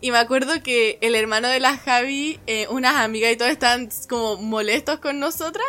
Y 0.00 0.10
me 0.10 0.18
acuerdo 0.18 0.62
que 0.62 0.98
el 1.02 1.14
hermano 1.14 1.48
de 1.48 1.60
la 1.60 1.76
Javi, 1.76 2.40
eh, 2.46 2.66
unas 2.70 2.94
amigas 2.94 3.32
y 3.32 3.36
todos 3.36 3.50
estaban 3.50 3.90
como 4.08 4.36
molestos 4.36 5.00
con 5.00 5.18
nosotras 5.18 5.66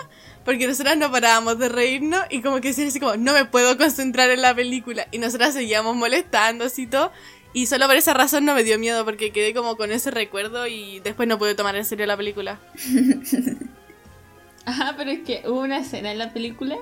porque 0.50 0.66
nosotras 0.66 0.98
no 0.98 1.12
parábamos 1.12 1.60
de 1.60 1.70
reírnos 1.70 2.22
y 2.32 2.42
como 2.42 2.60
que 2.60 2.70
decían 2.70 2.88
así 2.88 3.00
como, 3.00 3.16
no 3.18 3.34
me 3.34 3.46
puedo 3.46 3.78
concentrar 3.78 4.32
en 4.32 4.42
la 4.42 4.56
película. 4.56 5.06
Y 5.12 5.20
nosotras 5.20 5.54
seguíamos 5.54 5.96
molestando 5.96 6.66
así 6.66 6.88
todo. 6.88 7.12
Y 7.54 7.68
solo 7.68 7.86
por 7.86 7.96
esa 7.96 8.16
razón 8.16 8.46
no 8.46 8.56
me 8.56 8.64
dio 8.64 8.80
miedo 8.80 9.06
porque 9.06 9.32
quedé 9.32 9.54
como 9.54 9.78
con 9.78 9.92
ese 9.92 10.10
recuerdo 10.10 10.66
y 10.66 11.02
después 11.02 11.30
no 11.30 11.38
pude 11.38 11.54
tomar 11.54 11.76
en 11.76 11.86
serio 11.86 12.08
la 12.08 12.18
película. 12.18 12.60
Ajá, 14.66 14.96
pero 14.98 15.12
es 15.12 15.20
que 15.20 15.44
hubo 15.46 15.60
una 15.60 15.78
escena 15.78 16.12
en 16.12 16.18
la 16.18 16.34
película. 16.34 16.78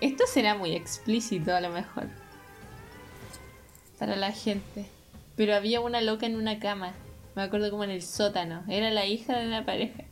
Esto 0.00 0.24
será 0.26 0.56
muy 0.56 0.72
explícito 0.74 1.54
a 1.54 1.60
lo 1.60 1.70
mejor. 1.70 2.08
Para 4.00 4.16
la 4.16 4.32
gente. 4.32 4.86
Pero 5.36 5.54
había 5.54 5.78
una 5.78 6.00
loca 6.00 6.26
en 6.26 6.34
una 6.34 6.58
cama. 6.58 6.92
Me 7.36 7.42
acuerdo 7.42 7.70
como 7.70 7.84
en 7.84 7.90
el 7.90 8.02
sótano. 8.02 8.64
Era 8.68 8.90
la 8.90 9.06
hija 9.06 9.38
de 9.38 9.46
una 9.46 9.64
pareja. 9.64 10.02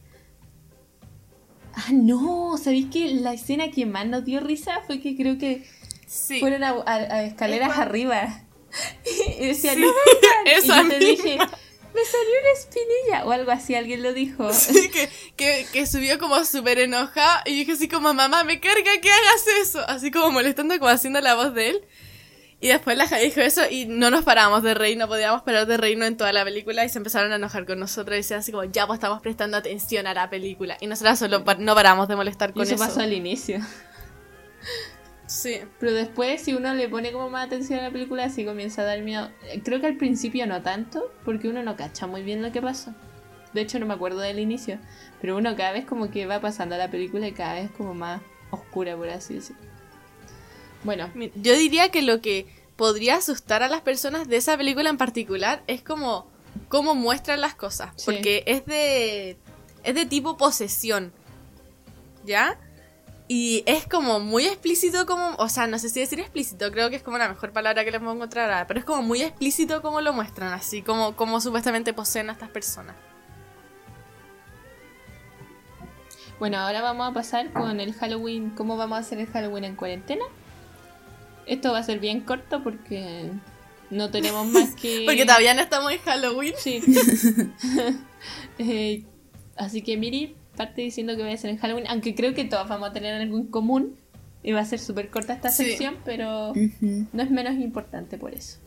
Ah, 1.77 1.89
no. 1.93 2.57
¿Sabéis 2.63 2.87
que 2.93 3.15
la 3.15 3.33
escena 3.33 3.71
que 3.71 3.87
más 3.87 4.07
nos 4.07 4.25
dio 4.25 4.41
risa 4.41 4.81
fue 4.87 5.01
que 5.01 5.17
creo 5.17 5.39
que 5.39 5.67
Sí. 6.07 6.39
fueron 6.41 6.63
a, 6.63 6.71
a- 6.71 6.95
a 6.95 7.25
escaleras 7.25 7.73
Es 7.73 7.79
arriba? 7.79 8.43
y 9.39 9.47
decían, 9.47 9.77
Sí, 9.77 9.81
no 9.81 9.87
vengan. 9.89 10.47
Y 10.47 10.51
esa 10.51 10.83
yo 10.83 10.89
te 10.89 10.99
misma. 10.99 11.11
dije, 11.25 11.37
me 11.39 12.05
salió 12.05 12.35
una 12.41 12.53
espinilla. 12.59 13.25
O 13.27 13.31
algo 13.33 13.51
así, 13.53 13.75
alguien 13.75 14.03
lo 14.03 14.13
dijo. 14.13 14.53
Sí, 14.53 14.89
que, 14.91 15.09
que, 15.37 15.67
que 15.73 15.87
subió 15.87 16.19
como 16.19 16.45
súper 16.45 16.79
enojada 16.79 17.43
y 17.47 17.55
dije 17.57 17.73
así 17.73 17.89
como, 17.89 18.13
mamá, 18.15 18.45
me 18.45 18.61
carga 18.61 19.01
que 19.01 19.11
hagas 19.11 19.45
eso. 19.63 19.81
Así 19.89 20.11
como 20.11 20.31
molestando, 20.31 20.79
como 20.79 20.91
haciendo 20.91 21.21
la 21.21 21.35
voz 21.35 21.55
de 21.55 21.71
él. 21.71 21.85
Y 22.65 22.69
después 22.69 22.97
la 22.97 23.07
Javi 23.07 23.25
dijo 23.27 23.41
eso 23.43 23.61
y 23.71 23.85
no 23.85 24.11
nos 24.11 24.25
parábamos 24.25 24.63
de 24.63 24.73
reír, 24.73 24.97
no 24.97 25.07
podíamos 25.07 25.43
parar 25.43 25.67
de 25.67 25.77
reírnos 25.77 26.09
en 26.09 26.17
toda 26.17 26.33
la 26.33 26.45
película 26.45 26.83
y 26.85 26.89
se 26.89 26.97
empezaron 26.99 27.31
a 27.33 27.37
enojar 27.37 27.67
con 27.67 27.79
nosotros 27.79 28.15
y 28.15 28.19
decían 28.19 28.41
así 28.41 28.53
como, 28.53 28.65
ya 28.65 28.87
pues 28.87 28.97
estamos 28.97 29.21
prestando 29.21 29.57
atención 29.59 30.07
a 30.07 30.15
la 30.15 30.31
película. 30.31 30.79
Y 30.81 30.87
nosotras 30.87 31.19
solo 31.19 31.45
pa- 31.45 31.57
no 31.57 31.75
paramos 31.75 32.09
de 32.09 32.17
molestar 32.17 32.51
Y 32.51 32.53
con 32.55 32.63
eso 32.63 32.75
eso. 32.77 32.85
pasó 32.85 33.01
al 33.01 33.13
inicio. 33.13 33.59
Sí. 35.27 35.59
Pero 35.81 35.93
después, 35.93 36.43
si 36.43 36.53
uno 36.55 36.75
le 36.75 36.89
pone 36.89 37.11
como 37.11 37.31
más 37.31 37.47
atención 37.47 37.81
a 37.81 37.85
la 37.85 37.91
película, 37.91 38.29
sí 38.29 38.45
comienza 38.45 38.83
a 38.83 38.85
dar 38.85 39.01
miedo. 39.01 39.31
Creo 39.65 39.81
que 39.81 39.87
al 39.87 39.97
principio 39.97 40.47
no 40.47 40.63
tanto, 40.63 41.13
porque 41.25 41.49
uno 41.49 41.63
no 41.63 41.77
cacha 41.77 42.07
muy 42.07 42.23
bien 42.23 42.43
lo 42.43 42.53
que 42.53 42.61
pasó. 42.61 42.95
De 43.55 43.63
hecho, 43.63 43.79
no 43.79 43.87
me 43.87 43.95
acuerdo 43.95 44.19
del 44.21 44.39
inicio. 44.39 44.79
Pero 45.21 45.37
uno 45.37 45.57
cada 45.57 45.73
vez 45.73 45.87
como 45.87 46.11
que 46.11 46.27
va 46.27 46.41
pasando 46.41 46.77
la 46.77 46.91
película 46.91 47.27
y 47.27 47.33
cada 47.33 47.55
vez 47.55 47.71
como 47.71 47.95
más 47.95 48.21
oscura, 48.51 48.97
por 48.97 49.09
así 49.09 49.35
decirlo. 49.35 49.63
Bueno, 50.85 51.11
Yo 51.35 51.55
diría 51.57 51.91
que 51.91 52.03
lo 52.03 52.21
que 52.21 52.47
podría 52.77 53.17
asustar 53.17 53.63
a 53.63 53.69
las 53.69 53.81
personas 53.81 54.29
de 54.29 54.37
esa 54.37 54.57
película 54.57 54.91
en 54.91 54.99
particular 54.99 55.63
es 55.67 55.83
como 55.83 56.27
cómo 56.69 56.95
muestran 56.95 57.41
las 57.41 57.55
cosas, 57.55 57.91
Sí. 57.97 58.05
porque 58.07 58.45
es 58.47 58.65
de 58.67 59.37
es 59.83 59.95
de 59.95 60.07
tipo 60.07 60.37
posesión. 60.37 61.13
¿Ya? 62.25 62.59
Y 63.29 63.63
es 63.67 63.87
como 63.87 64.21
muy 64.21 64.47
explícito 64.47 65.07
como, 65.07 65.35
o 65.37 65.49
sea, 65.49 65.67
no 65.67 65.79
sé 65.79 65.89
si 65.89 66.01
decir 66.01 66.21
explícito, 66.21 66.71
creo 66.71 66.91
que 66.91 66.97
es 66.97 67.03
como 67.03 67.17
la 67.19 67.29
mejor 67.29 67.53
palabra 67.53 67.85
que 67.85 67.91
les 67.91 68.01
puedo 68.01 68.13
encontrar 68.15 68.51
ahora, 68.51 68.67
pero 68.67 68.81
es 68.81 68.85
como 68.87 69.03
muy 69.03 69.23
explícito 69.23 69.81
como 69.83 70.01
lo 70.03 70.13
muestran, 70.13 70.53
así 70.53 70.83
como 70.83 71.17
como 71.17 71.41
supuestamente 71.41 71.93
poseen 71.95 72.29
a 72.29 72.33
estas 72.33 72.51
personas. 72.51 72.95
bueno, 76.39 76.59
ahora 76.59 76.83
vamos 76.83 77.09
a 77.11 77.13
pasar 77.15 77.53
con 77.53 77.81
el 77.81 77.95
Halloween. 77.95 78.51
¿Cómo 78.51 78.77
vamos 78.77 78.97
a 78.97 79.01
hacer 79.01 79.19
el 79.19 79.27
Halloween 79.29 79.65
en 79.65 79.77
cuarentena? 79.77 80.25
Esto 81.47 81.73
va 81.73 81.79
a 81.79 81.83
ser 81.83 81.99
bien 82.01 82.21
corto 82.21 82.63
porque 82.63 83.31
no 83.91 84.11
tenemos 84.11 84.47
más 84.47 84.75
que... 84.75 85.03
Porque 85.07 85.25
todavía 85.25 85.55
no 85.55 85.61
estamos 85.63 85.93
en 85.93 85.99
Halloween. 85.99 86.55
Sí. 86.57 86.81
Eh, 88.59 89.05
así 89.57 89.83
que 89.83 89.97
Miri 89.97 90.35
parte 90.57 90.83
diciendo 90.83 91.17
que 91.17 91.23
voy 91.23 91.33
a 91.33 91.35
hacer 91.35 91.51
en 91.51 91.59
Halloween, 91.59 91.87
aunque 91.89 92.15
creo 92.15 92.33
que 92.33 92.45
todos 92.45 92.69
vamos 92.69 92.89
a 92.91 92.93
tener 92.93 93.21
algo 93.21 93.37
en 93.37 93.47
común. 93.47 93.97
Y 94.43 94.53
va 94.53 94.61
a 94.61 94.65
ser 94.67 94.79
súper 94.79 95.09
corta 95.09 95.33
esta 95.33 95.51
Sí. 95.51 95.65
sección, 95.65 95.97
pero 96.05 96.53
no 97.13 97.23
es 97.23 97.31
menos 97.31 97.55
importante 97.55 98.19
por 98.19 98.35
eso. 98.35 98.59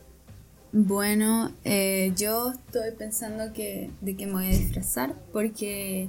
Bueno, 0.72 1.52
eh, 1.64 2.12
yo 2.16 2.50
estoy 2.50 2.90
pensando 2.98 3.52
que, 3.52 3.88
de 4.00 4.16
que 4.16 4.26
me 4.26 4.32
voy 4.32 4.46
a 4.46 4.50
disfrazar 4.50 5.14
porque 5.32 6.08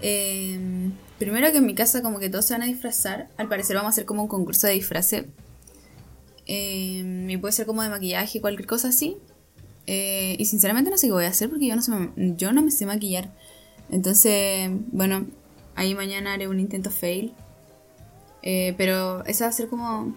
eh, 0.00 0.58
primero 1.18 1.52
que 1.52 1.58
en 1.58 1.66
mi 1.66 1.74
casa 1.74 2.02
como 2.02 2.18
que 2.18 2.30
todos 2.30 2.46
se 2.46 2.54
van 2.54 2.62
a 2.62 2.66
disfrazar, 2.66 3.28
al 3.36 3.48
parecer 3.48 3.76
vamos 3.76 3.88
a 3.88 3.92
hacer 3.92 4.06
como 4.06 4.22
un 4.22 4.28
concurso 4.28 4.66
de 4.66 4.72
disfraces 4.72 5.26
eh, 6.48 7.26
y 7.28 7.36
puede 7.36 7.52
ser 7.52 7.66
como 7.66 7.82
de 7.82 7.90
maquillaje, 7.90 8.40
cualquier 8.40 8.66
cosa 8.66 8.88
así. 8.88 9.18
Eh, 9.86 10.36
y 10.38 10.46
sinceramente 10.46 10.90
no 10.90 10.98
sé 10.98 11.06
qué 11.06 11.12
voy 11.12 11.24
a 11.24 11.28
hacer 11.28 11.48
porque 11.48 11.66
yo 11.66 11.76
no, 11.76 11.82
sé, 11.82 11.92
yo 12.16 12.52
no 12.52 12.62
me 12.62 12.70
sé 12.70 12.86
maquillar. 12.86 13.32
Entonces, 13.90 14.70
bueno, 14.90 15.26
ahí 15.76 15.94
mañana 15.94 16.34
haré 16.34 16.48
un 16.48 16.58
intento 16.58 16.90
fail. 16.90 17.34
Eh, 18.42 18.74
pero 18.78 19.24
esa 19.26 19.44
va 19.44 19.50
a 19.50 19.52
ser 19.52 19.68
como 19.68 20.14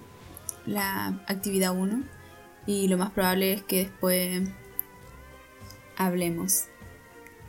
la 0.66 1.22
actividad 1.28 1.76
1. 1.76 2.04
Y 2.66 2.88
lo 2.88 2.98
más 2.98 3.12
probable 3.12 3.54
es 3.54 3.64
que 3.64 3.78
después 3.78 4.50
hablemos. 5.98 6.66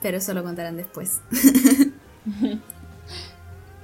Pero 0.01 0.18
eso 0.18 0.35
lo 0.35 0.42
contarán 0.42 0.77
después. 0.77 1.21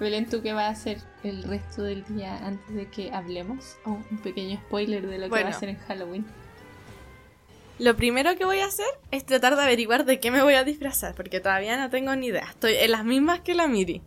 Belén, 0.00 0.28
¿tú 0.28 0.42
qué 0.42 0.52
vas 0.52 0.64
a 0.64 0.68
hacer 0.68 0.98
el 1.24 1.42
resto 1.42 1.82
del 1.82 2.04
día 2.04 2.38
antes 2.46 2.74
de 2.74 2.88
que 2.88 3.11
hablemos? 3.12 3.76
Oh, 3.84 3.98
un 4.11 4.18
pequeño 4.18 4.56
spoiler 4.66 5.06
de 5.06 5.18
lo 5.18 5.24
que 5.24 5.42
va 5.42 5.48
a 5.48 5.50
hacer 5.50 5.70
en 5.70 5.78
Halloween. 5.78 6.24
Lo 7.78 7.96
primero 7.96 8.37
que 8.37 8.44
voy 8.44 8.61
a 8.61 8.66
hacer 8.66 8.87
es 9.11 9.24
tratar 9.24 9.56
de 9.56 9.62
averiguar 9.62 10.04
de 10.04 10.18
qué 10.20 10.30
me 10.30 10.42
voy 10.42 10.54
a 10.54 10.64
disfrazar, 10.64 11.14
porque 11.14 11.40
todavía 11.40 11.76
no 11.76 11.90
tengo 11.90 12.14
ni 12.16 12.26
idea. 12.26 12.46
Estoy 12.48 12.74
en 12.74 12.90
las 12.90 13.04
mismas 13.04 13.40
que 13.40 13.54
la 13.54 13.68
Miri. 13.68 14.02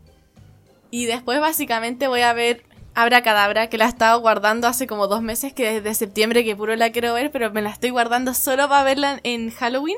Y 0.91 1.05
después 1.05 1.39
básicamente 1.39 2.07
voy 2.07 2.21
a 2.21 2.33
ver 2.33 2.63
Abracadabra, 2.93 3.69
que 3.69 3.77
la 3.77 3.85
he 3.85 3.89
estado 3.89 4.19
guardando 4.19 4.67
hace 4.67 4.87
como 4.87 5.07
dos 5.07 5.21
meses, 5.21 5.53
que 5.53 5.79
desde 5.79 5.95
septiembre 5.95 6.43
que 6.43 6.55
puro 6.55 6.75
la 6.75 6.91
quiero 6.91 7.13
ver, 7.13 7.31
pero 7.31 7.51
me 7.51 7.61
la 7.61 7.69
estoy 7.69 7.89
guardando 7.89 8.33
solo 8.33 8.67
para 8.67 8.83
verla 8.83 9.19
en 9.23 9.49
Halloween. 9.51 9.97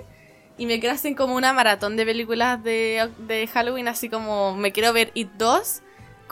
Y 0.57 0.67
me 0.67 0.79
quiero 0.79 0.93
hacer 0.93 1.15
como 1.15 1.35
una 1.35 1.53
maratón 1.53 1.97
de 1.97 2.05
películas 2.05 2.63
de, 2.63 3.09
de 3.27 3.47
Halloween, 3.47 3.87
así 3.87 4.09
como 4.09 4.55
me 4.55 4.71
quiero 4.71 4.93
ver 4.93 5.09
It 5.15 5.29
2, 5.39 5.81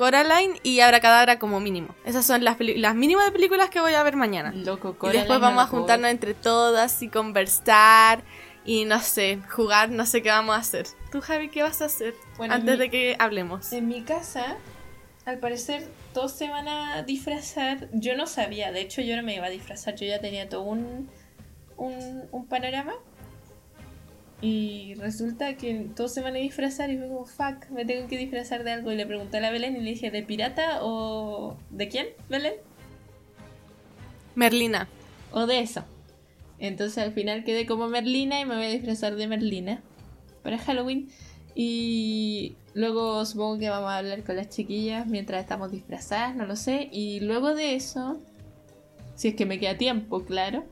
Coraline 0.01 0.59
y 0.63 0.79
Abracadabra 0.79 1.37
como 1.37 1.59
mínimo. 1.59 1.93
Esas 2.05 2.25
son 2.25 2.43
las, 2.43 2.57
mínimas 2.59 3.25
de 3.25 3.31
películas 3.31 3.69
que 3.69 3.79
voy 3.81 3.93
a 3.93 4.01
ver 4.01 4.15
mañana. 4.15 4.51
Loco, 4.51 4.93
Y 4.93 4.95
Coraline, 4.95 5.19
después 5.19 5.39
no 5.39 5.45
vamos 5.45 5.63
a 5.63 5.67
juntarnos 5.67 6.09
entre 6.09 6.33
todas 6.33 7.03
y 7.03 7.07
conversar 7.07 8.23
y 8.65 8.85
no 8.85 8.99
sé, 8.99 9.37
jugar, 9.51 9.91
no 9.91 10.07
sé 10.07 10.23
qué 10.23 10.29
vamos 10.29 10.55
a 10.55 10.57
hacer. 10.57 10.87
¿Tú, 11.11 11.21
Javi, 11.21 11.49
qué 11.49 11.61
vas 11.61 11.83
a 11.83 11.85
hacer 11.85 12.15
Bueno, 12.37 12.55
antes 12.55 12.79
mi- 12.79 12.79
de 12.79 12.89
que 12.89 13.15
hablemos? 13.19 13.71
En 13.73 13.87
mi 13.87 14.01
casa, 14.01 14.57
al 15.25 15.37
parecer, 15.37 15.87
todos 16.15 16.31
se 16.31 16.49
van 16.49 16.67
a 16.67 17.03
disfrazar. 17.03 17.87
Yo 17.93 18.15
no 18.17 18.25
sabía, 18.25 18.71
de 18.71 18.81
hecho, 18.81 19.03
yo 19.03 19.15
no 19.17 19.21
me 19.21 19.35
iba 19.35 19.45
a 19.45 19.51
disfrazar. 19.51 19.93
Yo 19.97 20.07
ya 20.07 20.19
tenía 20.19 20.49
todo 20.49 20.63
un, 20.63 21.11
un, 21.77 22.27
un 22.31 22.47
panorama. 22.47 22.93
Y 24.41 24.95
resulta 24.95 25.55
que 25.55 25.87
todos 25.95 26.13
se 26.13 26.21
van 26.21 26.35
a 26.35 26.39
disfrazar. 26.39 26.89
Y 26.89 26.97
fue 26.97 27.07
como, 27.07 27.25
fuck, 27.25 27.69
me 27.69 27.85
tengo 27.85 28.07
que 28.07 28.17
disfrazar 28.17 28.63
de 28.63 28.71
algo. 28.71 28.91
Y 28.91 28.95
le 28.95 29.05
pregunté 29.05 29.37
a 29.37 29.41
la 29.41 29.51
Belén 29.51 29.75
y 29.75 29.81
le 29.81 29.91
dije, 29.91 30.09
¿de 30.09 30.23
pirata 30.23 30.79
o 30.81 31.57
de 31.69 31.87
quién, 31.87 32.07
Belén? 32.29 32.55
Merlina. 34.35 34.87
O 35.31 35.45
de 35.45 35.59
eso. 35.59 35.85
Entonces 36.59 36.97
al 36.99 37.13
final 37.13 37.43
quedé 37.43 37.65
como 37.65 37.87
Merlina 37.87 38.39
y 38.39 38.45
me 38.45 38.55
voy 38.55 38.65
a 38.65 38.69
disfrazar 38.69 39.15
de 39.15 39.27
Merlina 39.27 39.81
para 40.43 40.57
Halloween. 40.57 41.09
Y 41.55 42.55
luego 42.73 43.25
supongo 43.25 43.59
que 43.59 43.69
vamos 43.69 43.89
a 43.89 43.97
hablar 43.97 44.23
con 44.23 44.35
las 44.35 44.49
chiquillas 44.49 45.07
mientras 45.07 45.41
estamos 45.41 45.71
disfrazadas, 45.71 46.35
no 46.35 46.45
lo 46.45 46.55
sé. 46.55 46.89
Y 46.91 47.19
luego 47.19 47.53
de 47.55 47.75
eso, 47.75 48.19
si 49.15 49.29
es 49.29 49.35
que 49.35 49.45
me 49.45 49.59
queda 49.59 49.77
tiempo, 49.77 50.23
claro, 50.23 50.63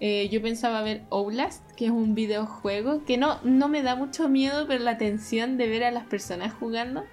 eh, 0.00 0.28
yo 0.30 0.42
pensaba 0.42 0.82
ver 0.82 1.02
Outlast, 1.10 1.62
que 1.72 1.86
es 1.86 1.90
un 1.90 2.14
videojuego 2.14 3.04
que 3.04 3.16
no, 3.16 3.40
no 3.44 3.68
me 3.68 3.82
da 3.82 3.96
mucho 3.96 4.28
miedo, 4.28 4.66
pero 4.66 4.82
la 4.84 4.98
tensión 4.98 5.56
de 5.56 5.68
ver 5.68 5.84
a 5.84 5.90
las 5.90 6.04
personas 6.04 6.52
jugando 6.52 7.04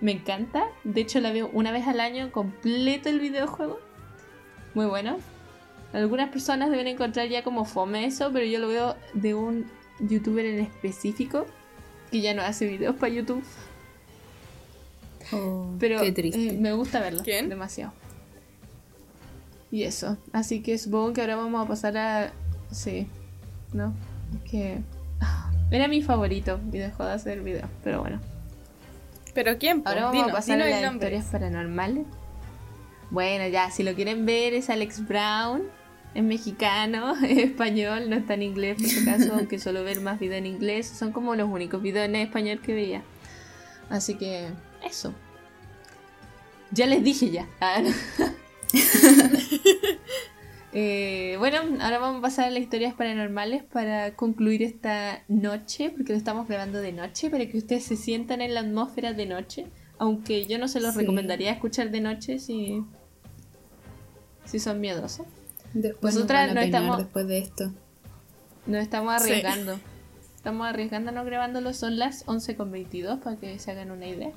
me 0.00 0.12
encanta. 0.12 0.64
De 0.84 1.00
hecho, 1.00 1.20
la 1.20 1.32
veo 1.32 1.50
una 1.52 1.72
vez 1.72 1.86
al 1.86 2.00
año 2.00 2.30
completo 2.32 3.08
el 3.08 3.20
videojuego. 3.20 3.80
Muy 4.74 4.86
bueno. 4.86 5.18
Algunas 5.92 6.30
personas 6.30 6.70
deben 6.70 6.86
encontrar 6.86 7.28
ya 7.28 7.42
como 7.42 7.64
fome 7.64 8.04
eso, 8.06 8.30
pero 8.32 8.46
yo 8.46 8.60
lo 8.60 8.68
veo 8.68 8.96
de 9.12 9.34
un 9.34 9.66
youtuber 9.98 10.46
en 10.46 10.60
específico 10.60 11.46
que 12.12 12.20
ya 12.20 12.32
no 12.32 12.42
hace 12.42 12.66
videos 12.66 12.94
para 12.94 13.12
YouTube. 13.12 13.42
Oh, 15.32 15.74
Pero 15.78 16.00
qué 16.00 16.12
triste. 16.12 16.48
eh, 16.50 16.58
me 16.58 16.72
gusta 16.72 17.00
verlo. 17.00 17.22
¿Quién? 17.22 17.48
Demasiado. 17.48 17.92
Y 19.70 19.84
eso. 19.84 20.16
Así 20.32 20.62
que 20.62 20.78
supongo 20.78 21.12
que 21.12 21.20
ahora 21.20 21.36
vamos 21.36 21.64
a 21.64 21.68
pasar 21.68 21.96
a. 21.96 22.32
Sí. 22.70 23.06
¿No? 23.72 23.94
Es 24.34 24.50
que. 24.50 24.78
ah, 25.20 25.52
Era 25.70 25.86
mi 25.88 26.02
favorito 26.02 26.60
y 26.72 26.78
dejó 26.78 27.04
de 27.04 27.12
hacer 27.12 27.40
video. 27.42 27.68
Pero 27.84 28.00
bueno. 28.00 28.20
¿Pero 29.34 29.58
quién? 29.58 29.82
Ahora 29.84 30.06
vamos 30.06 30.14
Dinos, 30.14 30.30
a 30.30 30.32
pasar 30.32 30.60
a 30.60 30.68
las 30.68 30.92
historias 30.92 31.26
paranormales. 31.26 32.04
Bueno, 33.10 33.46
ya, 33.48 33.70
si 33.70 33.82
lo 33.82 33.94
quieren 33.94 34.26
ver 34.26 34.54
es 34.54 34.70
Alex 34.70 35.06
Brown. 35.06 35.62
Es 36.12 36.24
mexicano, 36.24 37.14
es 37.22 37.38
español, 37.38 38.10
no 38.10 38.16
está 38.16 38.34
en 38.34 38.42
inglés 38.42 38.76
por 38.76 38.86
si 38.86 39.08
acaso, 39.08 39.34
aunque 39.34 39.58
suelo 39.60 39.84
ver 39.84 40.00
más 40.00 40.18
videos 40.18 40.38
en 40.38 40.46
inglés. 40.46 40.88
Son 40.88 41.12
como 41.12 41.36
los 41.36 41.48
únicos 41.48 41.80
videos 41.80 42.06
en 42.06 42.16
español 42.16 42.60
que 42.60 42.74
veía. 42.74 43.02
Así 43.88 44.14
que, 44.14 44.48
eso. 44.84 45.14
Ya 46.72 46.86
les 46.86 47.02
dije 47.02 47.30
ya. 47.30 47.46
Eh, 50.72 51.34
bueno, 51.40 51.58
ahora 51.80 51.98
vamos 51.98 52.20
a 52.20 52.22
pasar 52.22 52.44
a 52.44 52.50
las 52.50 52.62
historias 52.62 52.94
paranormales 52.94 53.64
para 53.64 54.14
concluir 54.14 54.62
esta 54.62 55.24
noche, 55.26 55.90
porque 55.90 56.12
lo 56.12 56.18
estamos 56.18 56.46
grabando 56.46 56.78
de 56.80 56.92
noche, 56.92 57.28
para 57.28 57.44
que 57.48 57.58
ustedes 57.58 57.82
se 57.82 57.96
sientan 57.96 58.40
en 58.40 58.54
la 58.54 58.60
atmósfera 58.60 59.12
de 59.12 59.26
noche, 59.26 59.66
Aunque 59.98 60.46
yo 60.46 60.58
no 60.58 60.66
se 60.68 60.80
los 60.80 60.94
Sí. 60.94 61.00
recomendaría 61.00 61.50
escuchar 61.50 61.90
de 61.90 62.00
noche 62.00 62.38
si, 62.38 62.82
si 64.46 64.58
son 64.58 64.80
miedosos. 64.80 65.26
Después 65.74 66.14
Nosotras 66.14 66.46
nos 66.46 66.54
no 66.54 66.60
estamos- 66.62 66.98
después 66.98 67.26
de 67.26 67.38
esto. 67.38 67.72
Nos 68.66 68.80
estamos 68.80 69.20
Sí. 69.22 69.28
arriesgando. 69.30 69.78
Estamos 70.36 70.66
arriesgándonos 70.68 71.26
grabándolo. 71.26 71.74
Son 71.74 71.98
las 71.98 72.24
11.22 72.26 73.18
para 73.18 73.36
que 73.36 73.58
se 73.58 73.72
hagan 73.72 73.90
una 73.90 74.06
idea. 74.06 74.30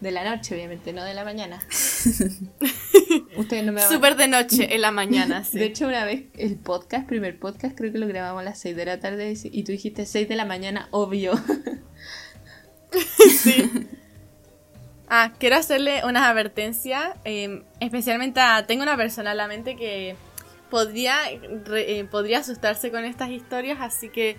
De 0.00 0.10
la 0.10 0.24
noche, 0.24 0.54
obviamente, 0.54 0.92
no 0.94 1.04
de 1.04 1.12
la 1.14 1.24
mañana. 1.24 1.62
Ustedes 3.36 3.64
no 3.64 3.72
me 3.72 3.80
van 3.82 3.90
Súper 3.90 4.16
de 4.16 4.28
noche, 4.28 4.74
en 4.74 4.80
la 4.80 4.90
mañana, 4.92 5.44
sí. 5.50 5.58
De 5.58 5.66
hecho, 5.66 5.86
una 5.86 6.04
vez 6.04 6.24
el 6.38 6.56
podcast, 6.56 7.06
primer 7.06 7.38
podcast, 7.38 7.76
creo 7.76 7.92
que 7.92 7.98
lo 7.98 8.06
grabamos 8.06 8.40
a 8.40 8.44
las 8.44 8.58
6 8.60 8.76
de 8.76 8.84
la 8.86 8.98
tarde 9.00 9.34
y 9.44 9.62
tú 9.64 9.72
dijiste 9.72 10.06
6 10.06 10.28
de 10.28 10.36
la 10.36 10.44
mañana, 10.46 10.88
obvio. 10.90 11.32
Ah, 15.12 15.32
quiero 15.38 15.56
hacerle 15.56 16.02
unas 16.04 16.22
advertencias, 16.22 17.02
eh, 17.24 17.64
especialmente 17.80 18.38
a... 18.40 18.64
Tengo 18.66 18.84
una 18.84 18.96
persona 18.96 19.32
en 19.32 19.38
la 19.38 19.48
mente 19.48 19.74
que 19.74 20.14
podría, 20.70 21.16
re- 21.64 21.98
eh, 21.98 22.04
podría 22.04 22.38
asustarse 22.38 22.92
con 22.92 23.04
estas 23.04 23.30
historias, 23.30 23.78
así 23.80 24.08
que 24.08 24.36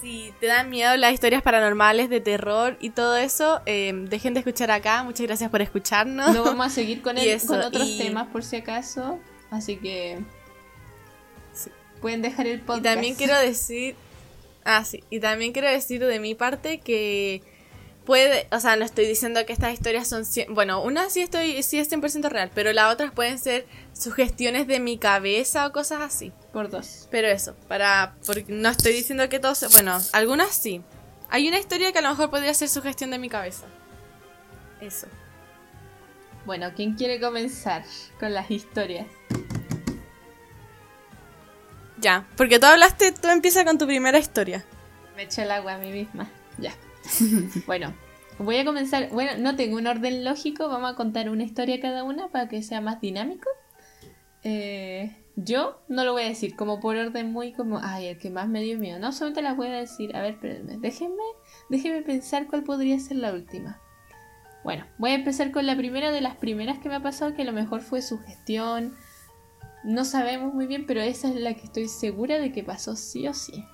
si 0.00 0.32
te 0.40 0.46
dan 0.46 0.70
miedo 0.70 0.96
las 0.96 1.12
historias 1.12 1.42
paranormales 1.42 2.08
de 2.10 2.20
terror 2.20 2.76
y 2.80 2.90
todo 2.90 3.16
eso, 3.16 3.60
eh, 3.66 3.92
dejen 3.94 4.34
de 4.34 4.40
escuchar 4.40 4.70
acá. 4.70 5.02
Muchas 5.04 5.26
gracias 5.26 5.50
por 5.50 5.62
escucharnos. 5.62 6.34
No 6.34 6.42
vamos 6.44 6.66
a 6.66 6.70
seguir 6.70 7.02
con, 7.02 7.16
Y 7.18 7.22
el- 7.22 7.28
eso, 7.36 7.48
con 7.48 7.60
otros 7.60 7.86
y- 7.88 7.98
temas 7.98 8.28
por 8.28 8.42
si 8.42 8.56
acaso. 8.56 9.18
Así 9.50 9.76
que 9.76 10.18
Sí. 11.52 11.70
pueden 12.00 12.22
dejar 12.22 12.46
el 12.46 12.58
Y 12.58 12.62
podcast. 12.62 12.84
también 12.84 13.14
quiero 13.14 13.38
decir. 13.38 13.94
Ah, 14.64 14.84
sí. 14.84 15.02
Y 15.10 15.20
también 15.20 15.52
quiero 15.52 15.68
decir 15.68 16.04
de 16.04 16.18
mi 16.20 16.34
parte 16.34 16.78
que 16.80 17.42
puede. 18.04 18.46
O 18.50 18.60
sea, 18.60 18.76
no 18.76 18.84
estoy 18.84 19.06
diciendo 19.06 19.44
que 19.46 19.52
estas 19.52 19.72
historias 19.74 20.08
son. 20.08 20.22
cien- 20.24 20.52
Bueno, 20.54 20.82
una 20.82 21.10
sí, 21.10 21.20
estoy, 21.20 21.62
sí 21.62 21.78
es 21.78 21.88
100% 21.90 22.28
real, 22.28 22.50
pero 22.54 22.72
las 22.72 22.92
otras 22.92 23.12
pueden 23.12 23.38
ser 23.38 23.66
sugestiones 23.92 24.66
de 24.66 24.80
mi 24.80 24.98
cabeza 24.98 25.66
o 25.66 25.72
cosas 25.72 26.00
así. 26.00 26.32
Por 26.52 26.68
dos. 26.68 27.08
Pero 27.10 27.28
eso, 27.28 27.54
para. 27.68 28.14
Porque 28.26 28.44
no 28.48 28.68
estoy 28.68 28.92
diciendo 28.92 29.28
que 29.28 29.38
todos. 29.38 29.72
Bueno, 29.72 29.98
algunas 30.12 30.50
sí. 30.50 30.82
Hay 31.30 31.48
una 31.48 31.58
historia 31.58 31.92
que 31.92 31.98
a 31.98 32.02
lo 32.02 32.10
mejor 32.10 32.28
podría 32.30 32.52
ser 32.52 32.68
sugestión 32.68 33.10
de 33.10 33.18
mi 33.18 33.30
cabeza. 33.30 33.64
Eso. 34.80 35.06
Bueno, 36.44 36.72
¿quién 36.76 36.94
quiere 36.94 37.20
comenzar 37.20 37.84
con 38.20 38.34
las 38.34 38.50
historias? 38.50 39.06
Ya, 41.98 42.26
porque 42.36 42.58
tú 42.58 42.66
hablaste, 42.66 43.12
tú 43.12 43.28
empieza 43.28 43.64
con 43.64 43.78
tu 43.78 43.86
primera 43.86 44.18
historia. 44.18 44.64
Me 45.16 45.22
eché 45.22 45.42
el 45.42 45.52
agua 45.52 45.74
a 45.74 45.78
mí 45.78 45.90
misma. 45.90 46.30
Ya. 46.58 46.74
bueno, 47.66 47.94
voy 48.38 48.58
a 48.58 48.64
comenzar. 48.64 49.08
Bueno, 49.10 49.32
no 49.38 49.56
tengo 49.56 49.76
un 49.76 49.86
orden 49.86 50.24
lógico. 50.24 50.68
Vamos 50.68 50.92
a 50.92 50.96
contar 50.96 51.30
una 51.30 51.44
historia 51.44 51.80
cada 51.80 52.02
una 52.02 52.28
para 52.28 52.48
que 52.48 52.62
sea 52.62 52.80
más 52.80 53.00
dinámico. 53.00 53.48
Eh, 54.42 55.16
yo 55.36 55.80
no 55.88 56.04
lo 56.04 56.12
voy 56.12 56.22
a 56.22 56.28
decir 56.28 56.54
como 56.56 56.78
por 56.80 56.96
orden 56.96 57.32
muy 57.32 57.52
como, 57.52 57.80
ay, 57.82 58.06
el 58.08 58.18
que 58.18 58.30
más 58.30 58.48
me 58.48 58.60
dio 58.62 58.78
miedo. 58.78 58.98
No, 58.98 59.12
solamente 59.12 59.42
las 59.42 59.56
voy 59.56 59.68
a 59.68 59.72
decir. 59.72 60.14
A 60.16 60.20
ver, 60.22 60.32
espérenme. 60.34 60.76
Déjenme, 60.78 61.22
déjenme 61.70 62.02
pensar 62.02 62.46
cuál 62.46 62.64
podría 62.64 62.98
ser 62.98 63.16
la 63.18 63.32
última. 63.32 63.80
Bueno, 64.64 64.86
voy 64.98 65.10
a 65.10 65.14
empezar 65.14 65.50
con 65.50 65.66
la 65.66 65.76
primera 65.76 66.12
de 66.12 66.20
las 66.20 66.36
primeras 66.36 66.78
que 66.78 66.88
me 66.88 66.94
ha 66.96 67.02
pasado, 67.02 67.34
que 67.34 67.42
a 67.42 67.46
lo 67.46 67.52
mejor 67.52 67.80
fue 67.80 68.02
su 68.02 68.18
gestión. 68.20 68.94
No 69.84 70.04
sabemos 70.04 70.54
muy 70.54 70.66
bien, 70.66 70.86
pero 70.86 71.00
esa 71.00 71.28
es 71.28 71.34
la 71.34 71.54
que 71.54 71.64
estoy 71.64 71.88
segura 71.88 72.38
de 72.38 72.52
que 72.52 72.62
pasó 72.62 72.94
sí 72.94 73.26
o 73.26 73.34
sí. 73.34 73.64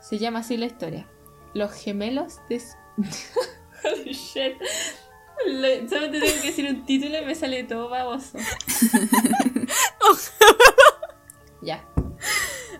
Se 0.00 0.18
llama 0.18 0.40
así 0.40 0.56
la 0.58 0.66
historia. 0.66 1.06
Los 1.54 1.72
gemelos 1.72 2.40
de... 2.50 2.60
Holy 3.84 4.12
shit. 4.12 4.54
Lo- 5.46 5.88
Solo 5.88 6.10
te 6.10 6.20
tengo 6.20 6.40
que 6.42 6.48
decir 6.48 6.68
un 6.68 6.84
título 6.84 7.22
y 7.22 7.24
me 7.24 7.34
sale 7.34 7.64
todo 7.64 7.88
baboso. 7.88 8.36
ya. 11.62 11.84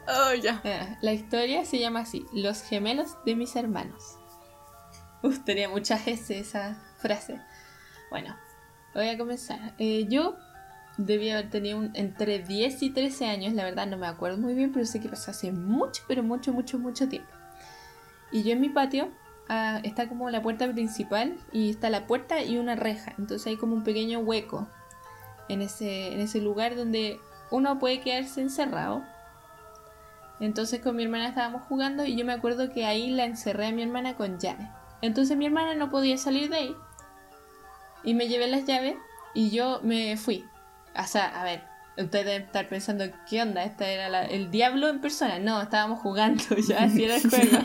Oh, 0.06 0.34
ya. 0.34 0.60
Eh, 0.64 0.96
La 1.00 1.12
historia 1.12 1.64
se 1.64 1.78
llama 1.78 2.00
así. 2.00 2.26
Los 2.32 2.62
gemelos 2.62 3.16
de 3.24 3.36
mis 3.36 3.56
hermanos. 3.56 4.16
Uf, 5.22 5.40
tenía 5.44 5.68
muchas 5.68 6.06
S 6.06 6.38
esa 6.38 6.82
frase. 6.98 7.40
Bueno, 8.10 8.36
voy 8.94 9.08
a 9.08 9.16
comenzar. 9.18 9.74
Eh, 9.78 10.06
yo 10.08 10.36
debía 10.98 11.38
haber 11.38 11.50
tenido 11.50 11.78
un- 11.78 11.90
entre 11.94 12.40
10 12.40 12.82
y 12.82 12.90
13 12.90 13.26
años, 13.26 13.54
la 13.54 13.64
verdad 13.64 13.86
no 13.86 13.96
me 13.96 14.06
acuerdo 14.06 14.36
muy 14.38 14.54
bien, 14.54 14.72
pero 14.72 14.84
sé 14.86 15.00
que 15.00 15.08
pasó 15.08 15.30
hace 15.32 15.50
mucho, 15.50 16.02
pero 16.06 16.22
mucho, 16.22 16.52
mucho, 16.52 16.78
mucho 16.78 17.08
tiempo. 17.08 17.30
Y 18.30 18.42
yo 18.42 18.52
en 18.52 18.60
mi 18.60 18.68
patio 18.68 19.08
ah, 19.48 19.80
está 19.82 20.08
como 20.08 20.30
la 20.30 20.42
puerta 20.42 20.70
principal 20.72 21.36
y 21.52 21.70
está 21.70 21.88
la 21.90 22.06
puerta 22.06 22.42
y 22.42 22.58
una 22.58 22.76
reja. 22.76 23.14
Entonces 23.18 23.46
hay 23.46 23.56
como 23.56 23.74
un 23.74 23.82
pequeño 23.84 24.18
hueco 24.20 24.68
en 25.48 25.62
ese, 25.62 26.12
en 26.12 26.20
ese 26.20 26.40
lugar 26.40 26.76
donde 26.76 27.20
uno 27.50 27.78
puede 27.78 28.00
quedarse 28.00 28.40
encerrado. 28.40 29.02
Entonces 30.40 30.80
con 30.80 30.96
mi 30.96 31.04
hermana 31.04 31.28
estábamos 31.28 31.62
jugando 31.62 32.04
y 32.04 32.16
yo 32.16 32.24
me 32.24 32.32
acuerdo 32.32 32.72
que 32.72 32.84
ahí 32.86 33.10
la 33.10 33.24
encerré 33.24 33.68
a 33.68 33.72
mi 33.72 33.82
hermana 33.82 34.14
con 34.14 34.38
llave. 34.38 34.68
Entonces 35.00 35.36
mi 35.36 35.46
hermana 35.46 35.74
no 35.74 35.90
podía 35.90 36.16
salir 36.18 36.50
de 36.50 36.56
ahí. 36.56 36.76
Y 38.02 38.14
me 38.14 38.28
llevé 38.28 38.46
las 38.48 38.64
llaves 38.64 38.96
y 39.32 39.50
yo 39.50 39.80
me 39.82 40.16
fui. 40.16 40.44
O 40.98 41.06
sea, 41.06 41.40
a 41.40 41.44
ver, 41.44 41.62
ustedes 41.96 42.24
deben 42.26 42.42
estar 42.42 42.68
pensando, 42.68 43.04
¿qué 43.28 43.42
onda? 43.42 43.64
¿Esta 43.64 43.86
era 43.88 44.08
la- 44.08 44.24
el 44.26 44.50
diablo 44.50 44.88
en 44.88 45.00
persona? 45.00 45.38
No, 45.38 45.60
estábamos 45.62 46.00
jugando, 46.00 46.42
ya 46.68 46.84
así 46.84 47.04
era 47.04 47.16
el 47.16 47.22
juego. 47.30 47.58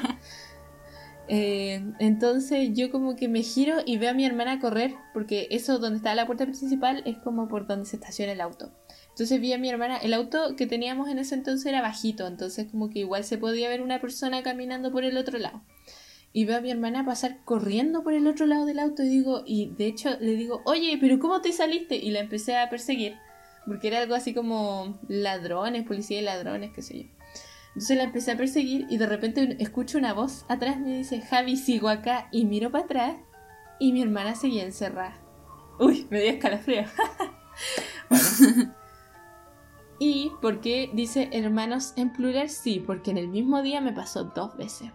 Eh, 1.31 1.83
entonces 1.99 2.71
yo 2.73 2.89
como 2.89 3.15
que 3.15 3.27
me 3.27 3.43
giro 3.43 3.77
y 3.85 3.99
veo 3.99 4.09
a 4.09 4.13
mi 4.15 4.25
hermana 4.25 4.59
correr, 4.59 4.95
porque 5.13 5.47
eso 5.51 5.77
donde 5.77 5.97
está 5.97 6.15
la 6.15 6.25
puerta 6.25 6.45
principal 6.45 7.03
es 7.05 7.17
como 7.19 7.47
por 7.47 7.67
donde 7.67 7.85
se 7.85 7.97
estaciona 7.97 8.31
el 8.31 8.41
auto. 8.41 8.71
Entonces 9.09 9.39
vi 9.39 9.53
a 9.53 9.59
mi 9.59 9.69
hermana, 9.69 9.97
el 9.97 10.15
auto 10.15 10.55
que 10.55 10.65
teníamos 10.65 11.07
en 11.07 11.19
ese 11.19 11.35
entonces 11.35 11.67
era 11.67 11.83
bajito, 11.83 12.25
entonces 12.25 12.67
como 12.71 12.89
que 12.89 12.99
igual 12.99 13.23
se 13.23 13.37
podía 13.37 13.69
ver 13.69 13.83
una 13.83 14.01
persona 14.01 14.41
caminando 14.41 14.91
por 14.91 15.03
el 15.03 15.17
otro 15.17 15.37
lado. 15.37 15.61
Y 16.33 16.45
veo 16.45 16.57
a 16.57 16.61
mi 16.61 16.71
hermana 16.71 17.05
pasar 17.05 17.43
corriendo 17.45 18.03
por 18.03 18.13
el 18.13 18.25
otro 18.25 18.47
lado 18.47 18.65
del 18.65 18.79
auto 18.79 19.03
y 19.03 19.09
digo, 19.09 19.43
y 19.45 19.69
de 19.77 19.85
hecho 19.85 20.09
le 20.19 20.35
digo, 20.35 20.63
oye, 20.65 20.97
pero 20.99 21.19
¿cómo 21.19 21.41
te 21.41 21.51
saliste? 21.51 21.95
Y 21.95 22.09
la 22.09 22.21
empecé 22.21 22.57
a 22.57 22.69
perseguir, 22.71 23.17
porque 23.67 23.89
era 23.89 23.99
algo 23.99 24.15
así 24.15 24.33
como 24.33 24.99
ladrones, 25.07 25.85
policía 25.85 26.19
y 26.19 26.23
ladrones, 26.23 26.71
qué 26.73 26.81
sé 26.81 27.03
yo. 27.03 27.18
Entonces 27.79 27.95
la 27.95 28.03
empecé 28.03 28.31
a 28.33 28.35
perseguir 28.35 28.87
y 28.89 28.97
de 28.97 29.05
repente 29.05 29.55
escucho 29.61 29.97
una 29.97 30.13
voz 30.13 30.43
atrás 30.49 30.77
me 30.77 30.97
dice, 30.97 31.21
Javi, 31.21 31.55
sigo 31.55 31.87
acá 31.87 32.27
y 32.29 32.43
miro 32.43 32.71
para 32.71 32.83
atrás 32.83 33.15
y 33.79 33.93
mi 33.93 34.01
hermana 34.01 34.35
seguía 34.35 34.65
encerrada. 34.65 35.17
Uy, 35.79 36.05
me 36.09 36.19
dio 36.19 36.31
escalofrío. 36.31 36.83
bueno. 38.09 38.73
¿Y 39.99 40.29
por 40.41 40.59
qué 40.59 40.89
dice 40.93 41.29
hermanos 41.31 41.93
en 41.95 42.11
plural? 42.11 42.49
Sí, 42.49 42.83
porque 42.85 43.11
en 43.11 43.17
el 43.17 43.29
mismo 43.29 43.61
día 43.61 43.79
me 43.79 43.93
pasó 43.93 44.25
dos 44.25 44.57
veces. 44.57 44.91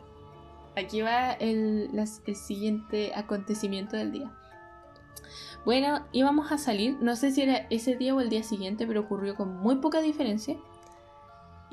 Aquí 0.77 1.01
va 1.01 1.33
el, 1.33 1.89
el 2.27 2.37
siguiente 2.37 3.13
acontecimiento 3.15 3.97
del 3.97 4.13
día. 4.13 4.31
Bueno, 5.65 6.05
íbamos 6.13 6.53
a 6.53 6.59
salir, 6.59 6.99
no 7.01 7.17
sé 7.17 7.31
si 7.31 7.41
era 7.41 7.67
ese 7.71 7.97
día 7.97 8.15
o 8.15 8.21
el 8.21 8.29
día 8.29 8.43
siguiente, 8.43 8.87
pero 8.87 9.01
ocurrió 9.01 9.37
con 9.37 9.57
muy 9.57 9.77
poca 9.77 10.03
diferencia. 10.03 10.59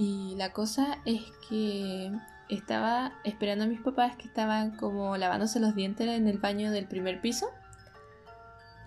Y 0.02 0.34
la 0.36 0.52
cosa 0.52 0.98
es 1.06 1.22
que 1.48 2.12
estaba 2.50 3.12
esperando 3.24 3.66
a 3.66 3.68
mis 3.68 3.82
papás 3.82 4.16
que 4.16 4.28
estaban 4.28 4.72
como 4.76 5.16
lavándose 5.16 5.60
los 5.60 5.76
dientes 5.76 6.08
en 6.08 6.28
el 6.28 6.40
baño 6.40 6.72
del 6.72 6.88
primer 6.88 7.22
piso. 7.22 7.52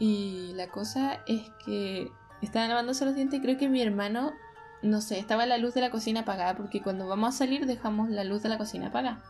Y 0.00 0.54
la 0.56 0.66
cosa 0.66 1.20
es 1.28 1.52
que 1.64 2.10
estaban 2.42 2.68
lavándose 2.70 3.04
los 3.04 3.14
dientes 3.14 3.38
y 3.38 3.42
creo 3.42 3.56
que 3.56 3.68
mi 3.68 3.80
hermano, 3.80 4.32
no 4.82 5.00
sé, 5.00 5.20
estaba 5.20 5.46
la 5.46 5.56
luz 5.56 5.72
de 5.74 5.82
la 5.82 5.90
cocina 5.92 6.22
apagada 6.22 6.56
porque 6.56 6.82
cuando 6.82 7.06
vamos 7.06 7.32
a 7.32 7.38
salir 7.38 7.64
dejamos 7.64 8.10
la 8.10 8.24
luz 8.24 8.42
de 8.42 8.48
la 8.48 8.58
cocina 8.58 8.88
apagada. 8.88 9.22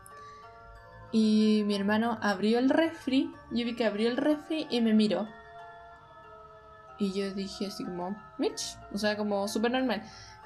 Y 1.11 1.61
mi 1.67 1.75
hermano 1.75 2.17
abrió 2.23 2.57
el 2.57 2.71
refri, 2.71 3.31
yo 3.51 3.63
vi 3.63 3.75
que 3.75 3.85
abrió 3.85 4.09
el 4.09 4.17
refri 4.17 4.65
y 4.71 4.81
me 4.81 4.93
miró. 4.93 5.27
Y 6.97 7.13
yo 7.13 7.31
dije 7.31 7.67
así 7.67 7.83
como, 7.83 8.15
Mitch, 8.39 8.75
o 8.91 8.97
sea, 8.97 9.15
como 9.17 9.47
súper 9.47 9.69
normal. 9.69 10.01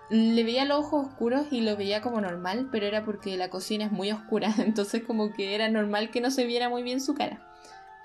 Le 0.09 0.43
veía 0.43 0.65
los 0.65 0.79
ojos 0.79 1.07
oscuros 1.07 1.47
y 1.51 1.61
lo 1.61 1.77
veía 1.77 2.01
como 2.01 2.19
normal, 2.19 2.69
pero 2.71 2.85
era 2.85 3.05
porque 3.05 3.37
la 3.37 3.49
cocina 3.49 3.85
es 3.85 3.91
muy 3.91 4.11
oscura, 4.11 4.53
entonces 4.59 5.03
como 5.03 5.33
que 5.33 5.55
era 5.55 5.69
normal 5.69 6.09
que 6.09 6.21
no 6.21 6.31
se 6.31 6.45
viera 6.45 6.69
muy 6.69 6.83
bien 6.83 7.01
su 7.01 7.13
cara. 7.13 7.45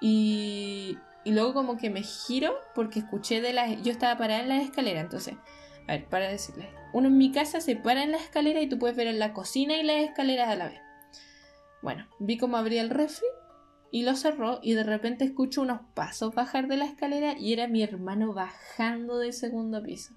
Y, 0.00 0.98
y 1.24 1.32
luego 1.32 1.54
como 1.54 1.78
que 1.78 1.88
me 1.90 2.02
giro 2.02 2.54
porque 2.74 2.98
escuché 2.98 3.40
de 3.40 3.52
la... 3.52 3.72
Yo 3.72 3.90
estaba 3.90 4.18
parada 4.18 4.40
en 4.40 4.48
la 4.48 4.60
escalera, 4.60 5.00
entonces... 5.00 5.34
A 5.86 5.92
ver, 5.92 6.06
para 6.06 6.28
decirles. 6.28 6.66
Uno 6.92 7.08
en 7.08 7.18
mi 7.18 7.30
casa 7.30 7.60
se 7.60 7.76
para 7.76 8.02
en 8.02 8.12
la 8.12 8.16
escalera 8.16 8.60
y 8.62 8.68
tú 8.68 8.78
puedes 8.78 8.96
ver 8.96 9.06
en 9.06 9.18
la 9.18 9.32
cocina 9.34 9.76
y 9.76 9.82
las 9.82 9.96
escaleras 9.96 10.48
a 10.48 10.56
la 10.56 10.68
vez. 10.68 10.80
Bueno, 11.82 12.06
vi 12.18 12.38
cómo 12.38 12.56
abría 12.56 12.80
el 12.80 12.90
refri 12.90 13.26
y 13.90 14.02
lo 14.02 14.16
cerró 14.16 14.60
y 14.62 14.72
de 14.72 14.82
repente 14.82 15.24
escucho 15.24 15.60
unos 15.60 15.80
pasos 15.94 16.34
bajar 16.34 16.66
de 16.66 16.78
la 16.78 16.86
escalera 16.86 17.38
y 17.38 17.52
era 17.52 17.68
mi 17.68 17.82
hermano 17.82 18.32
bajando 18.32 19.18
del 19.18 19.34
segundo 19.34 19.82
piso. 19.82 20.14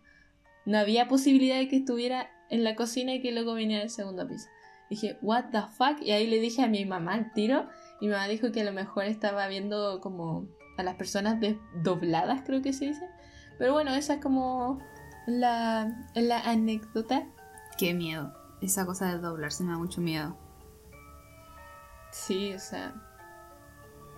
No 0.67 0.77
había 0.77 1.07
posibilidad 1.07 1.57
de 1.57 1.69
que 1.69 1.77
estuviera 1.77 2.29
en 2.49 2.65
la 2.65 2.75
cocina 2.75 3.13
y 3.13 3.21
que 3.21 3.31
luego 3.31 3.53
viniera 3.53 3.83
al 3.83 3.89
segundo 3.89 4.27
piso. 4.27 4.49
Dije, 4.89 5.17
what 5.21 5.45
the 5.51 5.61
fuck? 5.61 6.01
Y 6.01 6.11
ahí 6.11 6.27
le 6.27 6.41
dije 6.41 6.61
a 6.61 6.67
mi 6.67 6.83
mamá 6.83 7.13
al 7.13 7.31
tiro 7.31 7.69
y 8.01 8.07
mi 8.07 8.11
mamá 8.11 8.27
dijo 8.27 8.51
que 8.51 8.59
a 8.59 8.65
lo 8.65 8.73
mejor 8.73 9.05
estaba 9.05 9.47
viendo 9.47 10.01
como 10.01 10.45
a 10.77 10.83
las 10.83 10.95
personas 10.95 11.37
dobladas, 11.81 12.41
creo 12.45 12.61
que 12.61 12.73
se 12.73 12.87
dice. 12.87 13.07
Pero 13.57 13.71
bueno, 13.71 13.95
esa 13.95 14.15
es 14.15 14.21
como 14.21 14.79
la, 15.25 16.05
la 16.15 16.41
anécdota. 16.41 17.25
Qué 17.77 17.93
miedo. 17.93 18.33
Esa 18.61 18.85
cosa 18.85 19.13
de 19.13 19.19
doblarse 19.19 19.63
me 19.63 19.71
da 19.71 19.77
mucho 19.77 20.01
miedo. 20.01 20.37
Sí, 22.11 22.53
o 22.53 22.59
sea. 22.59 22.93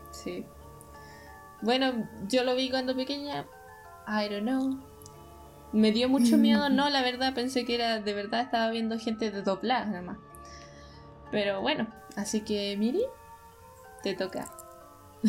Sí. 0.10 0.48
Bueno, 1.62 2.10
yo 2.28 2.44
lo 2.44 2.56
vi 2.56 2.72
cuando 2.72 2.96
pequeña. 2.96 3.46
I 4.08 4.30
don't 4.30 4.42
know. 4.48 4.89
Me 5.72 5.92
dio 5.92 6.10
mucho 6.10 6.38
miedo, 6.38 6.70
no, 6.70 6.90
la 6.90 7.02
verdad 7.02 7.34
pensé 7.34 7.64
que 7.64 7.76
era 7.76 8.00
de 8.00 8.14
verdad 8.14 8.42
estaba 8.42 8.72
viendo 8.72 8.98
gente 8.98 9.30
de 9.30 9.44
doblada 9.44 9.86
nada 9.86 10.02
más. 10.02 10.18
Pero 11.32 11.62
bueno, 11.62 11.88
así 12.16 12.42
que 12.42 12.76
Miri, 12.78 13.04
te 14.02 14.16
toca. 14.16 14.50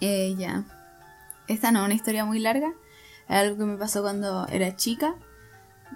eh, 0.00 0.34
ya. 0.36 0.64
Esta 1.46 1.70
no 1.70 1.80
es 1.80 1.84
una 1.84 1.94
historia 1.94 2.24
muy 2.24 2.40
larga. 2.40 2.72
Es 3.28 3.36
algo 3.36 3.56
que 3.56 3.64
me 3.64 3.76
pasó 3.76 4.02
cuando 4.02 4.46
era 4.48 4.74
chica. 4.74 5.14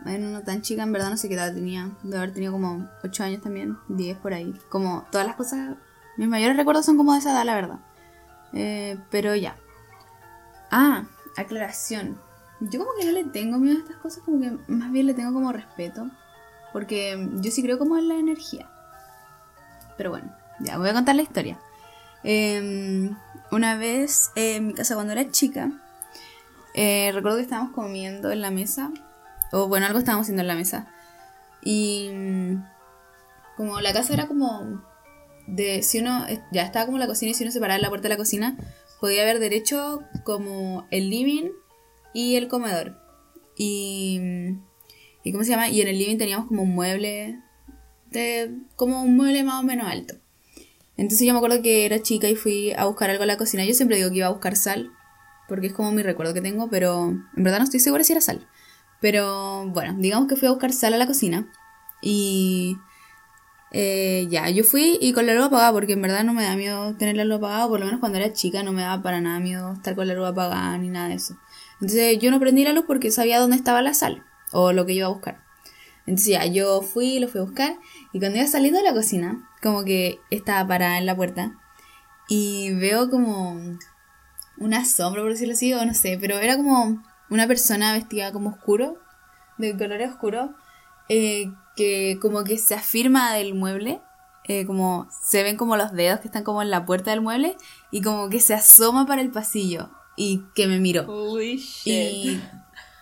Bueno, 0.05 0.29
no 0.29 0.43
tan 0.43 0.63
chica, 0.63 0.83
en 0.83 0.93
verdad 0.93 1.11
no 1.11 1.17
sé 1.17 1.29
qué 1.29 1.35
edad 1.35 1.53
tenía. 1.53 1.91
De 2.05 2.17
haber 2.17 2.33
tenido 2.33 2.53
como 2.53 2.89
8 3.03 3.25
años 3.25 3.43
también, 3.43 3.79
10 3.89 4.19
por 4.19 4.33
ahí. 4.33 4.55
Como 4.69 5.07
todas 5.11 5.27
las 5.27 5.37
cosas, 5.37 5.77
mis 6.17 6.29
mayores 6.29 6.57
recuerdos 6.57 6.87
son 6.87 6.97
como 6.97 7.15
de 7.15 7.19
esa 7.19 7.33
edad, 7.33 7.45
la 7.45 7.55
verdad. 7.55 7.79
Eh, 8.53 8.97
pero 9.11 9.35
ya. 9.35 9.57
Ah, 10.71 11.05
aclaración. 11.37 12.21
Yo 12.61 12.81
como 12.81 12.93
que 12.99 13.05
no 13.05 13.13
le 13.13 13.25
tengo 13.25 13.59
miedo 13.59 13.77
a 13.77 13.81
estas 13.81 13.97
cosas, 13.97 14.23
como 14.25 14.41
que 14.41 14.51
más 14.69 14.91
bien 14.91 15.07
le 15.07 15.15
tengo 15.15 15.33
como 15.33 15.53
respeto. 15.53 16.11
Porque 16.73 17.29
yo 17.37 17.51
sí 17.51 17.63
creo 17.63 17.79
como 17.79 17.97
en 17.97 18.09
la 18.09 18.17
energía. 18.17 18.69
Pero 19.97 20.11
bueno, 20.11 20.35
ya 20.61 20.79
voy 20.79 20.89
a 20.89 20.95
contar 20.95 21.17
la 21.17 21.23
historia. 21.23 21.59
Em, 22.23 23.17
una 23.51 23.77
vez 23.77 24.31
en 24.35 24.69
mi 24.69 24.75
casa 24.75 24.95
cuando 24.95 25.13
era 25.13 25.31
chica, 25.31 25.71
eh, 26.75 27.11
recuerdo 27.15 27.39
que 27.39 27.45
estábamos 27.45 27.73
comiendo 27.73 28.31
en 28.31 28.41
la 28.41 28.51
mesa. 28.51 28.91
O 29.53 29.69
bueno, 29.69 29.87
algo 29.87 29.99
estábamos 29.99 30.25
haciendo 30.25 30.43
en 30.43 30.49
la 30.49 30.55
mesa. 30.55 30.87
Y 31.63 32.11
mm, 32.13 32.65
como 33.57 33.81
la 33.81 33.93
casa 33.93 34.13
era 34.13 34.27
como 34.27 34.83
de 35.47 35.83
si 35.83 36.01
uno 36.01 36.27
ya 36.53 36.63
estaba 36.63 36.87
como 36.87 36.99
la 36.99 37.07
cocina 37.07 37.31
y 37.31 37.35
si 37.35 37.45
uno 37.45 37.53
se 37.53 37.61
paraba 37.61 37.77
en 37.77 37.83
la 37.83 37.89
puerta 37.89 38.09
de 38.09 38.15
la 38.15 38.19
cocina 38.19 38.57
podía 39.01 39.23
haber 39.23 39.39
derecho 39.39 40.03
como 40.25 40.87
el 40.91 41.11
living 41.11 41.51
y 42.15 42.37
el 42.37 42.49
comedor 42.49 42.97
y 43.57 44.57
¿Y 45.27 45.33
cómo 45.33 45.43
se 45.43 45.51
llama? 45.51 45.69
Y 45.69 45.81
en 45.81 45.89
el 45.89 45.99
living 45.99 46.19
teníamos 46.19 46.47
como 46.47 46.63
un 46.63 46.73
mueble, 46.73 47.41
de, 48.13 48.55
como 48.77 49.03
un 49.03 49.17
mueble 49.17 49.43
más 49.43 49.61
o 49.61 49.67
menos 49.67 49.89
alto. 49.91 50.15
Entonces 50.97 51.27
yo 51.27 51.33
me 51.33 51.39
acuerdo 51.39 51.63
que 51.63 51.85
era 51.85 52.01
chica 52.01 52.29
y 52.29 52.37
fui 52.37 52.71
a 52.75 52.85
buscar 52.85 53.11
algo 53.11 53.25
a 53.25 53.27
la 53.27 53.37
cocina. 53.37 53.65
Yo 53.65 53.75
siempre 53.75 53.97
digo 53.97 54.09
que 54.11 54.19
iba 54.19 54.29
a 54.29 54.31
buscar 54.31 54.55
sal, 54.55 54.93
porque 55.49 55.67
es 55.67 55.73
como 55.73 55.91
mi 55.91 56.05
recuerdo 56.05 56.33
que 56.33 56.43
tengo, 56.43 56.71
pero 56.71 57.09
en 57.09 57.43
verdad 57.43 57.59
no 57.59 57.65
estoy 57.65 57.81
segura 57.81 58.05
si 58.05 58.13
era 58.13 58.21
sal. 58.21 58.47
Pero 59.01 59.67
bueno, 59.71 59.97
digamos 59.99 60.29
que 60.29 60.37
fui 60.37 60.47
a 60.47 60.53
buscar 60.53 60.73
sal 60.73 60.95
a 60.95 60.97
la 60.97 61.09
cocina 61.09 61.53
y 62.01 62.77
eh, 63.73 64.27
ya, 64.31 64.49
yo 64.51 64.65
fui 64.65 64.99
y 65.01 65.13
con 65.13 65.27
la 65.27 65.35
luz 65.35 65.47
apagada, 65.47 65.73
porque 65.73 65.95
en 65.95 66.03
verdad 66.03 66.25
no 66.25 66.33
me 66.33 66.45
da 66.45 66.57
miedo 66.57 66.95
tener 66.97 67.17
la 67.17 67.25
luz 67.25 67.39
apagada, 67.39 67.69
por 67.69 67.81
lo 67.81 67.87
menos 67.87 68.01
cuando 68.01 68.19
era 68.19 68.33
chica 68.33 68.63
no 68.63 68.73
me 68.73 68.83
daba 68.83 69.03
para 69.03 69.21
nada 69.21 69.41
miedo 69.41 69.73
estar 69.73 69.95
con 69.95 70.07
la 70.07 70.15
luz 70.15 70.29
apagada 70.29 70.79
ni 70.79 70.89
nada 70.89 71.09
de 71.09 71.15
eso. 71.15 71.37
Entonces 71.75 72.19
yo 72.19 72.31
no 72.31 72.41
prendí 72.41 72.65
la 72.65 72.73
luz 72.73 72.85
porque 72.87 73.11
sabía 73.11 73.41
dónde 73.41 73.57
estaba 73.57 73.83
la 73.83 73.95
sal 73.95 74.25
o 74.53 74.73
lo 74.73 74.87
que 74.87 74.93
iba 74.95 75.07
a 75.07 75.11
buscar. 75.11 75.43
Entonces 76.07 76.33
ya, 76.33 76.47
yo 76.47 76.83
fui, 76.83 77.19
lo 77.19 77.29
fui 77.29 77.41
a 77.41 77.45
buscar 77.45 77.77
y 78.13 78.21
cuando 78.21 78.39
iba 78.39 78.47
saliendo 78.47 78.79
de 78.79 78.85
la 78.85 78.95
cocina, 78.95 79.51
como 79.61 79.85
que 79.85 80.21
estaba 80.31 80.67
parada 80.67 80.99
en 80.99 81.07
la 81.07 81.17
puerta 81.17 81.53
y 82.29 82.73
veo 82.75 83.11
como 83.11 83.61
una 84.59 84.85
sombra, 84.85 85.23
por 85.23 85.33
decirlo 85.33 85.55
así, 85.55 85.75
o 85.75 85.85
no 85.85 85.95
sé, 85.95 86.17
pero 86.21 86.39
era 86.39 86.57
como 86.57 87.03
una 87.29 87.47
persona 87.47 87.93
vestida 87.93 88.33
como 88.33 88.51
oscuro, 88.51 88.99
de 89.59 89.77
colores 89.77 90.11
oscuros, 90.11 90.51
eh, 91.09 91.53
que 91.77 92.19
como 92.21 92.45
que 92.45 92.59
se 92.59 92.75
afirma 92.75 93.35
del 93.35 93.55
mueble, 93.55 94.01
eh, 94.45 94.67
como 94.67 95.09
se 95.23 95.43
ven 95.43 95.57
como 95.57 95.77
los 95.77 95.93
dedos 95.93 96.21
que 96.21 96.29
están 96.29 96.45
como 96.45 96.63
en 96.63 96.71
la 96.71 96.87
puerta 96.87 97.11
del 97.11 97.21
mueble 97.21 97.57
y 97.91 98.03
como 98.03 98.29
que 98.29 98.41
se 98.41 98.55
asoma 98.55 99.07
para 99.07 99.23
el 99.23 99.31
pasillo 99.31 99.91
y 100.17 100.43
que 100.55 100.67
me 100.67 100.81
miró. 100.81 101.05
Y 101.85 102.41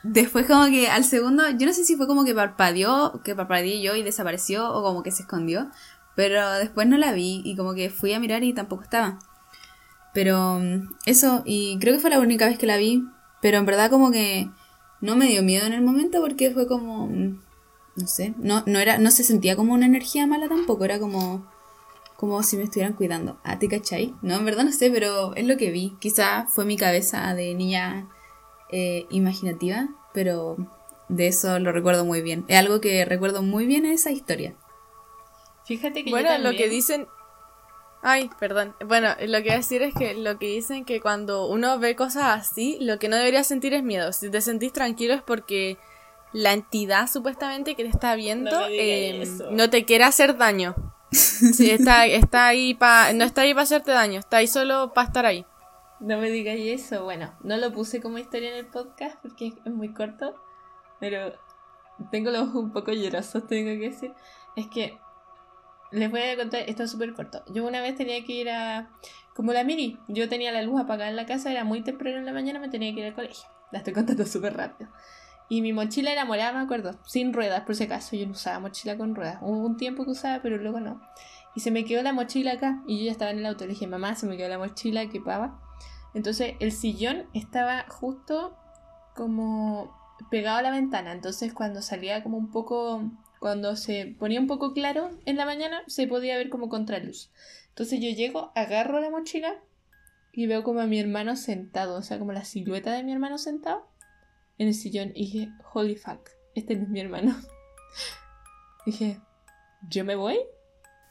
Después 0.04 0.44
como 0.44 0.66
que 0.66 0.88
al 0.88 1.02
segundo, 1.02 1.48
yo 1.48 1.66
no 1.66 1.72
sé 1.72 1.82
si 1.82 1.96
fue 1.96 2.06
como 2.06 2.26
que 2.26 2.34
parpadeó, 2.34 3.22
que 3.24 3.34
parpadeé 3.34 3.80
yo 3.80 3.96
y 3.96 4.02
desapareció 4.02 4.70
o 4.70 4.82
como 4.82 5.02
que 5.02 5.10
se 5.10 5.22
escondió, 5.22 5.70
pero 6.14 6.52
después 6.52 6.86
no 6.86 6.98
la 6.98 7.12
vi 7.12 7.40
y 7.42 7.56
como 7.56 7.72
que 7.72 7.88
fui 7.88 8.12
a 8.12 8.20
mirar 8.20 8.44
y 8.44 8.52
tampoco 8.52 8.82
estaba. 8.82 9.18
Pero 10.12 10.58
mm, 10.60 10.90
eso, 11.06 11.42
y 11.46 11.78
creo 11.78 11.94
que 11.94 12.00
fue 12.00 12.10
la 12.10 12.20
única 12.20 12.46
vez 12.46 12.58
que 12.58 12.66
la 12.66 12.76
vi, 12.76 13.02
pero 13.40 13.56
en 13.56 13.64
verdad 13.64 13.88
como 13.88 14.10
que 14.12 14.50
no 15.00 15.16
me 15.16 15.26
dio 15.26 15.42
miedo 15.42 15.66
en 15.66 15.72
el 15.72 15.80
momento 15.80 16.20
porque 16.20 16.50
fue 16.50 16.66
como, 16.66 17.06
mm, 17.06 17.40
no 17.96 18.06
sé, 18.06 18.34
no, 18.38 18.62
no, 18.66 18.78
era, 18.78 18.98
no 18.98 19.10
se 19.10 19.24
sentía 19.24 19.56
como 19.56 19.74
una 19.74 19.86
energía 19.86 20.26
mala 20.26 20.48
tampoco, 20.48 20.84
era 20.84 20.98
como, 20.98 21.46
como 22.16 22.42
si 22.42 22.56
me 22.56 22.64
estuvieran 22.64 22.94
cuidando. 22.94 23.38
¿A 23.44 23.58
ti 23.58 23.68
cachai? 23.68 24.14
No, 24.22 24.34
en 24.34 24.44
verdad 24.44 24.64
no 24.64 24.72
sé, 24.72 24.90
pero 24.90 25.34
es 25.36 25.46
lo 25.46 25.56
que 25.56 25.70
vi. 25.70 25.96
Quizá 26.00 26.46
fue 26.46 26.64
mi 26.64 26.76
cabeza 26.76 27.34
de 27.34 27.54
niña 27.54 28.08
eh, 28.70 29.06
imaginativa, 29.10 29.88
pero 30.12 30.56
de 31.08 31.28
eso 31.28 31.58
lo 31.58 31.72
recuerdo 31.72 32.04
muy 32.04 32.22
bien. 32.22 32.44
Es 32.48 32.58
algo 32.58 32.80
que 32.80 33.04
recuerdo 33.04 33.42
muy 33.42 33.66
bien 33.66 33.86
esa 33.86 34.10
historia. 34.10 34.54
Fíjate 35.64 36.04
que 36.04 36.10
bueno, 36.10 36.36
lo 36.38 36.50
que 36.50 36.68
dicen 36.68 37.06
Ay, 38.06 38.28
perdón. 38.38 38.74
Bueno, 38.86 39.08
lo 39.18 39.38
que 39.38 39.44
voy 39.44 39.52
a 39.52 39.56
decir 39.56 39.80
es 39.80 39.94
que 39.94 40.12
lo 40.12 40.38
que 40.38 40.48
dicen 40.48 40.84
que 40.84 41.00
cuando 41.00 41.46
uno 41.46 41.78
ve 41.78 41.96
cosas 41.96 42.24
así, 42.38 42.76
lo 42.82 42.98
que 42.98 43.08
no 43.08 43.16
debería 43.16 43.42
sentir 43.44 43.72
es 43.72 43.82
miedo. 43.82 44.12
Si 44.12 44.28
te 44.28 44.42
sentís 44.42 44.74
tranquilo 44.74 45.14
es 45.14 45.22
porque 45.22 45.78
la 46.34 46.52
entidad 46.52 47.08
supuestamente 47.08 47.76
que 47.76 47.84
te 47.84 47.90
está 47.90 48.16
viendo 48.16 48.50
no, 48.50 48.66
em, 48.68 49.22
no 49.52 49.70
te 49.70 49.84
quiere 49.84 50.04
hacer 50.04 50.36
daño. 50.36 50.74
sí, 51.12 51.70
está, 51.70 52.06
está 52.06 52.48
ahí 52.48 52.74
pa, 52.74 53.12
no 53.12 53.24
está 53.24 53.42
ahí 53.42 53.54
para 53.54 53.62
hacerte 53.62 53.92
daño, 53.92 54.18
está 54.18 54.38
ahí 54.38 54.48
solo 54.48 54.92
para 54.92 55.06
estar 55.06 55.26
ahí. 55.26 55.46
No 56.00 56.18
me 56.18 56.30
digáis 56.30 56.82
eso. 56.82 57.04
Bueno, 57.04 57.32
no 57.44 57.56
lo 57.56 57.72
puse 57.72 58.02
como 58.02 58.18
historia 58.18 58.50
en 58.50 58.56
el 58.56 58.66
podcast 58.66 59.16
porque 59.22 59.54
es 59.64 59.72
muy 59.72 59.94
corto, 59.94 60.34
pero 60.98 61.32
tengo 62.10 62.32
los 62.32 62.48
ojos 62.48 62.64
un 62.64 62.72
poco 62.72 62.92
llorosos, 62.92 63.46
tengo 63.46 63.70
que 63.80 63.90
decir. 63.90 64.12
Es 64.56 64.66
que 64.66 64.98
les 65.92 66.10
voy 66.10 66.20
a 66.20 66.36
contar, 66.36 66.64
esto 66.66 66.82
es 66.82 66.90
súper 66.90 67.14
corto. 67.14 67.44
Yo 67.46 67.64
una 67.64 67.80
vez 67.80 67.94
tenía 67.94 68.24
que 68.24 68.32
ir 68.32 68.50
a. 68.50 68.90
Como 69.36 69.52
la 69.52 69.62
Miri, 69.62 70.00
yo 70.08 70.28
tenía 70.28 70.50
la 70.50 70.62
luz 70.62 70.80
apagada 70.80 71.10
en 71.10 71.16
la 71.16 71.26
casa, 71.26 71.52
era 71.52 71.62
muy 71.62 71.82
temprano 71.82 72.18
en 72.18 72.26
la 72.26 72.32
mañana, 72.32 72.58
me 72.58 72.68
tenía 72.68 72.92
que 72.92 73.00
ir 73.00 73.06
al 73.06 73.14
colegio. 73.14 73.48
La 73.70 73.78
estoy 73.78 73.92
contando 73.92 74.26
súper 74.26 74.56
rápido. 74.56 74.90
Y 75.54 75.62
mi 75.62 75.72
mochila 75.72 76.10
era 76.10 76.24
morada, 76.24 76.52
me 76.52 76.64
acuerdo, 76.64 76.98
sin 77.06 77.32
ruedas, 77.32 77.62
por 77.62 77.76
si 77.76 77.84
acaso. 77.84 78.16
Yo 78.16 78.26
no 78.26 78.32
usaba 78.32 78.58
mochila 78.58 78.96
con 78.96 79.14
ruedas. 79.14 79.38
Hubo 79.40 79.64
un 79.64 79.76
tiempo 79.76 80.04
que 80.04 80.10
usaba, 80.10 80.42
pero 80.42 80.56
luego 80.56 80.80
no. 80.80 81.00
Y 81.54 81.60
se 81.60 81.70
me 81.70 81.84
quedó 81.84 82.02
la 82.02 82.12
mochila 82.12 82.54
acá. 82.54 82.82
Y 82.88 82.98
yo 82.98 83.04
ya 83.04 83.12
estaba 83.12 83.30
en 83.30 83.38
el 83.38 83.46
auto. 83.46 83.64
Le 83.64 83.74
dije, 83.74 83.86
mamá, 83.86 84.16
se 84.16 84.26
me 84.26 84.36
quedó 84.36 84.48
la 84.48 84.58
mochila, 84.58 85.08
¿qué 85.08 85.20
pava? 85.20 85.62
Entonces 86.12 86.54
el 86.58 86.72
sillón 86.72 87.28
estaba 87.34 87.84
justo 87.88 88.56
como 89.14 89.96
pegado 90.28 90.58
a 90.58 90.62
la 90.62 90.72
ventana. 90.72 91.12
Entonces 91.12 91.54
cuando 91.54 91.82
salía 91.82 92.24
como 92.24 92.36
un 92.36 92.50
poco, 92.50 93.12
cuando 93.38 93.76
se 93.76 94.16
ponía 94.18 94.40
un 94.40 94.48
poco 94.48 94.72
claro 94.72 95.10
en 95.24 95.36
la 95.36 95.46
mañana, 95.46 95.84
se 95.86 96.08
podía 96.08 96.36
ver 96.36 96.50
como 96.50 96.68
contraluz. 96.68 97.30
Entonces 97.68 98.00
yo 98.00 98.10
llego, 98.10 98.50
agarro 98.56 98.98
la 98.98 99.10
mochila 99.10 99.54
y 100.32 100.48
veo 100.48 100.64
como 100.64 100.80
a 100.80 100.86
mi 100.86 100.98
hermano 100.98 101.36
sentado, 101.36 101.96
o 101.96 102.02
sea, 102.02 102.18
como 102.18 102.32
la 102.32 102.44
silueta 102.44 102.90
de 102.90 103.04
mi 103.04 103.12
hermano 103.12 103.38
sentado 103.38 103.93
en 104.58 104.68
el 104.68 104.74
sillón. 104.74 105.12
Y 105.14 105.26
dije, 105.26 105.48
holy 105.72 105.96
fuck, 105.96 106.30
este 106.54 106.76
no 106.76 106.84
es 106.84 106.88
mi 106.88 107.00
hermano. 107.00 107.36
dije, 108.86 109.20
¿yo 109.88 110.04
me 110.04 110.16
voy? 110.16 110.38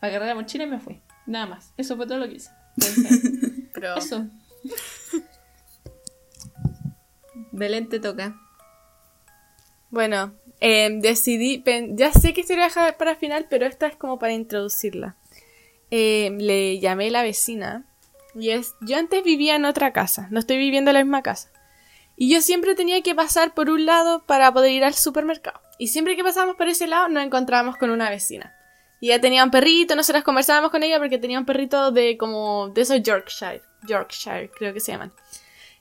Agarré 0.02 0.28
la 0.28 0.36
mochila 0.36 0.66
y 0.66 0.68
me 0.68 0.80
fui. 0.80 1.02
Nada 1.26 1.46
más. 1.46 1.74
Eso 1.78 1.96
fue 1.96 2.06
todo 2.08 2.18
lo 2.18 2.28
que 2.28 2.36
hice. 2.36 2.52
Pero... 3.74 3.96
Eso. 3.96 4.28
Belén 7.52 7.88
te 7.88 8.00
toca. 8.00 8.36
Bueno, 9.92 10.34
em, 10.60 11.02
decidí, 11.02 11.64
ya 11.92 12.12
sé 12.12 12.34
que 12.34 12.42
estoy 12.42 12.56
dejar 12.56 12.98
para 12.98 13.16
final, 13.16 13.46
pero 13.48 13.68
esta 13.68 13.86
es 13.86 13.96
como 13.96 14.18
para 14.18 14.34
introducirla. 14.34 15.16
Em, 15.92 16.40
le 16.40 16.80
llamé 16.80 17.12
la 17.12 17.22
vecina 17.22 17.86
y 18.34 18.50
es, 18.50 18.74
yo 18.82 18.98
antes 18.98 19.24
vivía 19.24 19.56
en 19.56 19.66
otra 19.66 19.94
casa, 19.94 20.28
no 20.32 20.40
estoy 20.40 20.58
viviendo 20.58 20.90
en 20.90 20.96
la 20.96 21.04
misma 21.04 21.22
casa. 21.22 21.52
Y 22.16 22.34
yo 22.34 22.42
siempre 22.42 22.76
tenía 22.76 23.02
que 23.02 23.16
pasar 23.16 23.54
por 23.54 23.70
un 23.70 23.86
lado 23.86 24.24
para 24.26 24.54
poder 24.54 24.72
ir 24.72 24.84
al 24.84 24.94
supermercado. 24.94 25.60
Y 25.80 25.88
siempre 25.88 26.16
que 26.16 26.24
pasábamos 26.24 26.56
por 26.56 26.68
ese 26.68 26.88
lado 26.88 27.08
nos 27.10 27.24
encontrábamos 27.24 27.78
con 27.78 27.90
una 27.90 28.10
vecina. 28.10 28.56
Y 29.00 29.08
ella 29.08 29.20
tenía 29.20 29.44
un 29.44 29.52
perrito, 29.52 29.96
nosotras 29.96 30.24
conversábamos 30.24 30.72
con 30.72 30.84
ella 30.84 30.98
porque 31.00 31.18
tenía 31.18 31.40
un 31.40 31.46
perrito 31.46 31.92
de 31.92 32.18
como 32.18 32.70
de 32.70 32.82
esos 32.82 33.02
Yorkshire. 33.02 33.62
Yorkshire, 33.86 34.50
creo 34.58 34.74
que 34.74 34.80
se 34.80 34.94
llaman. 34.94 35.12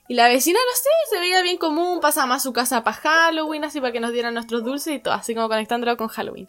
Y 0.08 0.14
la 0.14 0.26
vecina, 0.26 0.58
no 0.58 0.76
sé, 0.76 0.88
se 1.10 1.20
veía 1.20 1.40
bien 1.42 1.56
común, 1.56 2.00
pasaba 2.00 2.34
a 2.34 2.40
su 2.40 2.52
casa 2.52 2.82
para 2.82 2.96
Halloween, 2.96 3.64
así 3.64 3.80
para 3.80 3.92
que 3.92 4.00
nos 4.00 4.12
dieran 4.12 4.34
nuestros 4.34 4.64
dulces 4.64 4.94
y 4.94 4.98
todo, 4.98 5.14
así 5.14 5.34
como 5.34 5.48
conectándolo 5.48 5.96
con 5.96 6.08
Halloween. 6.08 6.48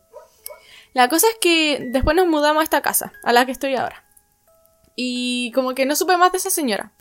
La 0.94 1.10
cosa 1.10 1.28
es 1.28 1.38
que 1.40 1.88
después 1.92 2.16
nos 2.16 2.28
mudamos 2.28 2.62
a 2.62 2.64
esta 2.64 2.82
casa, 2.82 3.14
a 3.24 3.34
la 3.34 3.46
que 3.46 3.52
estoy 3.52 3.76
ahora. 3.76 4.04
y 4.96 5.52
como 5.54 5.74
que 5.74 5.86
no 5.86 5.96
supe 5.96 6.18
más 6.18 6.32
de 6.32 6.38
esa 6.38 6.50
señora. 6.50 6.92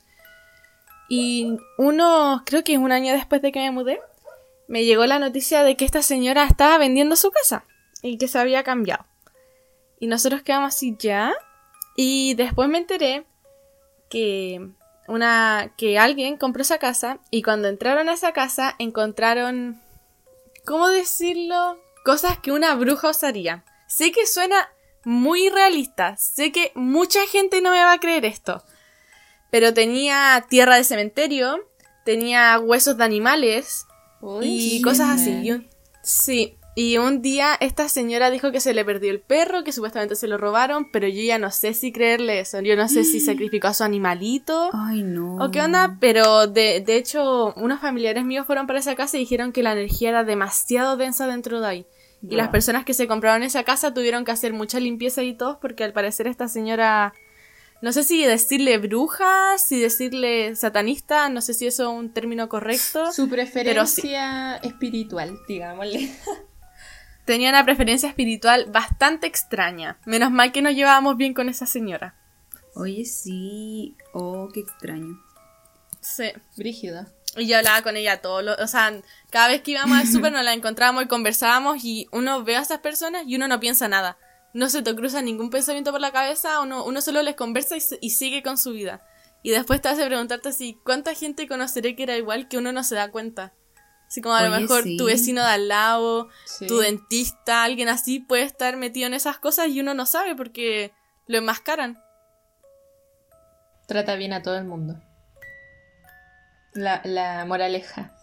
Y 1.15 1.59
uno, 1.77 2.43
creo 2.47 2.65
que 2.65 2.79
un 2.79 2.91
año 2.91 3.13
después 3.13 3.43
de 3.43 3.53
que 3.53 3.59
me 3.59 3.71
mudé, 3.71 4.01
me 4.67 4.87
llegó 4.87 5.05
la 5.05 5.19
noticia 5.19 5.63
de 5.63 5.77
que 5.77 5.85
esta 5.85 6.01
señora 6.01 6.45
estaba 6.45 6.79
vendiendo 6.79 7.17
su 7.17 7.31
casa 7.31 7.67
y 8.01 8.17
que 8.17 8.29
se 8.29 8.39
había 8.39 8.63
cambiado. 8.63 9.05
Y 10.01 10.07
nosotros 10.07 10.41
quedamos 10.41 10.75
así 10.75 10.97
ya. 10.99 11.35
Y 11.97 12.33
después 12.33 12.71
me 12.71 12.79
enteré 12.79 13.27
que 14.09 14.71
una 15.07 15.75
que 15.77 15.99
alguien 15.99 16.39
compró 16.39 16.63
esa 16.63 16.79
casa 16.79 17.19
y 17.31 17.43
cuando 17.43 17.69
entraron 17.69 18.09
a 18.09 18.15
esa 18.15 18.33
casa 18.33 18.75
encontraron 18.79 19.83
¿cómo 20.65 20.89
decirlo? 20.89 21.79
cosas 22.07 22.39
que 22.39 22.53
una 22.53 22.75
bruja 22.75 23.11
usaría. 23.11 23.67
Sé 23.87 24.13
que 24.13 24.27
suena 24.27 24.71
muy 25.05 25.51
realista, 25.51 26.17
sé 26.17 26.53
que 26.53 26.73
mucha 26.75 27.27
gente 27.27 27.61
no 27.61 27.71
me 27.71 27.85
va 27.85 27.93
a 27.93 28.01
creer 28.01 28.25
esto. 28.25 28.65
Pero 29.53 29.73
tenía 29.75 30.45
tierra 30.49 30.77
de 30.77 30.83
cementerio, 30.83 31.61
tenía 32.05 32.59
huesos 32.59 32.97
de 32.97 33.05
animales 33.05 33.87
y 34.43 34.83
cosas 34.83 35.11
así. 35.11 35.49
sí, 36.03 36.57
y 36.75 36.97
un 36.97 37.21
día 37.21 37.55
esta 37.61 37.91
señora 37.91 38.31
dijo 38.31 38.51
que 38.51 38.61
se 38.61 38.73
le 38.73 38.83
perdió 38.83 39.11
el 39.11 39.21
perro, 39.21 39.63
que 39.63 39.73
supuestamente 39.73 40.17
se 40.17 40.27
lo 40.27 40.39
robaron, 40.39 40.91
pero 40.91 41.07
yo 41.07 41.21
ya 41.21 41.37
no 41.39 41.51
sé 41.51 41.75
si 41.75 41.93
creerle 41.93 42.41
eso. 42.41 42.61
Yo 42.63 42.77
no 42.77 42.89
sé 42.89 43.05
si 43.05 43.21
sacrificó 43.25 43.69
a 43.69 43.75
su 43.75 43.85
animalito. 43.85 44.71
Ay, 44.73 45.03
no. 45.03 45.37
O 45.37 45.51
qué 45.51 45.61
onda, 45.61 45.99
pero 46.01 46.47
de, 46.47 46.81
de 46.81 46.97
hecho, 46.97 47.53
unos 47.57 47.81
familiares 47.81 48.25
míos 48.25 48.47
fueron 48.47 48.67
para 48.67 48.79
esa 48.79 48.95
casa 48.95 49.19
y 49.19 49.21
dijeron 49.21 49.53
que 49.53 49.63
la 49.63 49.73
energía 49.73 50.09
era 50.09 50.25
demasiado 50.25 50.97
densa 50.97 51.27
dentro 51.27 51.61
de 51.61 51.67
ahí. 51.67 51.87
Y 52.27 52.37
las 52.37 52.49
personas 52.49 52.85
que 52.85 52.95
se 52.95 53.09
compraron 53.09 53.43
esa 53.43 53.65
casa 53.65 53.93
tuvieron 53.93 54.25
que 54.25 54.31
hacer 54.31 54.53
mucha 54.53 54.79
limpieza 54.79 55.25
y 55.25 55.35
todo, 55.35 55.59
porque 55.61 55.83
al 55.85 55.93
parecer 55.93 56.29
esta 56.29 56.47
señora 56.47 57.13
no 57.83 57.93
sé 57.93 58.05
si 58.05 58.25
decirle 58.25 58.79
bruja, 58.79 59.59
si 59.59 59.81
decirle 59.81 60.55
satanista, 60.55 61.29
no 61.29 61.41
sé 61.41 61.53
si 61.53 61.67
eso 61.67 61.83
es 61.83 61.89
un 61.89 62.13
término 62.13 62.49
correcto. 62.49 63.13
Su 63.13 63.29
preferencia 63.29 64.57
espiritual, 64.59 65.37
digámosle. 65.49 66.15
Tenía 67.25 67.51
una 67.51 67.65
preferencia 67.65 68.09
espiritual 68.09 68.67
bastante 68.71 69.27
extraña. 69.27 69.99
Menos 70.05 70.31
mal 70.31 70.53
que 70.53 70.63
nos 70.63 70.75
llevábamos 70.75 71.17
bien 71.17 71.35
con 71.35 71.49
esa 71.49 71.67
señora. 71.67 72.15
Oye, 72.77 73.05
sí. 73.05 73.97
Oh, 74.13 74.49
qué 74.55 74.61
extraño. 74.61 75.21
Sí. 76.01 76.31
Brígido. 76.57 77.07
Y 77.37 77.49
yo 77.49 77.59
hablaba 77.59 77.83
con 77.83 77.97
ella 77.97 78.21
todo 78.21 78.43
lo, 78.43 78.55
o 78.55 78.67
sea, 78.69 78.93
cada 79.31 79.49
vez 79.49 79.63
que 79.63 79.73
íbamos 79.73 79.99
al 79.99 80.07
súper 80.07 80.31
nos 80.31 80.45
la 80.45 80.53
encontrábamos 80.53 81.03
y 81.05 81.09
conversábamos 81.09 81.85
y 81.85 82.07
uno 82.13 82.45
ve 82.45 82.57
a 82.57 82.61
esas 82.61 82.79
personas 82.79 83.25
y 83.27 83.35
uno 83.35 83.49
no 83.49 83.59
piensa 83.59 83.89
nada 83.89 84.19
no 84.55 84.69
se 84.69 84.83
te 84.83 84.95
cruza 84.95 85.23
ningún 85.23 85.51
pensamiento 85.51 85.93
por 85.93 86.01
la 86.01 86.13
cabeza, 86.13 86.61
uno, 86.61 86.85
uno 86.85 87.01
solo 87.01 87.23
les 87.23 87.37
conversa 87.37 87.77
y, 88.01 88.11
sigue 88.11 88.43
con 88.43 88.59
su 88.59 88.73
vida. 88.73 89.07
Y 89.43 89.51
después 89.51 89.81
te 89.81 89.89
hace 89.89 90.07
preguntarte 90.07 90.53
si 90.53 90.75
cuánta 90.85 91.15
gente 91.15 91.49
conoceré 91.49 91.97
que 91.97 92.05
era 92.05 92.17
igual 92.17 92.49
que 92.49 92.59
uno 92.59 92.73
no 92.73 92.85
se 92.85 92.95
da 92.95 93.11
cuenta. 93.11 93.55
Así 94.07 94.21
como 94.21 94.35
a 94.35 94.43
lo 94.43 94.51
mejor 94.51 94.85
tu 94.99 95.07
vecino 95.07 95.43
de 95.43 95.49
al 95.49 95.69
lado, 95.69 96.29
tu 96.69 96.79
dentista, 96.79 97.65
alguien 97.65 97.89
así 97.89 98.21
puede 98.21 98.43
estar 98.43 98.77
metido 98.77 99.07
en 99.07 99.15
esas 99.15 99.39
cosas 99.39 99.69
y 99.69 99.81
uno 99.81 99.95
no 99.95 100.05
sabe 100.05 100.37
porque 100.37 100.93
lo 101.27 101.39
enmascaran. 101.39 101.99
Trata 103.87 104.15
bien 104.17 104.35
a 104.35 104.43
todo 104.43 104.59
el 104.59 104.65
mundo. 104.65 105.01
La, 106.75 107.01
la 107.05 107.45
moraleja. 107.47 108.15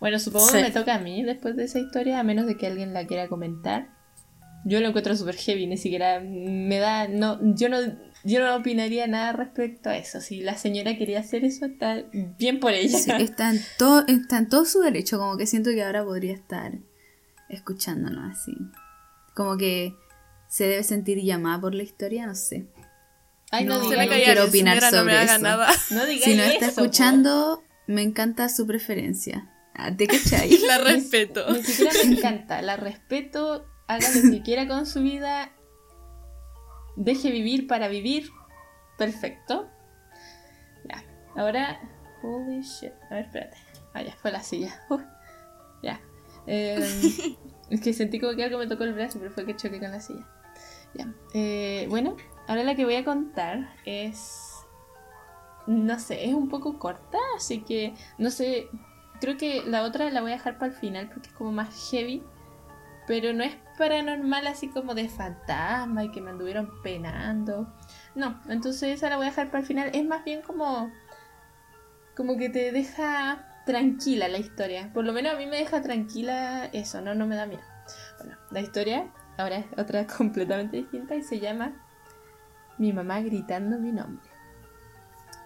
Bueno, 0.00 0.18
supongo 0.18 0.52
que 0.52 0.62
me 0.62 0.70
toca 0.70 0.94
a 0.94 0.98
mí 0.98 1.22
después 1.22 1.56
de 1.56 1.64
esa 1.64 1.78
historia, 1.78 2.20
a 2.20 2.22
menos 2.22 2.46
de 2.46 2.56
que 2.56 2.66
alguien 2.66 2.92
la 2.92 3.06
quiera 3.06 3.28
comentar. 3.28 3.99
Yo 4.64 4.80
lo 4.80 4.88
encuentro 4.88 5.16
súper 5.16 5.36
heavy, 5.36 5.66
ni 5.66 5.76
siquiera 5.76 6.20
me 6.20 6.78
da. 6.78 7.08
No, 7.08 7.38
yo 7.54 7.68
no. 7.68 7.78
Yo 8.22 8.40
no 8.40 8.54
opinaría 8.54 9.06
nada 9.06 9.32
respecto 9.32 9.88
a 9.88 9.96
eso. 9.96 10.20
Si 10.20 10.40
la 10.42 10.58
señora 10.58 10.98
quería 10.98 11.20
hacer 11.20 11.44
eso, 11.44 11.64
está 11.64 12.04
bien 12.12 12.60
por 12.60 12.72
ella. 12.72 12.98
está, 12.98 13.50
en 13.50 13.60
todo, 13.78 14.04
está 14.06 14.36
en 14.36 14.48
todo 14.50 14.66
su 14.66 14.80
derecho. 14.80 15.18
Como 15.18 15.38
que 15.38 15.46
siento 15.46 15.70
que 15.70 15.82
ahora 15.82 16.04
podría 16.04 16.34
estar 16.34 16.72
escuchándonos 17.48 18.30
así. 18.30 18.52
Como 19.34 19.56
que 19.56 19.94
se 20.48 20.66
debe 20.66 20.82
sentir 20.82 21.22
llamada 21.22 21.60
por 21.60 21.74
la 21.74 21.82
historia, 21.82 22.26
no 22.26 22.34
sé. 22.34 22.66
Ay, 23.50 23.64
no, 23.64 23.82
no, 23.82 23.88
quiero 23.88 24.44
opinar 24.44 24.80
sobre 24.82 25.22
eso. 25.22 25.38
Nada. 25.38 25.68
No 25.90 26.04
si 26.04 26.36
no 26.36 26.42
está 26.42 26.66
escuchando, 26.66 27.62
me 27.86 28.02
encanta 28.02 28.48
su 28.48 28.66
preferencia. 28.66 29.50
Ah, 29.74 29.96
¿Te 29.96 30.06
cachai? 30.08 30.58
la 30.66 30.78
respeto. 30.84 31.50
ni 31.52 31.62
siquiera 31.62 31.92
me 32.04 32.12
encanta, 32.12 32.62
la 32.62 32.76
respeto 32.76 33.66
haga 33.94 34.08
lo 34.14 34.30
que 34.30 34.42
quiera 34.42 34.68
con 34.68 34.86
su 34.86 35.02
vida, 35.02 35.50
deje 36.94 37.30
vivir 37.32 37.66
para 37.66 37.88
vivir, 37.88 38.30
perfecto. 38.96 39.68
Ya, 40.88 41.02
ahora, 41.34 41.80
holy 42.22 42.60
shit, 42.60 42.92
a 43.10 43.14
ver, 43.14 43.24
espérate. 43.24 43.56
Ah, 43.92 44.02
ya, 44.02 44.14
fue 44.14 44.30
la 44.30 44.42
silla. 44.42 44.80
ya. 45.82 46.00
Em, 46.46 46.82
es 47.70 47.80
que 47.80 47.92
sentí 47.92 48.20
como 48.20 48.36
que 48.36 48.44
algo 48.44 48.58
me 48.58 48.68
tocó 48.68 48.84
el 48.84 48.94
brazo, 48.94 49.18
pero 49.18 49.32
fue 49.32 49.44
que 49.44 49.56
choqué 49.56 49.80
con 49.80 49.90
la 49.90 50.00
silla. 50.00 50.24
Ya. 50.94 51.12
Eh, 51.34 51.86
bueno, 51.88 52.16
ahora 52.46 52.62
la 52.62 52.76
que 52.76 52.84
voy 52.84 52.94
a 52.94 53.04
contar 53.04 53.74
es. 53.84 54.54
No 55.66 55.98
sé, 55.98 56.24
es 56.24 56.34
un 56.34 56.48
poco 56.48 56.78
corta, 56.78 57.18
así 57.36 57.62
que 57.62 57.94
no 58.18 58.30
sé. 58.30 58.68
Creo 59.20 59.36
que 59.36 59.62
la 59.64 59.82
otra 59.82 60.10
la 60.10 60.22
voy 60.22 60.30
a 60.30 60.36
dejar 60.36 60.58
para 60.58 60.72
el 60.72 60.78
final 60.78 61.08
porque 61.08 61.28
es 61.28 61.34
como 61.34 61.50
más 61.50 61.90
heavy. 61.90 62.22
Pero 63.06 63.32
no 63.32 63.42
es 63.42 63.56
paranormal 63.80 64.46
así 64.46 64.68
como 64.68 64.94
de 64.94 65.08
fantasma 65.08 66.04
y 66.04 66.10
que 66.10 66.20
me 66.20 66.30
anduvieron 66.30 66.70
penando. 66.82 67.74
No, 68.14 68.38
entonces 68.48 68.90
esa 68.94 69.08
la 69.08 69.16
voy 69.16 69.24
a 69.24 69.30
dejar 69.30 69.46
para 69.46 69.60
el 69.60 69.66
final. 69.66 69.90
Es 69.94 70.04
más 70.04 70.22
bien 70.22 70.42
como. 70.42 70.92
como 72.14 72.36
que 72.36 72.50
te 72.50 72.72
deja 72.72 73.48
tranquila 73.64 74.28
la 74.28 74.36
historia. 74.36 74.90
Por 74.92 75.06
lo 75.06 75.14
menos 75.14 75.32
a 75.32 75.38
mí 75.38 75.46
me 75.46 75.56
deja 75.56 75.80
tranquila 75.80 76.66
eso, 76.66 77.00
no, 77.00 77.14
no 77.14 77.26
me 77.26 77.36
da 77.36 77.46
miedo. 77.46 77.62
Bueno, 78.18 78.36
la 78.50 78.60
historia 78.60 79.10
ahora 79.38 79.56
es 79.56 79.66
otra 79.78 80.06
completamente 80.18 80.76
distinta 80.76 81.14
y 81.14 81.22
se 81.22 81.40
llama 81.40 81.72
Mi 82.76 82.92
mamá 82.92 83.20
gritando 83.22 83.78
mi 83.78 83.92
nombre. 83.92 84.28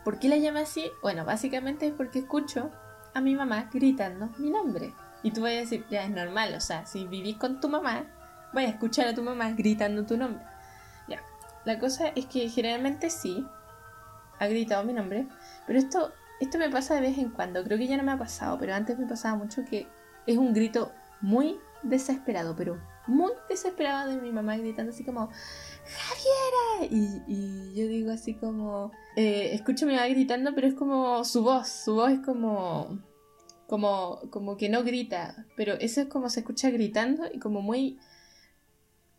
¿Por 0.04 0.18
qué 0.18 0.28
la 0.28 0.38
llama 0.38 0.60
así? 0.60 0.90
Bueno, 1.02 1.24
básicamente 1.24 1.86
es 1.86 1.92
porque 1.92 2.18
escucho 2.18 2.72
a 3.14 3.20
mi 3.20 3.36
mamá 3.36 3.70
gritando 3.72 4.28
mi 4.38 4.50
nombre. 4.50 4.92
Y 5.22 5.30
tú 5.30 5.42
vas 5.42 5.52
a 5.52 5.54
decir, 5.54 5.86
ya 5.88 6.04
es 6.04 6.10
normal, 6.10 6.52
o 6.54 6.60
sea, 6.60 6.84
si 6.84 7.06
vivís 7.06 7.36
con 7.36 7.60
tu 7.60 7.70
mamá, 7.70 8.04
vaya 8.54 8.68
a 8.68 8.70
escuchar 8.70 9.08
a 9.08 9.14
tu 9.14 9.22
mamá 9.22 9.50
gritando 9.52 10.04
tu 10.04 10.16
nombre. 10.16 10.42
Ya, 11.08 11.20
la 11.64 11.78
cosa 11.78 12.08
es 12.08 12.26
que 12.26 12.48
generalmente 12.48 13.10
sí, 13.10 13.46
ha 14.38 14.46
gritado 14.46 14.84
mi 14.84 14.92
nombre, 14.92 15.26
pero 15.66 15.78
esto, 15.78 16.12
esto 16.40 16.58
me 16.58 16.70
pasa 16.70 16.94
de 16.94 17.02
vez 17.02 17.18
en 17.18 17.30
cuando, 17.30 17.62
creo 17.64 17.78
que 17.78 17.86
ya 17.86 17.96
no 17.96 18.02
me 18.02 18.12
ha 18.12 18.18
pasado, 18.18 18.58
pero 18.58 18.74
antes 18.74 18.98
me 18.98 19.06
pasaba 19.06 19.36
mucho 19.36 19.64
que 19.64 19.86
es 20.26 20.38
un 20.38 20.54
grito 20.54 20.92
muy 21.20 21.58
desesperado, 21.82 22.54
pero 22.56 22.80
muy 23.06 23.32
desesperado 23.48 24.10
de 24.10 24.16
mi 24.20 24.32
mamá 24.32 24.56
gritando 24.56 24.92
así 24.92 25.04
como 25.04 25.28
¡Javiera! 25.84 26.90
Y, 26.90 27.74
yo 27.74 27.86
digo 27.86 28.10
así 28.10 28.34
como 28.34 28.92
eh, 29.16 29.50
escucho 29.52 29.84
a 29.84 29.88
mi 29.88 29.94
mamá 29.94 30.08
gritando, 30.08 30.54
pero 30.54 30.66
es 30.66 30.74
como 30.74 31.22
su 31.24 31.42
voz, 31.42 31.68
su 31.68 31.94
voz 31.94 32.12
es 32.12 32.20
como 32.20 32.98
como, 33.66 34.20
como 34.30 34.56
que 34.56 34.68
no 34.68 34.84
grita, 34.84 35.46
pero 35.56 35.74
eso 35.74 36.02
es 36.02 36.08
como 36.08 36.28
se 36.28 36.40
escucha 36.40 36.70
gritando 36.70 37.24
y 37.32 37.38
como 37.38 37.62
muy 37.62 37.98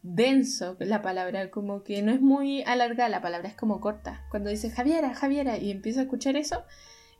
denso 0.05 0.77
la 0.79 1.01
palabra, 1.01 1.49
como 1.49 1.83
que 1.83 2.01
no 2.01 2.11
es 2.11 2.21
muy 2.21 2.63
alargada 2.63 3.09
la 3.09 3.21
palabra, 3.21 3.49
es 3.49 3.55
como 3.55 3.81
corta. 3.81 4.25
Cuando 4.29 4.49
dice 4.49 4.69
Javiera, 4.69 5.15
Javiera, 5.15 5.57
y 5.57 5.71
empiezo 5.71 5.99
a 5.99 6.03
escuchar 6.03 6.37
eso, 6.37 6.63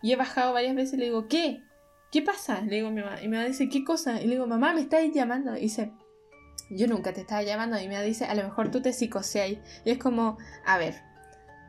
y 0.02 0.12
he 0.12 0.16
bajado 0.16 0.54
varias 0.54 0.76
veces 0.76 0.94
y 0.94 0.98
le 0.98 1.06
digo, 1.06 1.28
¿qué? 1.28 1.64
¿Qué 2.12 2.22
pasa? 2.22 2.62
Le 2.62 2.76
digo 2.76 2.90
a 2.90 2.92
mi 2.92 3.02
mamá, 3.02 3.22
y 3.22 3.28
me 3.28 3.46
dice, 3.46 3.70
¿qué 3.70 3.84
cosa? 3.84 4.22
Y 4.22 4.26
le 4.28 4.36
digo, 4.36 4.48
mamá, 4.48 4.74
me 4.74 4.82
estáis 4.82 5.14
llamando. 5.14 5.58
Y 5.58 5.62
dice, 5.62 5.92
yo 6.70 6.88
nunca 6.88 7.12
te 7.12 7.22
estaba 7.22 7.42
llamando. 7.44 7.80
Y 7.80 7.88
me 7.88 8.02
dice, 8.04 8.26
a 8.26 8.36
lo 8.36 8.44
mejor 8.44 8.70
tú 8.70 8.82
te 8.82 8.94
psicoseas. 8.94 9.58
Y 9.84 9.90
es 9.90 9.98
como, 9.98 10.38
a 10.66 10.78
ver, 10.78 10.96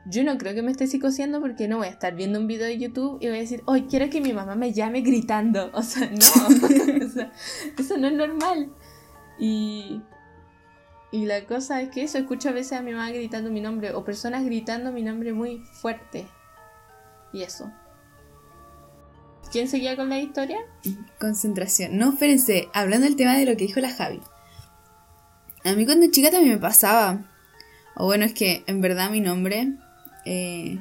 yo 0.05 0.23
no 0.23 0.37
creo 0.39 0.55
que 0.55 0.63
me 0.63 0.71
esté 0.71 0.87
psicoseando 0.87 1.41
porque 1.41 1.67
no 1.67 1.79
voy 1.79 1.89
a 1.89 1.91
estar 1.91 2.15
viendo 2.15 2.39
un 2.39 2.47
video 2.47 2.67
de 2.67 2.79
YouTube 2.79 3.19
y 3.21 3.29
voy 3.29 3.39
a 3.39 3.41
decir, 3.41 3.63
hoy 3.67 3.87
quiero 3.87 4.09
que 4.11 4.21
mi 4.21 4.33
mamá 4.33 4.55
me 4.55 4.73
llame 4.73 5.01
gritando. 5.01 5.71
O 5.75 5.83
sea, 5.83 6.11
no. 6.11 6.17
eso 7.79 7.97
no 7.97 8.07
es 8.07 8.13
normal. 8.13 8.71
Y, 9.39 10.03
y 11.17 11.25
la 11.25 11.47
cosa 11.47 11.81
es 11.81 11.89
que 11.89 12.03
eso, 12.03 12.19
escucho 12.19 12.51
a 12.51 12.53
veces 12.53 12.75
a 12.75 12.83
mi 12.83 12.93
mamá 12.93 13.11
gritando 13.11 13.51
mi 13.51 13.63
nombre 13.63 13.95
o 13.95 14.05
personas 14.05 14.45
gritando 14.45 14.93
mi 14.93 15.03
nombre 15.03 15.33
muy 15.33 15.63
fuerte. 15.73 16.27
Y 17.33 17.43
eso. 17.43 17.73
¿Quién 19.51 19.67
seguía 19.67 19.97
con 19.97 20.11
la 20.11 20.19
historia? 20.19 20.59
Concentración. 21.19 21.97
No, 21.97 22.11
espérense, 22.11 22.69
hablando 22.75 23.07
del 23.07 23.17
tema 23.17 23.35
de 23.35 23.47
lo 23.47 23.53
que 23.57 23.67
dijo 23.67 23.81
la 23.81 23.95
Javi. 23.95 24.21
A 25.65 25.73
mí 25.73 25.87
cuando 25.87 26.11
chica 26.11 26.31
también 26.31 26.55
me 26.55 26.61
pasaba. 26.61 27.25
O 27.95 28.05
bueno, 28.05 28.27
es 28.27 28.35
que 28.35 28.63
en 28.67 28.83
verdad 28.83 29.11
mi 29.11 29.21
nombre 29.21 29.73
eh, 30.27 30.79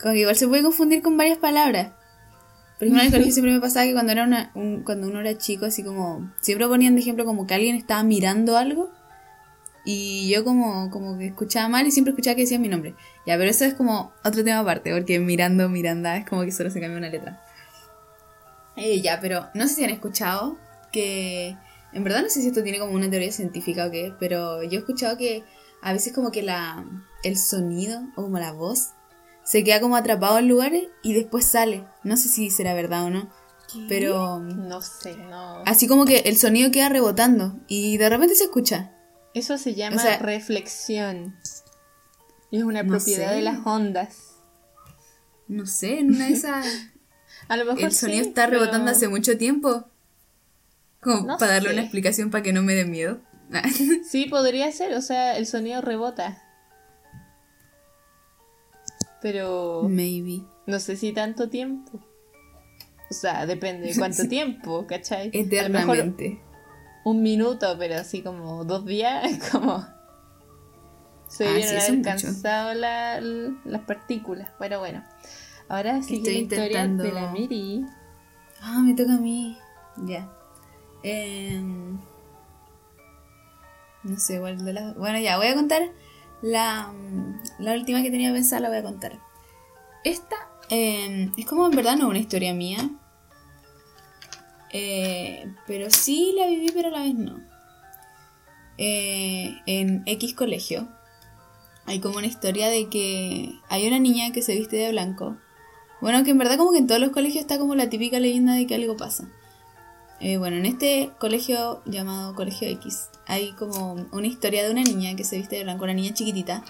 como 0.00 0.14
que 0.14 0.20
igual 0.20 0.36
se 0.36 0.46
puede 0.46 0.62
confundir 0.62 1.02
con 1.02 1.16
varias 1.16 1.38
palabras. 1.38 1.92
Por 2.78 2.86
ejemplo, 2.86 3.00
en 3.00 3.06
el 3.06 3.12
colegio 3.12 3.32
siempre 3.32 3.52
me 3.52 3.60
pasaba 3.60 3.86
que 3.86 3.94
cuando, 3.94 4.12
era 4.12 4.22
una, 4.22 4.52
cuando 4.84 5.08
uno 5.08 5.18
era 5.18 5.36
chico, 5.36 5.64
así 5.64 5.82
como, 5.82 6.32
siempre 6.40 6.68
ponían 6.68 6.94
de 6.94 7.00
ejemplo 7.00 7.24
como 7.24 7.48
que 7.48 7.54
alguien 7.54 7.74
estaba 7.74 8.04
mirando 8.04 8.56
algo. 8.56 8.90
Y 9.84 10.28
yo 10.30 10.44
como, 10.44 10.90
como 10.90 11.18
que 11.18 11.26
escuchaba 11.26 11.68
mal 11.68 11.86
y 11.86 11.90
siempre 11.90 12.12
escuchaba 12.12 12.36
que 12.36 12.42
decía 12.42 12.58
mi 12.58 12.68
nombre. 12.68 12.94
Ya, 13.26 13.36
pero 13.36 13.50
eso 13.50 13.64
es 13.64 13.74
como 13.74 14.12
otro 14.24 14.44
tema 14.44 14.60
aparte, 14.60 14.92
porque 14.94 15.18
mirando 15.18 15.68
Miranda 15.68 16.16
es 16.16 16.28
como 16.28 16.42
que 16.42 16.52
solo 16.52 16.70
se 16.70 16.80
cambia 16.80 16.98
una 16.98 17.08
letra. 17.08 17.42
Eh, 18.76 19.00
ya, 19.02 19.20
pero 19.20 19.48
no 19.54 19.66
sé 19.68 19.74
si 19.74 19.84
han 19.84 19.90
escuchado 19.90 20.58
que... 20.92 21.56
En 21.92 22.04
verdad 22.04 22.22
no 22.22 22.30
sé 22.30 22.40
si 22.40 22.48
esto 22.48 22.62
tiene 22.62 22.78
como 22.78 22.92
una 22.94 23.10
teoría 23.10 23.30
científica 23.32 23.86
o 23.86 23.90
qué, 23.90 24.14
pero 24.18 24.62
yo 24.62 24.78
he 24.78 24.80
escuchado 24.80 25.18
que 25.18 25.44
a 25.82 25.92
veces 25.92 26.14
como 26.14 26.30
que 26.30 26.42
la, 26.42 26.86
el 27.22 27.36
sonido 27.36 28.00
o 28.16 28.22
como 28.22 28.38
la 28.38 28.52
voz 28.52 28.92
se 29.44 29.62
queda 29.62 29.80
como 29.80 29.96
atrapado 29.96 30.38
en 30.38 30.48
lugares 30.48 30.84
y 31.02 31.12
después 31.12 31.44
sale. 31.44 31.84
No 32.02 32.16
sé 32.16 32.28
si 32.28 32.48
será 32.50 32.72
verdad 32.72 33.04
o 33.04 33.10
no. 33.10 33.28
Pero 33.88 34.38
No 34.38 34.80
sé, 34.82 35.16
no. 35.16 35.62
así 35.66 35.86
como 35.86 36.04
que 36.04 36.18
el 36.20 36.36
sonido 36.36 36.70
queda 36.70 36.88
rebotando 36.88 37.58
y 37.68 37.96
de 37.96 38.08
repente 38.08 38.34
se 38.34 38.44
escucha. 38.44 38.92
Eso 39.34 39.56
se 39.58 39.74
llama 39.74 39.96
O 39.96 39.98
sea- 39.98 40.18
reflexión. 40.18 41.36
Y 42.50 42.58
es 42.58 42.64
una 42.64 42.82
No 42.82 42.90
propiedad 42.90 43.30
sé. 43.30 43.34
de 43.36 43.42
las 43.42 43.66
ondas. 43.66 44.36
No 45.48 45.66
sé, 45.66 45.98
en 46.00 46.14
una 46.14 46.26
de 46.26 46.32
esas 46.34 46.66
A 47.48 47.56
lo 47.56 47.64
mejor 47.64 47.82
el 47.84 47.92
sonido 47.92 48.22
sí, 48.24 48.28
está 48.28 48.46
pero- 48.46 48.60
rebotando 48.60 48.90
hace 48.90 49.08
mucho 49.08 49.36
tiempo. 49.38 49.84
Como 51.00 51.26
No 51.26 51.36
para 51.38 51.54
darle 51.54 51.70
sé. 51.70 51.74
una 51.74 51.82
explicación 51.82 52.30
para 52.30 52.42
que 52.42 52.52
no 52.52 52.62
me 52.62 52.74
dé 52.74 52.84
miedo. 52.84 53.20
Sí, 54.08 54.26
podría 54.26 54.70
ser, 54.72 54.94
o 54.94 55.02
sea, 55.02 55.36
el 55.36 55.46
sonido 55.46 55.80
rebota. 55.82 56.40
Pero 59.20 59.86
Maybe. 59.88 60.42
no 60.66 60.80
sé 60.80 60.96
si 60.96 61.12
tanto 61.12 61.48
tiempo. 61.48 62.00
O 63.10 63.14
sea, 63.14 63.46
depende 63.46 63.88
de 63.88 63.94
cuánto 63.98 64.26
tiempo, 64.28 64.86
¿cachai? 64.86 65.28
A 65.28 65.32
lo 65.32 65.68
mejor 65.70 65.96
Eternamente. 65.96 66.40
Un 67.04 67.22
minuto, 67.22 67.74
pero 67.78 67.96
así 67.96 68.22
como 68.22 68.64
dos 68.64 68.84
días, 68.84 69.24
es 69.30 69.50
como... 69.50 69.84
Se 71.26 71.46
Ah, 71.46 71.48
debieron 71.48 71.80
sí, 71.80 71.86
haber 71.92 72.02
cansado 72.02 72.74
la- 72.74 73.20
las 73.20 73.80
partículas. 73.86 74.50
Pero 74.58 74.80
bueno. 74.80 75.02
Ahora 75.68 76.02
sigue 76.02 76.18
Estoy 76.18 76.32
la 76.34 76.40
historia 76.40 76.88
de 76.88 77.12
la 77.12 77.32
Miri. 77.32 77.84
Ah, 78.60 78.80
me 78.84 78.94
toca 78.94 79.14
a 79.14 79.18
mí. 79.18 79.56
Ya. 80.04 80.28
Em, 81.02 81.98
no 84.04 84.18
sé, 84.18 84.34
igual 84.34 84.62
de 84.64 84.72
la... 84.74 84.92
Bueno, 84.92 85.18
ya, 85.20 85.36
voy 85.38 85.46
a 85.46 85.54
contar 85.54 85.82
la, 86.42 86.92
la 87.58 87.72
última 87.72 88.02
que 88.02 88.10
tenía 88.10 88.32
pensada, 88.32 88.60
la 88.62 88.68
voy 88.68 88.78
a 88.78 88.82
contar. 88.82 89.18
Esta 90.04 90.36
em, 90.68 91.32
es 91.38 91.46
como 91.46 91.64
en 91.66 91.74
verdad 91.76 91.96
no 91.96 92.08
una 92.08 92.18
historia 92.18 92.52
mía. 92.52 92.90
Eh, 94.72 95.54
pero 95.66 95.90
sí 95.90 96.34
la 96.36 96.46
viví, 96.46 96.70
pero 96.74 96.88
a 96.88 96.92
la 96.92 97.02
vez 97.02 97.14
no. 97.14 97.40
Eh, 98.78 99.58
en 99.66 100.02
X 100.06 100.34
colegio 100.34 100.88
hay 101.84 102.00
como 102.00 102.16
una 102.16 102.26
historia 102.26 102.68
de 102.68 102.88
que 102.88 103.52
hay 103.68 103.86
una 103.86 103.98
niña 103.98 104.32
que 104.32 104.42
se 104.42 104.54
viste 104.54 104.76
de 104.76 104.90
blanco. 104.90 105.36
Bueno, 106.00 106.24
que 106.24 106.30
en 106.30 106.38
verdad 106.38 106.56
como 106.56 106.72
que 106.72 106.78
en 106.78 106.86
todos 106.86 107.00
los 107.00 107.10
colegios 107.10 107.42
está 107.42 107.58
como 107.58 107.74
la 107.74 107.88
típica 107.88 108.18
leyenda 108.18 108.54
de 108.54 108.66
que 108.66 108.74
algo 108.74 108.96
pasa. 108.96 109.28
Eh, 110.20 110.36
bueno, 110.36 110.56
en 110.56 110.66
este 110.66 111.10
colegio 111.18 111.82
llamado 111.84 112.34
Colegio 112.34 112.68
X 112.68 113.08
hay 113.26 113.52
como 113.52 113.94
una 114.12 114.26
historia 114.26 114.64
de 114.64 114.70
una 114.70 114.82
niña 114.82 115.16
que 115.16 115.24
se 115.24 115.36
viste 115.36 115.56
de 115.56 115.64
blanco, 115.64 115.84
una 115.84 115.94
niña 115.94 116.14
chiquitita, 116.14 116.62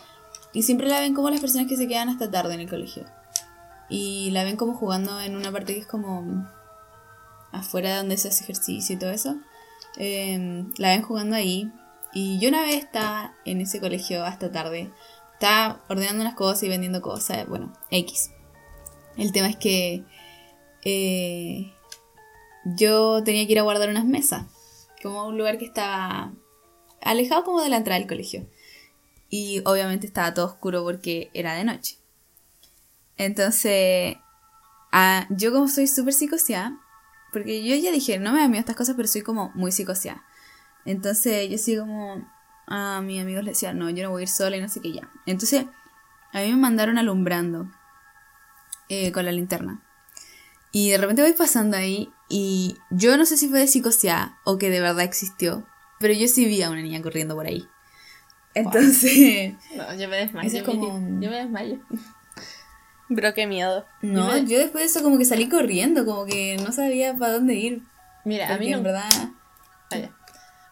y 0.54 0.62
siempre 0.62 0.88
la 0.88 1.00
ven 1.00 1.14
como 1.14 1.30
las 1.30 1.40
personas 1.40 1.66
que 1.66 1.76
se 1.76 1.86
quedan 1.86 2.08
hasta 2.08 2.30
tarde 2.30 2.54
en 2.54 2.60
el 2.60 2.68
colegio. 2.68 3.04
Y 3.88 4.30
la 4.30 4.44
ven 4.44 4.56
como 4.56 4.74
jugando 4.74 5.20
en 5.20 5.36
una 5.36 5.52
parte 5.52 5.74
que 5.74 5.80
es 5.80 5.86
como 5.86 6.46
afuera 7.52 7.90
de 7.90 7.96
donde 7.98 8.16
se 8.16 8.28
hace 8.28 8.44
ejercicio 8.44 8.96
y 8.96 8.98
todo 8.98 9.10
eso. 9.10 9.36
Eh, 9.96 10.64
la 10.78 10.88
ven 10.88 11.02
jugando 11.02 11.36
ahí. 11.36 11.70
Y 12.12 12.38
yo 12.40 12.48
una 12.48 12.62
vez 12.62 12.76
estaba 12.76 13.34
en 13.44 13.60
ese 13.60 13.80
colegio 13.80 14.24
hasta 14.24 14.50
tarde. 14.50 14.90
Estaba 15.34 15.82
ordenando 15.88 16.22
unas 16.22 16.34
cosas 16.34 16.62
y 16.64 16.68
vendiendo 16.68 17.00
cosas. 17.00 17.46
Bueno, 17.46 17.72
X. 17.90 18.30
El 19.16 19.32
tema 19.32 19.48
es 19.48 19.56
que 19.56 20.04
eh, 20.84 21.72
yo 22.64 23.22
tenía 23.24 23.46
que 23.46 23.52
ir 23.52 23.58
a 23.58 23.62
guardar 23.62 23.88
unas 23.88 24.04
mesas. 24.04 24.46
Como 25.02 25.26
un 25.26 25.38
lugar 25.38 25.58
que 25.58 25.64
estaba 25.64 26.32
alejado 27.00 27.44
como 27.44 27.60
de 27.60 27.68
la 27.68 27.78
entrada 27.78 27.98
del 27.98 28.08
colegio. 28.08 28.46
Y 29.28 29.62
obviamente 29.64 30.06
estaba 30.06 30.34
todo 30.34 30.46
oscuro 30.46 30.84
porque 30.84 31.30
era 31.32 31.54
de 31.54 31.64
noche. 31.64 31.96
Entonces, 33.16 34.16
ah, 34.92 35.26
yo 35.30 35.52
como 35.52 35.68
soy 35.68 35.86
súper 35.86 36.12
psicoseada, 36.12 36.78
porque 37.32 37.64
yo 37.64 37.74
ya 37.76 37.90
dije, 37.90 38.18
no 38.18 38.32
me 38.32 38.40
da 38.40 38.48
miedo 38.48 38.60
estas 38.60 38.76
cosas, 38.76 38.94
pero 38.96 39.08
soy 39.08 39.22
como 39.22 39.50
muy 39.54 39.72
psicoseada. 39.72 40.22
Entonces 40.84 41.48
yo 41.48 41.58
sí 41.58 41.76
como 41.76 42.30
a 42.66 43.00
mis 43.02 43.20
amigos 43.20 43.44
les 43.44 43.54
decía, 43.54 43.72
no, 43.72 43.90
yo 43.90 44.02
no 44.04 44.10
voy 44.10 44.22
a 44.22 44.24
ir 44.24 44.28
sola 44.28 44.56
y 44.56 44.60
no 44.60 44.68
sé 44.68 44.80
qué 44.80 44.92
ya. 44.92 45.08
Entonces 45.26 45.66
a 46.32 46.40
mí 46.40 46.50
me 46.50 46.56
mandaron 46.56 46.98
alumbrando 46.98 47.70
eh, 48.88 49.12
con 49.12 49.24
la 49.24 49.32
linterna. 49.32 49.82
Y 50.72 50.90
de 50.90 50.98
repente 50.98 51.22
voy 51.22 51.34
pasando 51.34 51.76
ahí 51.76 52.10
y 52.28 52.76
yo 52.90 53.16
no 53.16 53.26
sé 53.26 53.36
si 53.36 53.48
fue 53.48 53.60
de 53.60 53.66
psicoseada 53.66 54.38
o 54.44 54.56
que 54.56 54.70
de 54.70 54.80
verdad 54.80 55.04
existió, 55.04 55.66
pero 56.00 56.14
yo 56.14 56.26
sí 56.28 56.46
vi 56.46 56.62
a 56.62 56.70
una 56.70 56.80
niña 56.80 57.02
corriendo 57.02 57.34
por 57.34 57.46
ahí. 57.46 57.68
Entonces, 58.54 59.54
No, 59.76 59.94
yo 59.94 60.08
me 60.08 60.16
desmayo. 60.16 60.58
Es 60.58 60.62
como-. 60.62 61.20
Yo 61.20 61.30
me 61.30 61.36
desmayo. 61.36 61.78
Bro, 63.14 63.34
qué 63.34 63.46
miedo. 63.46 63.84
no, 64.02 64.36
yo 64.38 64.58
después 64.58 64.82
de 64.82 64.84
eso 64.84 65.02
como 65.02 65.18
que 65.18 65.24
salí 65.24 65.48
corriendo, 65.48 66.04
como 66.04 66.24
que 66.24 66.56
no 66.64 66.72
sabía 66.72 67.16
para 67.16 67.34
dónde 67.34 67.54
ir. 67.54 67.82
Mira, 68.24 68.54
a 68.54 68.58
mí 68.58 68.70
no... 68.70 68.78
en 68.78 68.82
verdad... 68.84 69.08
Ah. 69.90 70.10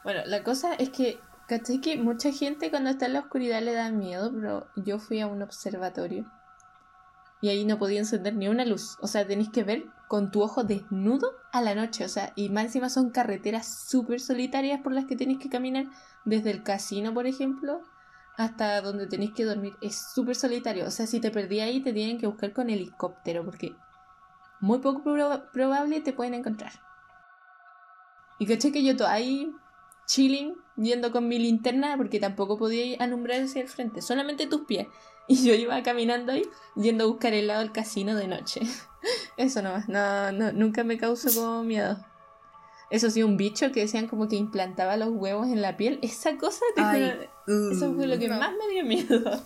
Bueno, 0.02 0.20
la 0.26 0.42
cosa 0.42 0.74
es 0.74 0.90
que, 0.90 1.20
¿cachai? 1.46 1.80
Que 1.80 1.96
mucha 1.96 2.32
gente 2.32 2.70
cuando 2.70 2.90
está 2.90 3.06
en 3.06 3.14
la 3.14 3.20
oscuridad 3.20 3.60
le 3.62 3.74
da 3.74 3.90
miedo, 3.90 4.32
pero 4.32 4.68
yo 4.76 4.98
fui 4.98 5.20
a 5.20 5.26
un 5.26 5.42
observatorio 5.42 6.24
y 7.42 7.48
ahí 7.48 7.64
no 7.64 7.78
podía 7.78 8.00
encender 8.00 8.34
ni 8.34 8.48
una 8.48 8.64
luz. 8.64 8.96
O 9.00 9.06
sea, 9.06 9.26
tenés 9.26 9.48
que 9.48 9.64
ver 9.64 9.84
con 10.08 10.30
tu 10.30 10.42
ojo 10.42 10.64
desnudo 10.64 11.32
a 11.52 11.62
la 11.62 11.74
noche. 11.74 12.04
O 12.04 12.08
sea, 12.08 12.32
y 12.36 12.48
más 12.48 12.66
encima 12.66 12.90
son 12.90 13.10
carreteras 13.10 13.86
súper 13.88 14.20
solitarias 14.20 14.80
por 14.80 14.92
las 14.92 15.06
que 15.06 15.16
tenés 15.16 15.38
que 15.38 15.48
caminar 15.48 15.86
desde 16.24 16.50
el 16.50 16.62
casino, 16.62 17.14
por 17.14 17.26
ejemplo, 17.26 17.80
hasta 18.40 18.80
donde 18.80 19.06
tenéis 19.06 19.32
que 19.32 19.44
dormir. 19.44 19.74
Es 19.82 20.12
súper 20.14 20.34
solitario. 20.34 20.86
O 20.86 20.90
sea, 20.90 21.06
si 21.06 21.20
te 21.20 21.30
perdí 21.30 21.60
ahí, 21.60 21.82
te 21.82 21.92
tienen 21.92 22.18
que 22.18 22.26
buscar 22.26 22.52
con 22.54 22.70
helicóptero 22.70 23.44
porque 23.44 23.74
muy 24.60 24.78
poco 24.78 25.02
proba- 25.04 25.50
probable 25.52 26.00
te 26.00 26.14
pueden 26.14 26.32
encontrar. 26.34 26.72
Y 28.38 28.46
caché 28.46 28.72
que 28.72 28.82
yo 28.82 28.96
to 28.96 29.06
ahí 29.06 29.52
chilling, 30.06 30.54
yendo 30.76 31.12
con 31.12 31.28
mi 31.28 31.38
linterna, 31.38 31.96
porque 31.98 32.18
tampoco 32.18 32.56
podía 32.56 32.96
alumbrar 32.98 33.42
hacia 33.42 33.60
el 33.60 33.68
frente, 33.68 34.00
solamente 34.00 34.46
tus 34.46 34.62
pies. 34.62 34.88
Y 35.28 35.44
yo 35.46 35.54
iba 35.54 35.82
caminando 35.82 36.32
ahí, 36.32 36.42
yendo 36.74 37.04
a 37.04 37.08
buscar 37.08 37.34
el 37.34 37.46
lado 37.46 37.60
del 37.60 37.72
casino 37.72 38.16
de 38.16 38.26
noche. 38.26 38.62
Eso 39.36 39.60
nomás, 39.60 39.86
no, 39.88 40.32
no, 40.32 40.50
nunca 40.52 40.82
me 40.82 40.96
causó 40.96 41.28
como 41.38 41.62
miedo. 41.62 41.98
Eso 42.90 43.08
sí, 43.10 43.22
un 43.22 43.36
bicho 43.36 43.70
que 43.70 43.80
decían 43.80 44.08
como 44.08 44.26
que 44.26 44.34
implantaba 44.36 44.96
los 44.96 45.10
huevos 45.10 45.46
en 45.46 45.62
la 45.62 45.76
piel. 45.76 46.00
Esa 46.02 46.36
cosa, 46.38 46.64
te 46.74 46.80
Eso 47.72 47.92
fue 47.94 48.06
lo 48.06 48.18
que 48.18 48.28
no. 48.28 48.38
más 48.38 48.52
me 48.52 48.68
dio 48.72 48.84
miedo. 48.84 49.40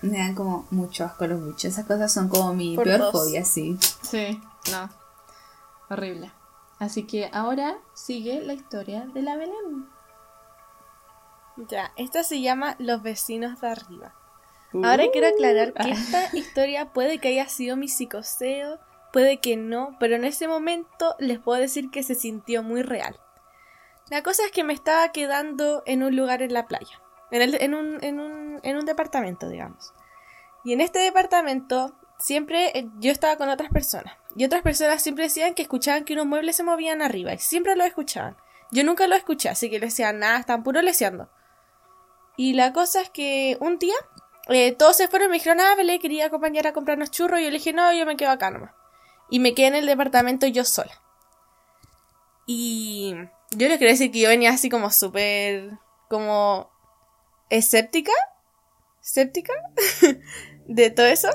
Me 0.00 0.18
dan 0.18 0.34
como 0.34 0.66
mucho 0.70 1.04
asco 1.04 1.26
los 1.26 1.44
bichos. 1.44 1.64
Esas 1.66 1.84
cosas 1.86 2.12
son 2.12 2.28
como 2.28 2.54
mi 2.54 2.74
Por 2.74 2.84
peor 2.84 2.98
dos. 3.00 3.12
fobia, 3.12 3.44
sí. 3.44 3.76
Sí, 4.02 4.40
no. 4.70 4.88
Horrible. 5.90 6.32
Así 6.78 7.04
que 7.06 7.28
ahora 7.32 7.76
sigue 7.94 8.40
la 8.42 8.54
historia 8.54 9.06
de 9.12 9.22
la 9.22 9.36
Belén. 9.36 9.86
Ya, 11.68 11.92
esta 11.96 12.22
se 12.22 12.40
llama 12.40 12.76
Los 12.78 13.02
vecinos 13.02 13.60
de 13.60 13.68
arriba. 13.68 14.14
Ahora 14.72 15.04
quiero 15.12 15.28
aclarar 15.28 15.72
que 15.74 15.90
esta 15.90 16.34
historia 16.36 16.92
puede 16.92 17.18
que 17.18 17.28
haya 17.28 17.48
sido 17.48 17.76
mi 17.76 17.88
psicoseo, 17.88 18.78
puede 19.12 19.38
que 19.40 19.56
no, 19.56 19.96
pero 19.98 20.14
en 20.16 20.24
ese 20.24 20.46
momento 20.46 21.14
les 21.18 21.38
puedo 21.40 21.60
decir 21.60 21.90
que 21.90 22.02
se 22.02 22.14
sintió 22.14 22.62
muy 22.62 22.82
real. 22.82 23.18
La 24.10 24.22
cosa 24.22 24.44
es 24.46 24.52
que 24.52 24.64
me 24.64 24.72
estaba 24.72 25.10
quedando 25.12 25.82
en 25.86 26.02
un 26.02 26.16
lugar 26.16 26.42
en 26.42 26.52
la 26.52 26.66
playa, 26.66 27.00
en, 27.30 27.42
el- 27.42 27.60
en 27.62 27.74
un, 27.74 28.02
en 28.02 28.20
un- 28.20 28.60
en 28.62 28.76
un 28.76 28.84
departamento, 28.86 29.48
digamos. 29.48 29.92
Y 30.64 30.72
en 30.72 30.80
este 30.80 30.98
departamento 31.00 31.94
siempre 32.18 32.76
eh, 32.78 32.88
yo 32.98 33.12
estaba 33.12 33.36
con 33.36 33.48
otras 33.48 33.70
personas. 33.70 34.14
Y 34.36 34.44
otras 34.44 34.62
personas 34.62 35.02
siempre 35.02 35.24
decían 35.24 35.54
que 35.54 35.62
escuchaban 35.62 36.04
que 36.04 36.14
unos 36.14 36.26
muebles 36.26 36.56
se 36.56 36.62
movían 36.62 37.02
arriba. 37.02 37.32
Y 37.34 37.38
siempre 37.38 37.76
lo 37.76 37.84
escuchaban. 37.84 38.36
Yo 38.70 38.84
nunca 38.84 39.06
lo 39.06 39.14
escuché, 39.14 39.48
así 39.48 39.70
que 39.70 39.78
le 39.78 39.86
decían 39.86 40.18
nada, 40.18 40.38
están 40.38 40.62
puro 40.62 40.80
leseando. 40.82 41.28
Y 42.36 42.54
la 42.54 42.72
cosa 42.72 43.00
es 43.02 43.10
que 43.10 43.56
un 43.60 43.78
día 43.78 43.94
eh, 44.48 44.72
todos 44.72 44.96
se 44.96 45.08
fueron 45.08 45.26
y 45.28 45.30
me 45.30 45.34
dijeron, 45.38 45.60
ah, 45.60 45.74
Belé, 45.76 45.98
quería 45.98 46.26
acompañar 46.26 46.66
a 46.66 46.72
comprarnos 46.72 47.10
churros. 47.10 47.40
Y 47.40 47.44
yo 47.44 47.50
le 47.50 47.58
dije, 47.58 47.72
no, 47.72 47.92
yo 47.92 48.06
me 48.06 48.16
quedo 48.16 48.30
acá 48.30 48.50
nomás. 48.50 48.70
Y 49.30 49.40
me 49.40 49.54
quedé 49.54 49.68
en 49.68 49.74
el 49.76 49.86
departamento 49.86 50.46
yo 50.46 50.64
sola. 50.64 51.02
Y 52.46 53.14
yo 53.50 53.68
les 53.68 53.78
quiero 53.78 53.92
decir 53.92 54.10
que 54.10 54.20
yo 54.20 54.28
venía 54.28 54.50
así 54.50 54.68
como 54.68 54.90
súper, 54.90 55.78
como 56.08 56.70
escéptica, 57.50 58.12
escéptica 59.02 59.52
de 60.68 60.90
todo 60.90 61.06
eso. 61.06 61.28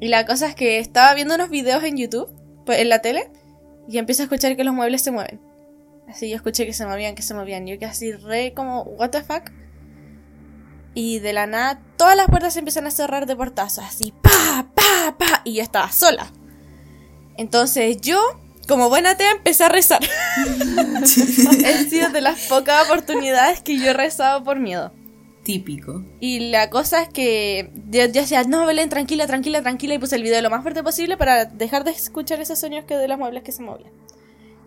Y 0.00 0.08
la 0.08 0.26
cosa 0.26 0.48
es 0.48 0.54
que 0.54 0.78
estaba 0.78 1.14
viendo 1.14 1.34
unos 1.34 1.50
videos 1.50 1.84
en 1.84 1.96
YouTube, 1.96 2.28
pues, 2.66 2.80
en 2.80 2.88
la 2.88 3.00
tele, 3.00 3.30
y 3.88 3.98
empiezo 3.98 4.22
a 4.22 4.24
escuchar 4.24 4.56
que 4.56 4.64
los 4.64 4.74
muebles 4.74 5.02
se 5.02 5.10
mueven. 5.10 5.40
Así 6.08 6.28
yo 6.28 6.36
escuché 6.36 6.66
que 6.66 6.72
se 6.72 6.86
movían, 6.86 7.14
que 7.14 7.22
se 7.22 7.34
movían. 7.34 7.66
Yo 7.66 7.78
que 7.78 7.86
así 7.86 8.12
re 8.12 8.52
como, 8.54 8.82
what 8.82 9.10
the 9.10 9.22
fuck. 9.22 9.50
Y 10.94 11.18
de 11.18 11.32
la 11.32 11.46
nada, 11.46 11.82
todas 11.96 12.16
las 12.16 12.26
puertas 12.26 12.52
se 12.52 12.60
empiezan 12.60 12.86
a 12.86 12.90
cerrar 12.90 13.26
de 13.26 13.34
portazos, 13.34 13.84
así, 13.84 14.12
pa, 14.22 14.70
pa, 14.74 15.16
pa. 15.18 15.42
Y 15.44 15.54
yo 15.54 15.62
estaba 15.62 15.90
sola. 15.90 16.30
Entonces 17.36 18.00
yo, 18.00 18.20
como 18.66 18.88
buena 18.88 19.10
atea, 19.10 19.30
empecé 19.32 19.64
a 19.64 19.68
rezar. 19.68 20.00
He 21.64 21.84
sido 21.88 22.10
de 22.10 22.20
las 22.20 22.46
pocas 22.46 22.84
oportunidades 22.84 23.60
que 23.60 23.78
yo 23.78 23.90
he 23.90 23.92
rezado 23.92 24.42
por 24.44 24.58
miedo. 24.58 24.92
Típico. 25.42 26.02
Y 26.20 26.50
la 26.50 26.70
cosa 26.70 27.02
es 27.02 27.08
que 27.10 27.70
yo, 27.90 28.06
yo 28.06 28.22
decía, 28.22 28.44
no, 28.44 28.64
Belén, 28.66 28.88
tranquila, 28.88 29.26
tranquila, 29.26 29.60
tranquila. 29.62 29.94
Y 29.94 29.98
puse 29.98 30.16
el 30.16 30.22
video 30.22 30.40
lo 30.40 30.48
más 30.50 30.62
fuerte 30.62 30.82
posible 30.82 31.16
para 31.18 31.44
dejar 31.44 31.84
de 31.84 31.90
escuchar 31.90 32.40
esos 32.40 32.58
sonidos 32.58 32.86
que 32.86 32.96
de 32.96 33.08
los 33.08 33.18
muebles 33.18 33.42
que 33.42 33.52
se 33.52 33.62
movían. 33.62 33.92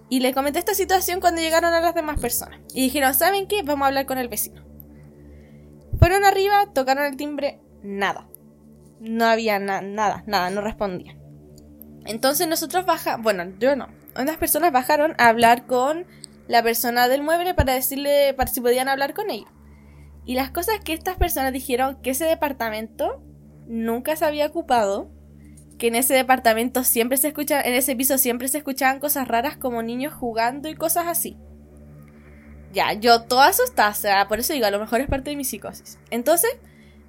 Y 0.09 0.19
le 0.19 0.33
comenté 0.33 0.59
esta 0.59 0.75
situación 0.75 1.19
cuando 1.19 1.41
llegaron 1.41 1.73
a 1.73 1.81
las 1.81 1.95
demás 1.95 2.19
personas. 2.19 2.59
Y 2.73 2.81
dijeron, 2.83 3.13
¿saben 3.15 3.47
qué? 3.47 3.63
Vamos 3.63 3.85
a 3.85 3.87
hablar 3.87 4.05
con 4.05 4.19
el 4.19 4.29
vecino. 4.29 4.63
Fueron 5.99 6.23
arriba, 6.23 6.67
tocaron 6.73 7.05
el 7.05 7.17
timbre, 7.17 7.59
nada. 7.81 8.27
No 8.99 9.25
había 9.25 9.57
na- 9.59 9.81
nada, 9.81 10.23
nada, 10.27 10.49
no 10.51 10.61
respondía. 10.61 11.16
Entonces 12.07 12.47
nosotros 12.47 12.85
bajamos, 12.85 13.23
bueno, 13.23 13.53
yo 13.59 13.75
no. 13.75 13.89
Unas 14.19 14.37
personas 14.37 14.71
bajaron 14.71 15.13
a 15.17 15.27
hablar 15.27 15.65
con 15.65 16.05
la 16.47 16.63
persona 16.63 17.07
del 17.07 17.21
mueble 17.21 17.53
para 17.53 17.73
decirle, 17.73 18.33
para 18.33 18.49
si 18.49 18.61
podían 18.61 18.87
hablar 18.87 19.13
con 19.13 19.29
ellos. 19.29 19.49
Y 20.25 20.35
las 20.35 20.49
cosas 20.49 20.79
que 20.83 20.93
estas 20.93 21.17
personas 21.17 21.53
dijeron 21.53 22.01
que 22.01 22.11
ese 22.11 22.25
departamento 22.25 23.21
nunca 23.67 24.15
se 24.15 24.25
había 24.25 24.47
ocupado, 24.47 25.09
que 25.77 25.87
en 25.87 25.95
ese 25.95 26.13
departamento 26.13 26.83
siempre 26.83 27.17
se 27.17 27.27
escucha, 27.27 27.61
en 27.61 27.73
ese 27.73 27.95
piso 27.95 28.17
siempre 28.17 28.47
se 28.47 28.57
escuchaban 28.57 28.99
cosas 28.99 29.27
raras 29.27 29.57
como 29.57 29.83
niños 29.83 30.13
jugando 30.13 30.69
y 30.69 30.75
cosas 30.75 31.07
así. 31.07 31.37
Ya, 32.73 32.93
yo 32.93 33.23
toda 33.23 33.47
asustada, 33.47 33.91
o 33.91 33.95
sea, 33.95 34.27
por 34.27 34.39
eso 34.39 34.53
digo, 34.53 34.65
a 34.65 34.71
lo 34.71 34.79
mejor 34.79 35.01
es 35.01 35.07
parte 35.07 35.29
de 35.29 35.35
mi 35.35 35.43
psicosis. 35.43 35.99
Entonces, 36.09 36.51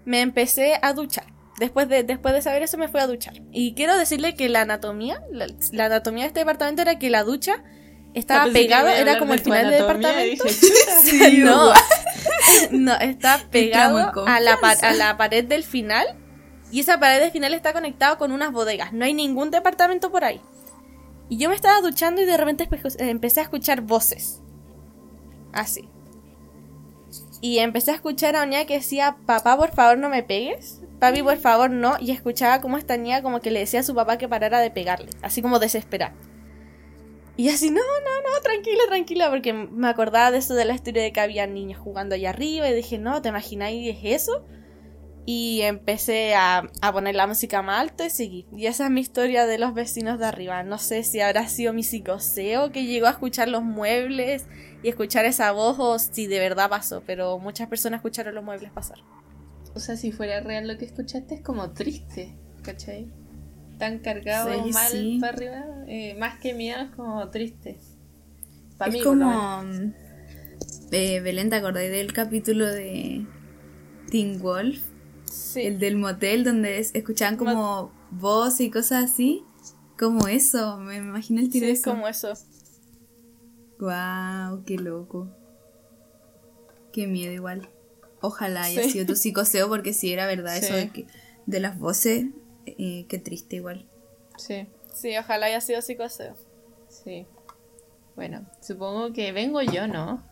me 0.04 0.20
empecé 0.20 0.78
a 0.82 0.92
duchar. 0.92 1.37
Después 1.58 1.88
de, 1.88 2.02
después 2.04 2.34
de 2.34 2.42
saber 2.42 2.62
eso, 2.62 2.78
me 2.78 2.88
fui 2.88 3.00
a 3.00 3.06
duchar. 3.06 3.40
Y 3.52 3.74
quiero 3.74 3.96
decirle 3.98 4.34
que 4.34 4.48
la 4.48 4.60
anatomía, 4.62 5.22
la, 5.32 5.46
la 5.72 5.86
anatomía 5.86 6.22
de 6.24 6.28
este 6.28 6.40
departamento 6.40 6.82
era 6.82 6.98
que 6.98 7.10
la 7.10 7.24
ducha 7.24 7.62
estaba 8.14 8.44
que 8.46 8.52
pegada, 8.52 8.96
era 8.98 9.18
como 9.18 9.34
el 9.34 9.40
final 9.40 9.70
del 9.70 9.80
departamento. 9.80 10.44
dije, 10.44 10.60
chuta. 10.60 11.44
no, 11.44 11.72
no, 12.70 12.94
está 13.00 13.40
pegado 13.50 13.98
a 14.26 14.40
la, 14.40 14.52
a 14.82 14.92
la 14.94 15.16
pared 15.16 15.44
del 15.44 15.64
final. 15.64 16.06
Y 16.70 16.80
esa 16.80 17.00
pared 17.00 17.20
del 17.20 17.30
final 17.30 17.54
está 17.54 17.72
conectada 17.72 18.18
con 18.18 18.30
unas 18.30 18.52
bodegas. 18.52 18.92
No 18.92 19.04
hay 19.04 19.14
ningún 19.14 19.50
departamento 19.50 20.10
por 20.12 20.24
ahí. 20.24 20.40
Y 21.30 21.38
yo 21.38 21.48
me 21.48 21.54
estaba 21.56 21.80
duchando 21.80 22.20
y 22.22 22.24
de 22.24 22.36
repente 22.36 22.68
espe- 22.68 22.94
empecé 23.00 23.40
a 23.40 23.44
escuchar 23.44 23.80
voces. 23.80 24.40
Así. 25.52 25.88
Y 27.40 27.58
empecé 27.58 27.92
a 27.92 27.94
escuchar 27.94 28.36
a 28.36 28.44
niña 28.46 28.64
que 28.66 28.74
decía, 28.74 29.16
papá, 29.26 29.56
por 29.56 29.72
favor, 29.74 29.96
no 29.98 30.08
me 30.08 30.22
pegues. 30.22 30.80
Papi, 30.98 31.22
por 31.22 31.36
favor, 31.36 31.70
no. 31.70 31.96
Y 32.00 32.10
escuchaba 32.10 32.60
como 32.60 32.76
esta 32.76 32.96
niña 32.96 33.22
como 33.22 33.40
que 33.40 33.50
le 33.50 33.60
decía 33.60 33.80
a 33.80 33.84
su 33.84 33.94
papá 33.94 34.18
que 34.18 34.28
parara 34.28 34.60
de 34.60 34.70
pegarle. 34.70 35.10
Así 35.22 35.42
como 35.42 35.58
desesperada. 35.58 36.14
Y 37.36 37.50
así, 37.50 37.70
no, 37.70 37.80
no, 37.80 38.32
no, 38.32 38.40
tranquila, 38.42 38.82
tranquila, 38.88 39.30
porque 39.30 39.52
me 39.52 39.88
acordaba 39.88 40.32
de 40.32 40.38
eso 40.38 40.54
de 40.54 40.64
la 40.64 40.74
historia 40.74 41.04
de 41.04 41.12
que 41.12 41.20
había 41.20 41.46
niños 41.46 41.78
jugando 41.78 42.16
allá 42.16 42.30
arriba 42.30 42.68
y 42.68 42.74
dije, 42.74 42.98
no, 42.98 43.22
¿te 43.22 43.28
imagináis 43.28 43.96
es 43.96 44.22
eso? 44.22 44.44
Y 45.24 45.60
empecé 45.60 46.34
a, 46.34 46.68
a 46.80 46.92
poner 46.92 47.14
la 47.14 47.28
música 47.28 47.62
más 47.62 47.80
alto 47.80 48.04
y 48.04 48.10
seguí. 48.10 48.48
Y 48.56 48.66
esa 48.66 48.86
es 48.86 48.90
mi 48.90 49.02
historia 49.02 49.46
de 49.46 49.58
los 49.58 49.72
vecinos 49.72 50.18
de 50.18 50.26
arriba. 50.26 50.64
No 50.64 50.78
sé 50.78 51.04
si 51.04 51.20
habrá 51.20 51.46
sido 51.46 51.72
mi 51.72 51.84
psicoseo 51.84 52.72
que 52.72 52.86
llegó 52.86 53.06
a 53.06 53.10
escuchar 53.10 53.46
los 53.46 53.62
muebles 53.62 54.46
y 54.82 54.88
escuchar 54.88 55.24
esa 55.24 55.52
voz 55.52 55.76
o 55.78 55.96
si 56.00 56.26
de 56.26 56.40
verdad 56.40 56.68
pasó, 56.68 57.04
pero 57.06 57.38
muchas 57.38 57.68
personas 57.68 57.98
escucharon 57.98 58.34
los 58.34 58.42
muebles 58.42 58.72
pasar. 58.72 58.98
O 59.74 59.80
sea, 59.80 59.96
si 59.96 60.12
fuera 60.12 60.40
real 60.40 60.66
lo 60.66 60.76
que 60.78 60.84
escuchaste 60.86 61.36
es 61.36 61.40
como 61.42 61.70
triste, 61.72 62.34
¿cachai? 62.62 63.06
Tan 63.78 64.00
cargado 64.00 64.64
Sí, 64.64 64.72
mal 64.72 64.90
sí. 64.90 65.18
para 65.20 65.32
arriba, 65.36 65.64
eh, 65.86 66.16
más 66.18 66.40
que 66.40 66.54
miedo 66.54 66.80
es 66.82 66.90
como 66.90 67.28
triste. 67.30 67.78
Pa' 68.76 68.86
es 68.86 68.94
mí, 68.94 69.02
como. 69.02 69.62
mm, 69.62 69.92
eh, 70.92 71.20
Belén, 71.20 71.48
¿te 71.50 71.56
acordás 71.56 71.84
del 71.90 72.12
capítulo 72.12 72.66
de 72.66 73.24
Teen 74.10 74.40
Wolf? 74.40 74.82
Sí. 75.26 75.62
El 75.62 75.78
del 75.78 75.96
motel 75.96 76.42
donde 76.44 76.78
es- 76.78 76.94
escuchaban 76.94 77.36
como 77.36 77.92
voz 78.10 78.60
y 78.60 78.70
cosas 78.70 79.12
así. 79.12 79.44
Como 79.98 80.26
eso, 80.28 80.78
me 80.78 80.96
imagino 80.96 81.40
el 81.40 81.50
tiro 81.50 81.66
Sí, 81.66 81.72
eso. 81.72 81.90
como 81.90 82.08
eso. 82.08 82.32
Wow, 83.78 84.64
qué 84.64 84.76
loco. 84.76 85.28
Qué 86.92 87.06
miedo 87.06 87.32
igual. 87.32 87.68
Ojalá 88.20 88.62
haya 88.64 88.82
Sí. 88.84 88.90
sido 88.90 89.06
tu 89.06 89.16
psicoseo 89.16 89.68
porque 89.68 89.92
si 89.92 90.12
era 90.12 90.26
verdad 90.26 90.56
eso 90.56 90.74
de, 90.74 90.90
que, 90.90 91.06
de 91.46 91.60
las 91.60 91.78
voces, 91.78 92.26
eh, 92.66 93.06
qué 93.08 93.18
triste 93.18 93.56
igual. 93.56 93.86
Sí, 94.36 94.66
Sí, 94.94 95.16
ojalá 95.16 95.46
haya 95.46 95.60
sido 95.60 95.80
psicoseo. 95.82 96.34
sí. 96.88 97.26
Bueno, 98.16 98.44
supongo 98.60 99.12
que 99.12 99.30
vengo 99.30 99.62
yo, 99.62 99.86
¿no? 99.86 100.26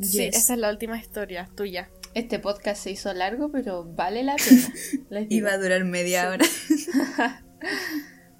Sí, 0.00 0.22
esa 0.22 0.54
es 0.54 0.60
la 0.60 0.70
última 0.70 0.96
historia 0.96 1.50
tuya. 1.56 1.90
Este 2.14 2.38
podcast 2.38 2.80
se 2.84 2.92
hizo 2.92 3.12
largo, 3.12 3.50
pero 3.50 3.82
vale 3.84 4.22
la 4.22 4.36
pena. 4.36 5.26
Iba 5.28 5.50
a 5.54 5.58
durar 5.58 5.84
media 5.84 6.30
hora. 6.30 6.44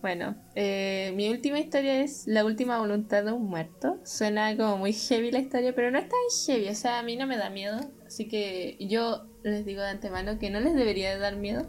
Bueno, 0.00 0.36
eh, 0.54 1.12
mi 1.16 1.28
última 1.28 1.58
historia 1.58 2.00
es 2.02 2.28
La 2.28 2.44
última 2.44 2.78
voluntad 2.78 3.24
de 3.24 3.32
un 3.32 3.46
muerto. 3.46 3.98
Suena 4.04 4.56
como 4.56 4.76
muy 4.78 4.92
heavy 4.92 5.32
la 5.32 5.40
historia, 5.40 5.74
pero 5.74 5.90
no 5.90 5.98
es 5.98 6.08
tan 6.08 6.18
heavy, 6.46 6.68
o 6.68 6.74
sea, 6.76 7.00
a 7.00 7.02
mí 7.02 7.16
no 7.16 7.26
me 7.26 7.36
da 7.36 7.50
miedo. 7.50 7.80
Así 8.18 8.26
que 8.26 8.76
yo 8.80 9.26
les 9.44 9.64
digo 9.64 9.80
de 9.80 9.90
antemano 9.90 10.40
que 10.40 10.50
no 10.50 10.58
les 10.58 10.74
debería 10.74 11.10
de 11.10 11.20
dar 11.20 11.36
miedo. 11.36 11.68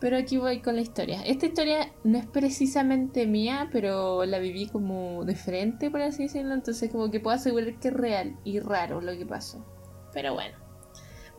Pero 0.00 0.16
aquí 0.16 0.36
voy 0.36 0.62
con 0.62 0.74
la 0.74 0.80
historia. 0.82 1.22
Esta 1.24 1.46
historia 1.46 1.92
no 2.02 2.18
es 2.18 2.26
precisamente 2.26 3.28
mía, 3.28 3.68
pero 3.70 4.24
la 4.24 4.40
viví 4.40 4.66
como 4.66 5.24
de 5.24 5.36
frente, 5.36 5.92
por 5.92 6.00
así 6.00 6.24
decirlo. 6.24 6.54
Entonces 6.54 6.90
como 6.90 7.08
que 7.12 7.20
puedo 7.20 7.36
asegurar 7.36 7.78
que 7.78 7.86
es 7.86 7.94
real 7.94 8.36
y 8.42 8.58
raro 8.58 9.00
lo 9.00 9.16
que 9.16 9.24
pasó. 9.24 9.64
Pero 10.12 10.34
bueno. 10.34 10.56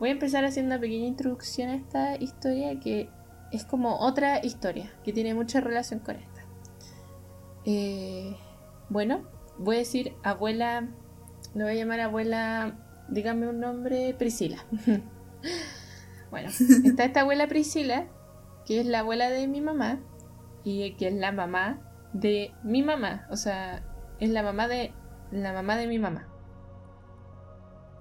Voy 0.00 0.08
a 0.08 0.12
empezar 0.12 0.46
haciendo 0.46 0.72
una 0.72 0.80
pequeña 0.80 1.06
introducción 1.06 1.68
a 1.68 1.74
esta 1.74 2.16
historia 2.16 2.80
que 2.80 3.10
es 3.52 3.66
como 3.66 3.98
otra 3.98 4.42
historia 4.42 4.94
que 5.04 5.12
tiene 5.12 5.34
mucha 5.34 5.60
relación 5.60 6.00
con 6.00 6.16
esta. 6.16 6.42
Eh, 7.66 8.34
bueno, 8.88 9.28
voy 9.58 9.76
a 9.76 9.80
decir 9.80 10.14
abuela, 10.22 10.88
le 11.54 11.64
voy 11.64 11.72
a 11.72 11.76
llamar 11.76 12.00
abuela, 12.00 12.78
dígame 13.08 13.48
un 13.48 13.60
nombre, 13.60 14.14
Priscila. 14.18 14.58
bueno, 16.30 16.48
está 16.84 17.04
esta 17.04 17.20
abuela 17.20 17.46
Priscila, 17.46 18.06
que 18.64 18.80
es 18.80 18.86
la 18.86 19.00
abuela 19.00 19.30
de 19.30 19.46
mi 19.46 19.60
mamá 19.60 20.00
y 20.64 20.92
que 20.96 21.08
es 21.08 21.14
la 21.14 21.32
mamá 21.32 21.80
de 22.12 22.52
mi 22.62 22.82
mamá, 22.82 23.26
o 23.30 23.36
sea, 23.36 23.82
es 24.20 24.30
la 24.30 24.42
mamá 24.42 24.68
de 24.68 24.92
la 25.30 25.52
mamá 25.52 25.76
de 25.76 25.86
mi 25.86 25.98
mamá. 25.98 26.28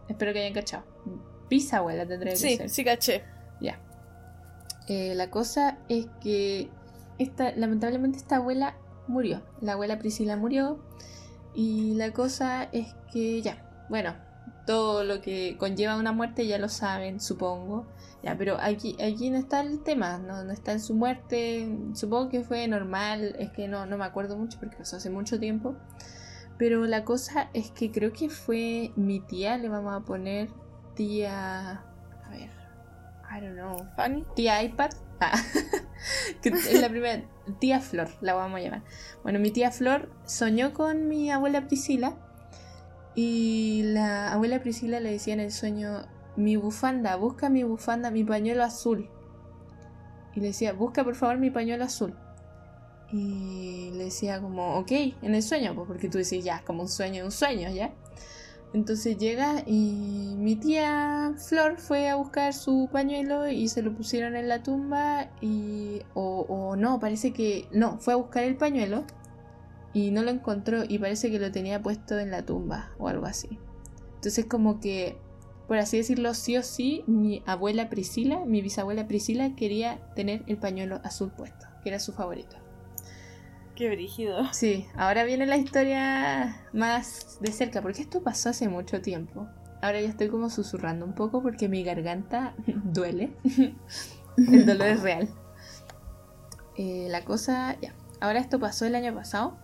Espero 0.07 0.33
que 0.33 0.39
hayan 0.39 0.53
cachado. 0.53 0.85
Bisabuela 1.49 2.05
tendría 2.05 2.33
que 2.33 2.39
Sí, 2.39 2.57
ser. 2.57 2.69
sí 2.69 2.83
caché. 2.83 3.23
Ya. 3.59 3.79
Eh, 4.87 5.15
la 5.15 5.29
cosa 5.31 5.79
es 5.89 6.07
que 6.21 6.69
esta, 7.17 7.51
lamentablemente 7.55 8.17
esta 8.17 8.37
abuela 8.37 8.75
murió. 9.07 9.41
La 9.61 9.73
abuela 9.73 9.97
Priscila 9.97 10.37
murió. 10.37 10.79
Y 11.55 11.95
la 11.95 12.11
cosa 12.11 12.63
es 12.71 12.93
que 13.11 13.41
ya. 13.41 13.85
Bueno, 13.89 14.13
todo 14.65 15.03
lo 15.03 15.21
que 15.21 15.57
conlleva 15.59 15.97
una 15.97 16.11
muerte 16.11 16.47
ya 16.47 16.57
lo 16.57 16.69
saben, 16.69 17.19
supongo. 17.19 17.85
Ya, 18.23 18.35
pero 18.37 18.57
aquí, 18.59 18.97
aquí 19.01 19.29
no 19.29 19.37
está 19.37 19.61
el 19.61 19.83
tema, 19.83 20.17
no, 20.17 20.43
no 20.43 20.51
está 20.51 20.71
en 20.71 20.79
su 20.79 20.95
muerte. 20.95 21.69
Supongo 21.93 22.29
que 22.29 22.41
fue 22.41 22.67
normal, 22.67 23.35
es 23.37 23.51
que 23.51 23.67
no, 23.67 23.85
no 23.85 23.97
me 23.97 24.05
acuerdo 24.05 24.35
mucho 24.37 24.57
porque 24.59 24.77
pasó 24.77 24.97
hace 24.97 25.09
mucho 25.09 25.39
tiempo. 25.39 25.75
Pero 26.57 26.85
la 26.85 27.03
cosa 27.03 27.49
es 27.53 27.69
que 27.71 27.91
creo 27.91 28.13
que 28.13 28.29
fue 28.29 28.91
mi 28.95 29.19
tía, 29.19 29.57
le 29.57 29.69
vamos 29.69 29.93
a 29.93 30.05
poner 30.05 30.49
tía... 30.95 31.83
A 32.23 32.29
ver, 32.29 32.49
I 33.29 33.41
don't 33.41 33.55
know. 33.55 33.85
Fanny. 33.95 34.25
Tía 34.35 34.63
iPad. 34.63 34.91
Ah, 35.19 35.39
que 36.41 36.49
es 36.49 36.81
la 36.81 36.89
primera. 36.89 37.23
Tía 37.59 37.79
Flor, 37.79 38.09
la 38.21 38.33
vamos 38.33 38.59
a 38.59 38.63
llamar. 38.63 38.83
Bueno, 39.23 39.39
mi 39.39 39.51
tía 39.51 39.71
Flor 39.71 40.11
soñó 40.25 40.73
con 40.73 41.07
mi 41.07 41.29
abuela 41.31 41.67
Priscila. 41.67 42.17
Y 43.15 43.83
la 43.85 44.33
abuela 44.33 44.61
Priscila 44.61 44.99
le 44.99 45.11
decía 45.11 45.33
en 45.33 45.39
el 45.39 45.51
sueño: 45.51 46.05
Mi 46.35 46.55
bufanda, 46.57 47.15
busca 47.15 47.49
mi 47.49 47.63
bufanda, 47.63 48.11
mi 48.11 48.23
pañuelo 48.23 48.63
azul. 48.63 49.09
Y 50.35 50.41
le 50.41 50.47
decía: 50.47 50.73
Busca 50.73 51.03
por 51.03 51.15
favor 51.15 51.37
mi 51.37 51.49
pañuelo 51.49 51.85
azul. 51.85 52.13
Y 53.11 53.91
le 53.93 54.05
decía, 54.05 54.41
como, 54.41 54.77
ok, 54.77 54.91
en 55.21 55.35
el 55.35 55.43
sueño, 55.43 55.73
pues 55.75 55.87
porque 55.87 56.09
tú 56.09 56.17
decís, 56.17 56.43
ya, 56.43 56.61
como 56.65 56.81
un 56.83 56.89
sueño, 56.89 57.23
un 57.23 57.31
sueño, 57.31 57.69
ya. 57.69 57.93
Entonces 58.73 59.17
llega 59.17 59.63
y 59.65 60.33
mi 60.37 60.57
tía 60.57 61.33
Flor 61.37 61.77
fue 61.77 62.09
a 62.09 62.15
buscar 62.15 62.53
su 62.53 62.89
pañuelo 62.91 63.47
y 63.47 63.69
se 63.69 63.81
lo 63.81 63.93
pusieron 63.95 64.35
en 64.35 64.49
la 64.49 64.63
tumba 64.63 65.29
y... 65.39 66.01
O, 66.13 66.45
o 66.49 66.75
no, 66.75 66.99
parece 66.99 67.31
que... 67.31 67.69
No, 67.71 67.99
fue 67.99 68.13
a 68.13 68.17
buscar 68.17 68.43
el 68.43 68.57
pañuelo 68.57 69.05
y 69.95 70.11
no 70.11 70.23
lo 70.23 70.29
encontró 70.29 70.83
y 70.85 70.99
parece 70.99 71.31
que 71.31 71.39
lo 71.39 71.51
tenía 71.53 71.81
puesto 71.81 72.19
en 72.19 72.29
la 72.29 72.45
tumba 72.45 72.91
o 72.99 73.07
algo 73.07 73.25
así. 73.25 73.57
Entonces 74.15 74.45
como 74.45 74.81
que, 74.81 75.17
por 75.69 75.77
así 75.77 75.95
decirlo, 75.95 76.33
sí 76.33 76.57
o 76.57 76.63
sí, 76.63 77.05
mi 77.07 77.41
abuela 77.45 77.89
Priscila, 77.89 78.43
mi 78.45 78.61
bisabuela 78.61 79.07
Priscila 79.07 79.55
quería 79.55 80.01
tener 80.13 80.43
el 80.47 80.57
pañuelo 80.57 80.99
azul 81.05 81.31
puesto, 81.31 81.65
que 81.81 81.89
era 81.89 81.99
su 82.01 82.11
favorito. 82.11 82.57
Qué 83.73 83.89
brígido. 83.89 84.51
Sí, 84.51 84.85
ahora 84.97 85.23
viene 85.23 85.45
la 85.45 85.55
historia 85.55 86.61
más 86.73 87.37
de 87.39 87.53
cerca, 87.53 87.81
porque 87.81 88.01
esto 88.01 88.21
pasó 88.21 88.49
hace 88.49 88.67
mucho 88.67 89.01
tiempo. 89.01 89.47
Ahora 89.81 90.01
ya 90.01 90.09
estoy 90.09 90.27
como 90.27 90.49
susurrando 90.49 91.05
un 91.05 91.13
poco 91.13 91.41
porque 91.41 91.69
mi 91.69 91.85
garganta 91.85 92.53
duele. 92.67 93.31
el 94.37 94.65
dolor 94.65 94.87
es 94.87 95.01
real. 95.01 95.29
Eh, 96.75 97.07
la 97.09 97.23
cosa, 97.23 97.79
ya. 97.79 97.93
Ahora 98.19 98.39
esto 98.39 98.59
pasó 98.59 98.85
el 98.85 98.95
año 98.95 99.13
pasado. 99.15 99.57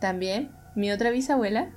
También 0.00 0.50
mi 0.74 0.90
otra 0.90 1.10
bisabuela. 1.10 1.72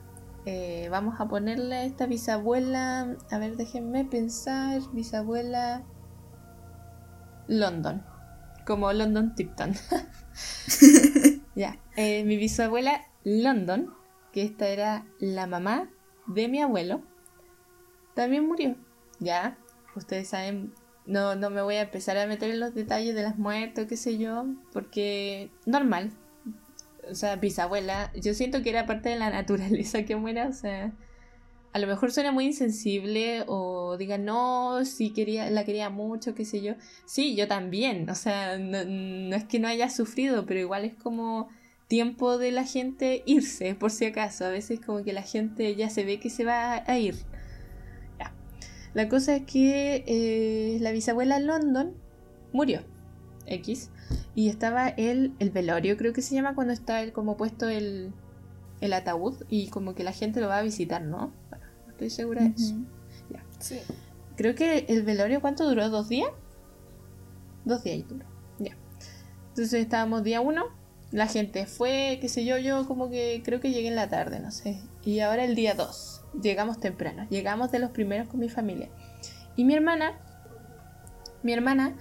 eh, 0.45 0.88
vamos 0.89 1.20
a 1.20 1.28
ponerle 1.28 1.86
esta 1.86 2.05
bisabuela. 2.05 3.15
A 3.32 3.38
ver, 3.38 3.57
déjenme 3.57 4.05
pensar. 4.05 4.82
Bisabuela. 4.93 5.84
London. 7.47 8.03
Como 8.65 8.91
London 8.91 9.36
Tipton. 9.36 9.74
ya. 11.55 11.80
eh, 11.95 12.24
mi 12.26 12.38
bisabuela 12.38 13.01
London. 13.24 13.93
Que 14.32 14.43
esta 14.43 14.68
era 14.68 15.05
la 15.20 15.47
mamá 15.47 15.89
de 16.28 16.47
mi 16.47 16.61
abuelo. 16.61 17.01
También 18.13 18.47
murió. 18.47 18.76
Ya. 19.20 19.57
Ustedes 19.95 20.30
saben 20.30 20.74
no, 21.07 21.36
no 21.36 21.49
me 21.49 21.61
voy 21.61 21.76
a 21.76 21.84
empezar 21.84 22.18
a 22.18 22.28
meter 22.28 22.51
en 22.51 22.59
los 22.59 22.76
detalles 22.76 23.15
de 23.15 23.24
las 23.24 23.38
muertes 23.38 23.88
qué 23.88 23.95
sé 23.95 24.18
yo, 24.18 24.45
porque 24.74 25.49
normal. 25.65 26.11
O 27.10 27.16
sea, 27.16 27.36
bisabuela, 27.36 28.12
yo 28.16 28.34
siento 28.34 28.62
que 28.62 28.70
era 28.70 28.86
parte 28.86 29.10
de 29.10 29.18
la 29.18 29.30
naturaleza 29.32 30.03
que 30.03 30.16
muera, 30.16 30.47
o 30.47 30.53
sea, 30.53 30.93
a 31.74 31.80
lo 31.80 31.88
mejor 31.88 32.12
suena 32.12 32.32
muy 32.32 32.45
insensible 32.45 33.43
o 33.47 33.97
diga, 33.97 34.18
no, 34.18 34.84
si 34.86 35.12
quería, 35.12 35.49
la 35.49 35.66
quería 35.66 35.89
mucho, 35.89 36.34
qué 36.36 36.45
sé 36.45 36.62
yo. 36.62 36.74
Sí, 37.05 37.36
yo 37.36 37.47
también, 37.47 38.10
o 38.10 38.16
sea, 38.16 38.58
no, 38.58 38.84
no 38.86 39.36
es 39.36 39.45
que 39.45 39.60
no 39.60 39.68
haya 39.68 39.89
sufrido, 39.89 40.45
pero 40.45 40.60
igual 40.60 40.86
es 40.86 40.95
como 40.95 41.49
tiempo 41.88 42.38
de 42.38 42.51
la 42.51 42.66
gente 42.66 43.24
irse, 43.26 43.76
por 43.76 43.91
si 43.91 44.05
acaso. 44.05 44.45
A 44.45 44.49
veces 44.49 44.80
como 44.80 45.03
que 45.03 45.14
la 45.14 45.22
gente 45.22 45.76
ya 45.76 45.89
se 45.89 46.03
ve 46.05 46.20
que 46.20 46.30
se 46.30 46.45
va 46.45 46.84
a 46.86 46.97
ir. 46.99 47.16
La 48.97 49.10
cosa 49.10 49.36
es 49.36 49.43
que 49.43 50.03
eh, 50.08 50.80
la 50.82 50.91
bisabuela 50.91 51.38
London 51.39 51.93
murió. 52.51 52.82
X. 53.48 53.89
Y 54.36 54.50
estaba 54.50 54.89
el, 54.89 55.34
el 55.39 55.50
velorio, 55.50 55.98
creo 55.98 56.14
que 56.14 56.22
se 56.22 56.36
llama, 56.36 56.56
cuando 56.56 56.74
está 56.74 57.02
el, 57.02 57.12
como 57.12 57.38
puesto 57.38 57.68
el, 57.70 58.14
el 58.82 58.93
ataúd 58.93 59.43
y 59.50 59.70
como 59.70 59.95
que 59.95 60.04
la 60.04 60.12
gente 60.12 60.39
lo 60.41 60.48
va 60.48 60.60
a 60.60 60.62
visitar, 60.62 61.02
¿no? 61.02 61.34
Bueno, 61.50 61.66
no 61.86 61.91
estoy 61.91 62.10
segura 62.10 62.43
de 62.43 62.54
eso. 62.56 62.76
Ya. 63.30 63.43
Sí. 63.60 63.80
Creo 64.36 64.56
que 64.56 64.86
el 64.89 65.04
velorio, 65.04 65.41
¿cuánto 65.41 65.68
duró? 65.68 65.89
¿Dos 65.89 66.10
días? 66.10 66.30
Dos 67.66 67.84
días 67.84 67.98
y 67.98 68.04
duró. 68.04 68.26
Ya. 68.60 68.78
Entonces 69.50 69.74
estábamos 69.74 70.24
día 70.24 70.41
uno. 70.41 70.66
La 71.12 71.28
gente 71.28 71.66
fue, 71.66 72.18
qué 72.20 72.28
sé 72.28 72.43
yo, 72.43 72.58
yo 72.58 72.86
como 72.86 73.10
que 73.10 73.41
creo 73.43 73.62
que 73.62 73.72
llegué 73.72 73.88
en 73.88 73.95
la 73.95 74.10
tarde, 74.10 74.39
no 74.41 74.52
sé. 74.52 74.82
Y 75.06 75.22
ahora 75.22 75.45
el 75.45 75.56
día 75.56 75.74
dos 75.74 76.22
llegamos 76.41 76.80
temprano, 76.80 77.26
llegamos 77.30 77.72
de 77.72 77.80
los 77.80 77.91
primeros 77.91 78.28
con 78.28 78.39
mi 78.41 78.50
familia. 78.50 78.89
Y 79.56 79.64
mi 79.64 79.74
hermana, 79.74 80.20
mi 81.43 81.54
hermana, 81.54 81.95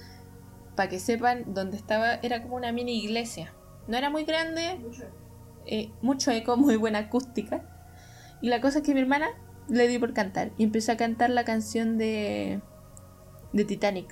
para 0.77 0.89
que 0.89 1.01
sepan, 1.01 1.55
donde 1.55 1.77
estaba 1.77 2.15
era 2.23 2.43
como 2.43 2.57
una 2.57 2.71
mini 2.71 3.03
iglesia. 3.03 3.53
No 3.89 3.97
era 3.97 4.11
muy 4.11 4.25
grande, 4.25 4.79
eh, 5.67 5.91
mucho 6.03 6.31
eco, 6.31 6.57
muy 6.57 6.77
buena 6.77 7.01
acústica. 7.01 7.63
Y 8.41 8.49
la 8.49 8.61
cosa 8.61 8.79
es 8.79 8.85
que 8.85 8.95
mi 8.95 9.01
hermana 9.01 9.29
le 9.69 9.89
dio 9.89 9.99
por 9.99 10.13
cantar 10.13 10.53
y 10.59 10.65
empezó 10.65 10.93
a 10.93 10.97
cantar 10.97 11.31
la 11.31 11.45
canción 11.45 11.99
de, 11.99 12.61
de 13.53 13.65
Titanic. 13.65 14.09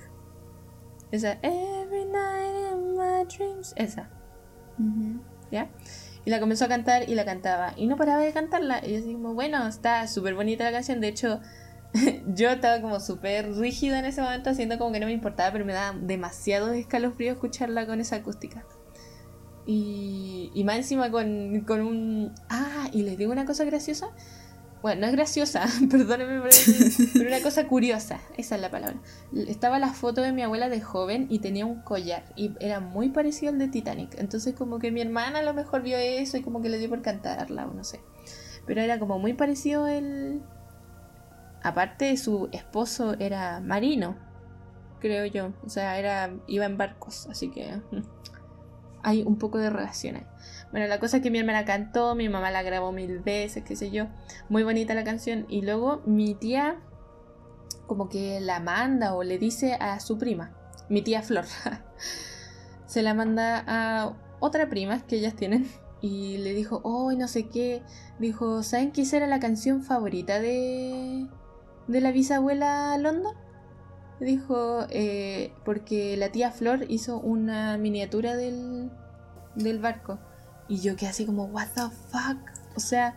Esa, 1.11 1.33
Every 1.43 2.05
night 2.05 2.73
in 2.73 2.97
my 2.97 3.23
dreams. 3.25 3.73
Esa. 3.77 4.09
¿ya? 5.51 5.69
Y 6.25 6.31
la 6.31 6.39
comenzó 6.39 6.65
a 6.65 6.67
cantar 6.67 7.07
y 7.07 7.13
la 7.13 7.23
cantaba. 7.23 7.73
Y 7.77 7.87
no 7.87 7.97
paraba 7.97 8.21
de 8.21 8.33
cantarla. 8.33 8.85
Y 8.85 8.93
yo 8.93 8.99
así 8.99 9.13
como, 9.13 9.35
bueno, 9.35 9.65
está 9.67 10.07
súper 10.07 10.33
bonita 10.33 10.63
la 10.63 10.71
canción. 10.71 10.99
De 10.99 11.07
hecho, 11.07 11.39
yo 12.27 12.49
estaba 12.49 12.81
como 12.81 12.99
súper 12.99 13.53
rígida 13.55 13.99
en 13.99 14.05
ese 14.05 14.21
momento, 14.21 14.49
haciendo 14.49 14.77
como 14.77 14.91
que 14.91 14.99
no 14.99 15.05
me 15.05 15.13
importaba, 15.13 15.51
pero 15.51 15.65
me 15.65 15.73
daba 15.73 15.97
demasiado 15.97 16.73
escalofrío 16.73 17.33
escucharla 17.33 17.85
con 17.85 17.99
esa 17.99 18.17
acústica. 18.17 18.65
Y, 19.65 20.51
y 20.53 20.63
más 20.63 20.77
encima 20.77 21.09
con, 21.09 21.61
con 21.61 21.81
un... 21.81 22.33
Ah, 22.49 22.89
y 22.91 23.01
les 23.03 23.17
digo 23.17 23.31
una 23.31 23.45
cosa 23.45 23.63
graciosa. 23.63 24.09
Bueno, 24.81 25.01
no 25.01 25.07
es 25.07 25.13
graciosa, 25.13 25.65
perdónenme 25.89 26.47
pero 27.13 27.27
una 27.27 27.41
cosa 27.41 27.65
curiosa, 27.67 28.19
esa 28.37 28.53
es 28.53 28.61
la 28.61 28.69
palabra. 28.69 28.97
Estaba 29.47 29.79
la 29.79 29.91
foto 29.91 30.21
de 30.21 30.31
mi 30.31 30.43
abuela 30.43 30.69
de 30.69 30.79
joven 30.79 31.25
y 31.31 31.39
tenía 31.39 31.65
un 31.65 31.81
collar 31.81 32.23
y 32.35 32.51
era 32.59 32.81
muy 32.81 33.09
parecido 33.09 33.51
al 33.51 33.57
de 33.57 33.67
Titanic. 33.67 34.13
Entonces 34.19 34.53
como 34.53 34.77
que 34.77 34.91
mi 34.91 35.01
hermana 35.01 35.39
a 35.39 35.41
lo 35.41 35.55
mejor 35.55 35.81
vio 35.81 35.97
eso 35.97 36.37
y 36.37 36.43
como 36.43 36.61
que 36.61 36.69
le 36.69 36.77
dio 36.77 36.87
por 36.87 37.01
cantarla 37.01 37.65
o 37.65 37.73
no 37.73 37.83
sé. 37.83 37.99
Pero 38.67 38.79
era 38.81 38.99
como 38.99 39.17
muy 39.17 39.33
parecido 39.33 39.87
el... 39.87 40.41
Aparte 41.65 42.15
su 42.15 42.47
esposo 42.51 43.15
era 43.17 43.59
marino, 43.59 44.15
creo 44.99 45.25
yo. 45.25 45.51
O 45.65 45.69
sea, 45.69 45.97
era 45.97 46.31
iba 46.45 46.63
en 46.63 46.77
barcos, 46.77 47.27
así 47.27 47.49
que 47.49 47.81
mm, 47.89 48.03
hay 49.01 49.23
un 49.23 49.39
poco 49.39 49.57
de 49.57 49.71
relación. 49.71 50.23
Bueno, 50.69 50.85
la 50.85 50.99
cosa 50.99 51.17
es 51.17 51.23
que 51.23 51.31
mi 51.31 51.39
hermana 51.39 51.65
cantó, 51.65 52.13
mi 52.13 52.29
mamá 52.29 52.51
la 52.51 52.61
grabó 52.61 52.91
mil 52.91 53.17
veces, 53.17 53.63
qué 53.63 53.75
sé 53.75 53.89
yo. 53.89 54.05
Muy 54.47 54.61
bonita 54.61 54.93
la 54.93 55.03
canción. 55.03 55.47
Y 55.49 55.63
luego 55.63 56.03
mi 56.05 56.35
tía 56.35 56.83
como 57.87 58.09
que 58.09 58.39
la 58.41 58.59
manda 58.59 59.15
o 59.15 59.23
le 59.23 59.39
dice 59.39 59.73
a 59.73 59.99
su 59.99 60.19
prima, 60.19 60.55
mi 60.87 61.01
tía 61.01 61.23
Flor, 61.23 61.45
se 62.85 63.01
la 63.01 63.15
manda 63.15 63.63
a 63.65 64.13
otra 64.39 64.69
prima 64.69 65.01
que 65.07 65.15
ellas 65.15 65.35
tienen 65.35 65.67
y 65.99 66.37
le 66.37 66.53
dijo, 66.53 66.81
oh, 66.83 67.11
no 67.13 67.27
sé 67.27 67.47
qué, 67.47 67.81
dijo, 68.19 68.61
¿saben 68.61 68.91
qué 68.91 69.03
era 69.11 69.25
la 69.25 69.39
canción 69.39 69.81
favorita 69.81 70.39
de, 70.39 71.27
de 71.87 72.01
la 72.01 72.11
bisabuela 72.11 72.97
London? 72.97 73.33
Dijo, 74.19 74.85
eh, 74.89 75.51
porque 75.65 76.15
la 76.17 76.29
tía 76.29 76.51
Flor 76.51 76.85
hizo 76.87 77.19
una 77.19 77.77
miniatura 77.77 78.35
del, 78.35 78.89
del 79.55 79.79
barco. 79.79 80.19
Y 80.67 80.79
yo 80.79 80.95
quedé 80.95 81.09
así 81.09 81.25
como, 81.25 81.45
what 81.45 81.67
the 81.75 81.81
fuck? 82.09 82.37
O 82.75 82.79
sea, 82.79 83.15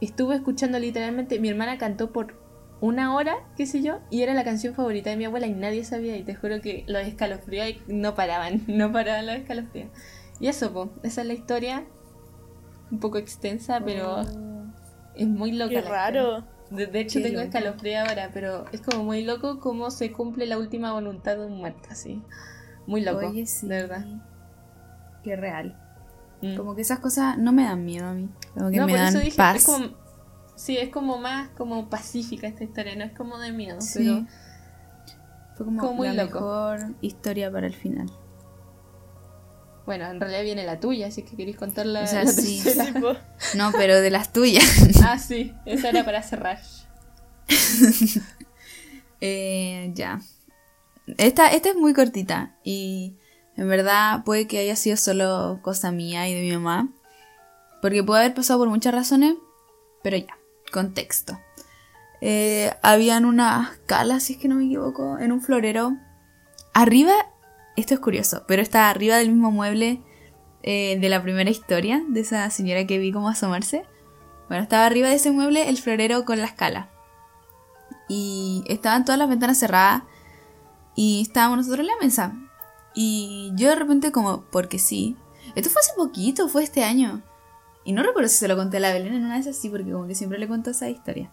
estuve 0.00 0.36
escuchando 0.36 0.78
literalmente, 0.78 1.38
mi 1.38 1.48
hermana 1.48 1.78
cantó 1.78 2.12
por 2.12 2.40
una 2.80 3.14
hora, 3.14 3.36
qué 3.56 3.66
sé 3.66 3.82
yo, 3.82 4.00
y 4.10 4.22
era 4.22 4.32
la 4.34 4.44
canción 4.44 4.74
favorita 4.74 5.10
de 5.10 5.16
mi 5.16 5.26
abuela 5.26 5.46
y 5.46 5.52
nadie 5.52 5.84
sabía 5.84 6.16
y 6.16 6.22
te 6.22 6.34
juro 6.34 6.60
que 6.60 6.84
los 6.86 7.02
escalofríos 7.02 7.76
no 7.86 8.14
paraban, 8.14 8.62
no 8.68 8.90
paraban 8.92 9.26
los 9.26 9.36
escalofríos. 9.36 9.90
Y 10.40 10.48
eso, 10.48 10.72
po, 10.72 10.90
esa 11.02 11.20
es 11.20 11.26
la 11.26 11.34
historia, 11.34 11.84
un 12.90 12.98
poco 12.98 13.18
extensa, 13.18 13.80
pero 13.84 14.22
es 15.14 15.28
muy 15.28 15.52
loca. 15.52 15.70
Qué 15.70 15.78
historia. 15.78 16.46
De, 16.70 16.86
de 16.86 17.00
hecho 17.00 17.18
Qué 17.18 17.26
tengo 17.28 17.40
escalofrío 17.40 18.00
ahora, 18.00 18.30
pero 18.32 18.64
es 18.72 18.80
como 18.80 19.02
muy 19.04 19.24
loco 19.24 19.58
cómo 19.60 19.90
se 19.90 20.12
cumple 20.12 20.46
la 20.46 20.58
última 20.58 20.92
voluntad 20.92 21.36
de 21.36 21.46
un 21.46 21.58
muerto, 21.58 21.88
así. 21.90 22.22
Muy 22.86 23.00
loco, 23.02 23.26
Oye, 23.28 23.46
sí. 23.46 23.66
de 23.66 23.82
verdad. 23.82 24.04
Qué 25.24 25.36
real. 25.36 25.76
Mm. 26.42 26.56
Como 26.56 26.74
que 26.74 26.82
esas 26.82 27.00
cosas 27.00 27.36
no 27.38 27.52
me 27.52 27.64
dan 27.64 27.84
miedo 27.84 28.06
a 28.06 28.14
mí. 28.14 28.28
Como 28.54 28.70
que 28.70 28.76
no, 28.78 28.86
me 28.86 28.92
por 28.92 29.00
dan 29.00 29.08
eso 29.08 29.18
dije, 29.18 29.36
paz. 29.36 29.56
es 29.56 29.64
como, 29.66 29.86
sí, 30.56 30.76
es 30.78 30.88
como 30.90 31.18
más 31.18 31.48
como 31.50 31.90
pacífica 31.90 32.46
esta 32.46 32.64
historia, 32.64 32.94
no 32.96 33.04
es 33.04 33.12
como 33.12 33.38
de 33.38 33.52
miedo, 33.52 33.80
Sí. 33.80 33.98
pero 34.04 34.26
Fue 35.56 35.66
como, 35.66 35.80
como 35.80 35.94
muy 35.94 36.08
la 36.08 36.24
loco. 36.24 36.34
mejor 36.40 36.94
historia 37.02 37.50
para 37.50 37.66
el 37.66 37.74
final. 37.74 38.10
Bueno, 39.86 40.06
en 40.06 40.20
realidad 40.20 40.42
viene 40.42 40.64
la 40.64 40.80
tuya, 40.80 41.08
así 41.08 41.22
que 41.22 41.36
queréis 41.36 41.56
contar 41.56 41.86
la, 41.86 42.02
O 42.02 42.06
sea, 42.06 42.24
la 42.24 42.32
sí. 42.32 42.62
No, 43.56 43.72
pero 43.72 44.00
de 44.00 44.10
las 44.10 44.32
tuyas. 44.32 44.64
Ah, 45.02 45.18
sí, 45.18 45.52
esa 45.66 45.90
era 45.90 46.04
para 46.04 46.22
cerrar. 46.22 46.60
Eh, 49.22 49.90
ya. 49.92 50.18
Esta, 51.18 51.48
esta 51.48 51.68
es 51.68 51.76
muy 51.76 51.92
cortita 51.92 52.56
y 52.64 53.18
en 53.54 53.68
verdad 53.68 54.24
puede 54.24 54.46
que 54.46 54.58
haya 54.58 54.76
sido 54.76 54.96
solo 54.96 55.58
cosa 55.60 55.92
mía 55.92 56.26
y 56.26 56.32
de 56.32 56.40
mi 56.40 56.52
mamá. 56.52 56.88
Porque 57.82 58.02
puede 58.02 58.22
haber 58.22 58.34
pasado 58.34 58.60
por 58.60 58.70
muchas 58.70 58.94
razones, 58.94 59.34
pero 60.02 60.16
ya, 60.16 60.38
contexto. 60.72 61.38
Eh, 62.22 62.72
habían 62.82 63.26
unas 63.26 63.76
calas, 63.86 64.22
si 64.22 64.34
es 64.34 64.38
que 64.38 64.48
no 64.48 64.54
me 64.54 64.64
equivoco, 64.64 65.18
en 65.18 65.32
un 65.32 65.42
florero. 65.42 65.96
Arriba, 66.72 67.14
esto 67.80 67.94
es 67.94 68.00
curioso, 68.00 68.44
pero 68.46 68.62
está 68.62 68.90
arriba 68.90 69.16
del 69.16 69.30
mismo 69.30 69.50
mueble 69.50 70.00
eh, 70.62 70.98
de 71.00 71.08
la 71.08 71.22
primera 71.22 71.50
historia, 71.50 72.02
de 72.08 72.20
esa 72.20 72.48
señora 72.50 72.86
que 72.86 72.98
vi 72.98 73.12
como 73.12 73.28
asomarse. 73.28 73.84
Bueno, 74.48 74.62
estaba 74.62 74.86
arriba 74.86 75.08
de 75.08 75.16
ese 75.16 75.30
mueble 75.30 75.68
el 75.68 75.78
florero 75.78 76.24
con 76.24 76.38
la 76.38 76.46
escala 76.46 76.90
y 78.10 78.64
estaban 78.66 79.04
todas 79.04 79.20
las 79.20 79.28
ventanas 79.28 79.58
cerradas 79.58 80.02
y 80.96 81.22
estábamos 81.22 81.58
nosotros 81.58 81.80
en 81.80 81.86
la 81.86 82.04
mesa. 82.04 82.34
Y 82.92 83.52
yo 83.54 83.68
de 83.68 83.76
repente 83.76 84.10
como, 84.10 84.42
porque 84.50 84.80
sí, 84.80 85.16
esto 85.54 85.70
fue 85.70 85.80
hace 85.80 85.92
poquito, 85.96 86.48
fue 86.48 86.64
este 86.64 86.82
año. 86.82 87.22
Y 87.84 87.92
no 87.92 88.02
recuerdo 88.02 88.28
si 88.28 88.36
se 88.36 88.48
lo 88.48 88.56
conté 88.56 88.78
a 88.78 88.80
la 88.80 88.92
Belén 88.92 89.14
en 89.14 89.24
una 89.24 89.36
vez 89.36 89.46
así, 89.46 89.68
porque 89.68 89.92
como 89.92 90.08
que 90.08 90.16
siempre 90.16 90.40
le 90.40 90.48
cuento 90.48 90.70
esa 90.70 90.90
historia. 90.90 91.30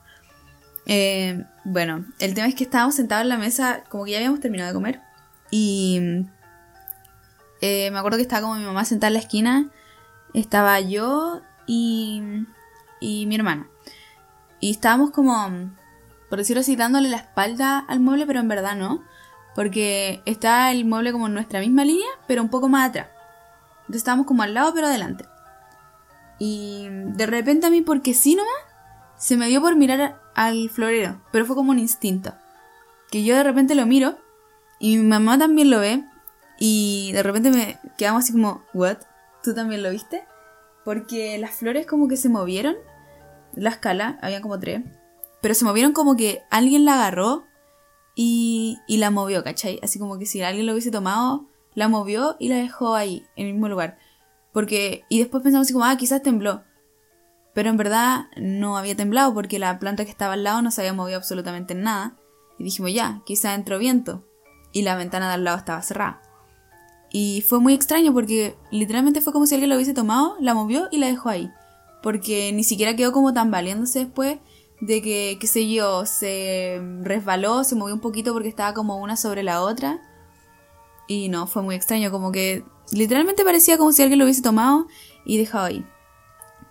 Eh, 0.86 1.44
bueno, 1.66 2.06
el 2.20 2.36
tema 2.36 2.48
es 2.48 2.54
que 2.54 2.64
estábamos 2.64 2.94
sentados 2.94 3.24
en 3.24 3.30
la 3.30 3.38
mesa, 3.38 3.84
como 3.90 4.06
que 4.06 4.12
ya 4.12 4.18
habíamos 4.18 4.40
terminado 4.40 4.70
de 4.70 4.76
comer. 4.76 5.02
Y 5.50 6.00
eh, 7.62 7.90
me 7.92 8.00
acuerdo 8.00 8.18
que 8.18 8.24
estaba 8.24 8.42
como 8.42 8.56
mi 8.56 8.66
mamá 8.66 8.86
sentada 8.86 9.08
en 9.08 9.14
la 9.14 9.20
esquina. 9.20 9.70
Estaba 10.34 10.80
yo 10.80 11.42
y, 11.66 12.22
y 13.00 13.26
mi 13.26 13.36
hermana. 13.36 13.68
Y 14.60 14.72
estábamos 14.72 15.12
como, 15.12 15.50
por 16.30 16.40
decirlo 16.40 16.62
así, 16.62 16.76
dándole 16.76 17.10
la 17.10 17.18
espalda 17.18 17.80
al 17.80 18.00
mueble, 18.00 18.26
pero 18.26 18.40
en 18.40 18.48
verdad 18.48 18.76
no. 18.76 19.04
Porque 19.56 20.22
está 20.26 20.72
el 20.72 20.86
mueble 20.86 21.12
como 21.12 21.28
en 21.28 21.34
nuestra 21.34 21.60
misma 21.60 21.84
línea, 21.84 22.08
pero 22.28 22.42
un 22.42 22.50
poco 22.50 22.70
más 22.70 22.90
atrás. 22.90 23.08
Entonces 23.82 23.98
estábamos 24.02 24.28
como 24.28 24.44
al 24.44 24.54
lado, 24.54 24.74
pero 24.74 24.88
adelante. 24.88 25.26
Y 26.40 26.88
de 26.90 27.26
repente 27.26 27.68
a 27.68 27.70
mí, 27.70 27.82
porque 27.82 28.14
sí 28.14 28.36
nomás, 28.36 28.54
se 29.18 29.36
me 29.38 29.48
dio 29.48 29.62
por 29.62 29.76
mirar 29.76 30.22
al 30.36 30.70
florero, 30.70 31.20
pero 31.32 31.46
fue 31.46 31.56
como 31.56 31.72
un 31.72 31.80
instinto. 31.80 32.34
Que 33.10 33.24
yo 33.24 33.36
de 33.36 33.44
repente 33.44 33.74
lo 33.74 33.86
miro 33.86 34.20
y 34.80 34.98
mi 34.98 35.04
mamá 35.04 35.38
también 35.40 35.72
lo 35.72 35.80
ve 35.80 36.04
y 36.60 37.12
de 37.14 37.24
repente 37.24 37.52
me 37.52 37.80
quedamos 37.98 38.24
así 38.24 38.34
como, 38.34 38.64
¿what? 38.74 38.98
¿Tú 39.44 39.54
también 39.54 39.84
lo 39.84 39.92
viste? 39.92 40.24
Porque 40.84 41.38
las 41.38 41.52
flores 41.52 41.86
como 41.86 42.08
que 42.08 42.18
se 42.18 42.30
movieron, 42.30 42.76
la 43.54 43.70
escala, 43.70 44.18
había 44.22 44.42
como 44.42 44.60
tres, 44.60 44.82
pero 45.42 45.54
se 45.54 45.66
movieron 45.66 45.94
como 45.94 46.16
que 46.16 46.42
alguien 46.50 46.86
la 46.86 46.96
agarró 46.96 47.46
y, 48.16 48.80
y 48.88 48.98
la 48.98 49.12
movió, 49.12 49.44
¿cachai? 49.44 49.80
Así 49.84 50.00
como 50.00 50.18
que 50.18 50.26
si 50.26 50.42
alguien 50.42 50.66
lo 50.66 50.74
hubiese 50.74 50.92
tomado, 50.92 51.48
la 51.76 51.88
movió 51.88 52.36
y 52.40 52.50
la 52.50 52.56
dejó 52.56 52.96
ahí, 52.96 53.24
en 53.36 53.48
el 53.48 53.54
mismo 53.54 53.70
lugar. 53.70 54.00
Porque, 54.52 55.06
y 55.10 55.20
después 55.20 55.44
pensamos 55.44 55.68
así 55.68 55.74
como, 55.74 55.86
ah, 55.86 55.98
quizás 55.98 56.24
tembló. 56.24 56.64
Pero 57.54 57.70
en 57.70 57.78
verdad 57.78 58.26
no 58.36 58.78
había 58.78 58.96
temblado 58.96 59.34
porque 59.34 59.60
la 59.60 59.78
planta 59.78 60.04
que 60.04 60.12
estaba 60.12 60.34
al 60.34 60.44
lado 60.44 60.62
no 60.62 60.72
se 60.72 60.82
había 60.82 60.94
movido 60.94 61.18
absolutamente 61.18 61.74
en 61.74 61.84
nada. 61.84 62.16
Y 62.58 62.64
dijimos, 62.64 62.94
ya, 62.94 63.22
quizás 63.26 63.56
entró 63.56 63.78
viento. 63.78 64.26
Y 64.72 64.82
la 64.82 64.96
ventana 64.96 65.28
de 65.28 65.36
al 65.36 65.44
lado 65.44 65.58
estaba 65.58 65.82
cerrada. 65.84 66.22
Y 67.12 67.44
fue 67.48 67.60
muy 67.60 67.74
extraño 67.74 68.14
porque 68.14 68.56
literalmente 68.72 69.22
fue 69.22 69.34
como 69.34 69.48
si 69.48 69.56
alguien 69.56 69.70
lo 69.70 69.76
hubiese 69.76 69.94
tomado, 69.94 70.36
la 70.40 70.54
movió 70.54 70.88
y 70.92 70.98
la 70.98 71.08
dejó 71.08 71.30
ahí. 71.30 71.52
Porque 72.04 72.52
ni 72.54 72.64
siquiera 72.64 72.96
quedó 72.96 73.12
como 73.12 73.34
tambaleándose 73.34 74.00
después 74.00 74.38
de 74.82 75.02
que, 75.02 75.38
qué 75.40 75.48
sé 75.48 75.70
yo, 75.72 76.06
se 76.06 76.80
resbaló, 77.02 77.64
se 77.64 77.76
movió 77.76 77.94
un 77.96 78.02
poquito 78.02 78.34
porque 78.34 78.50
estaba 78.50 78.74
como 78.74 78.98
una 78.98 79.16
sobre 79.16 79.44
la 79.44 79.62
otra. 79.62 80.02
Y 81.08 81.30
no, 81.30 81.48
fue 81.48 81.64
muy 81.64 81.76
extraño, 81.76 82.12
como 82.12 82.32
que 82.32 82.64
literalmente 82.92 83.44
parecía 83.44 83.78
como 83.78 83.92
si 83.92 84.02
alguien 84.02 84.20
lo 84.20 84.26
hubiese 84.26 84.42
tomado 84.42 84.88
y 85.26 85.38
dejado 85.38 85.66
ahí. 85.66 85.86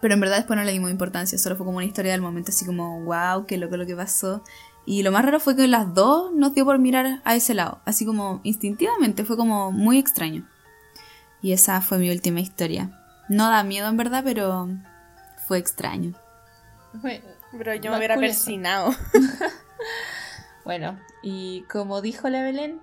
Pero 0.00 0.14
en 0.14 0.20
verdad 0.20 0.36
después 0.36 0.56
no 0.58 0.64
le 0.64 0.72
dimos 0.72 0.90
importancia, 0.90 1.38
solo 1.38 1.56
fue 1.56 1.64
como 1.64 1.78
una 1.78 1.86
historia 1.86 2.12
del 2.12 2.20
momento, 2.20 2.50
así 2.50 2.66
como, 2.66 3.02
wow, 3.04 3.46
qué 3.46 3.56
loco 3.56 3.76
lo 3.76 3.86
que 3.86 3.96
pasó. 3.96 4.42
Y 4.86 5.02
lo 5.02 5.10
más 5.10 5.24
raro 5.24 5.40
fue 5.40 5.56
que 5.56 5.66
las 5.66 5.92
dos 5.94 6.32
nos 6.32 6.54
dio 6.54 6.64
por 6.64 6.78
mirar 6.78 7.20
a 7.24 7.34
ese 7.34 7.54
lado, 7.54 7.80
así 7.84 8.06
como 8.06 8.40
instintivamente, 8.44 9.24
fue 9.24 9.36
como 9.36 9.72
muy 9.72 9.98
extraño. 9.98 10.48
Y 11.42 11.52
esa 11.52 11.80
fue 11.80 11.98
mi 11.98 12.08
última 12.08 12.40
historia. 12.40 12.90
No 13.28 13.50
da 13.50 13.64
miedo 13.64 13.88
en 13.88 13.96
verdad, 13.96 14.22
pero 14.24 14.68
fue 15.46 15.58
extraño. 15.58 16.12
pero 17.52 17.74
yo 17.74 17.90
me 17.90 17.98
hubiera 17.98 18.16
persinado. 18.16 18.94
bueno, 20.64 20.98
y 21.20 21.62
como 21.62 22.00
dijo 22.00 22.28
la 22.28 22.42
Belén, 22.42 22.80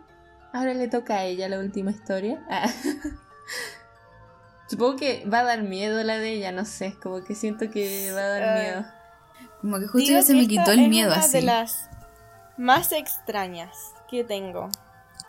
ahora 0.51 0.73
le 0.73 0.89
toca 0.89 1.15
a 1.15 1.23
ella 1.23 1.47
la 1.47 1.59
última 1.59 1.91
historia. 1.91 2.43
Ah. 2.49 2.69
Supongo 4.67 4.97
que 4.97 5.25
va 5.25 5.39
a 5.39 5.43
dar 5.43 5.63
miedo 5.63 6.03
la 6.03 6.17
de 6.17 6.33
ella, 6.33 6.51
no 6.51 6.65
sé, 6.65 6.95
como 7.01 7.23
que 7.23 7.35
siento 7.35 7.69
que 7.69 8.11
va 8.11 8.19
a 8.19 8.27
dar 8.27 8.43
ah. 8.43 8.61
miedo. 8.61 8.85
Como 9.61 9.79
que 9.79 9.87
justo 9.87 10.11
ya 10.11 10.21
se 10.21 10.33
me 10.33 10.47
quitó 10.47 10.71
el 10.71 10.89
miedo 10.89 11.13
de 11.31 11.41
las 11.41 11.89
más 12.57 12.91
extrañas 12.91 13.93
que 14.09 14.23
tengo. 14.23 14.69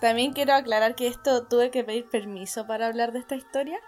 También 0.01 0.33
quiero 0.33 0.55
aclarar 0.55 0.95
que 0.95 1.07
esto 1.07 1.47
tuve 1.47 1.71
que 1.71 1.85
pedir 1.85 2.09
permiso 2.09 2.67
para 2.67 2.87
hablar 2.87 3.13
de 3.13 3.21
esta 3.21 3.37
historia. 3.37 3.79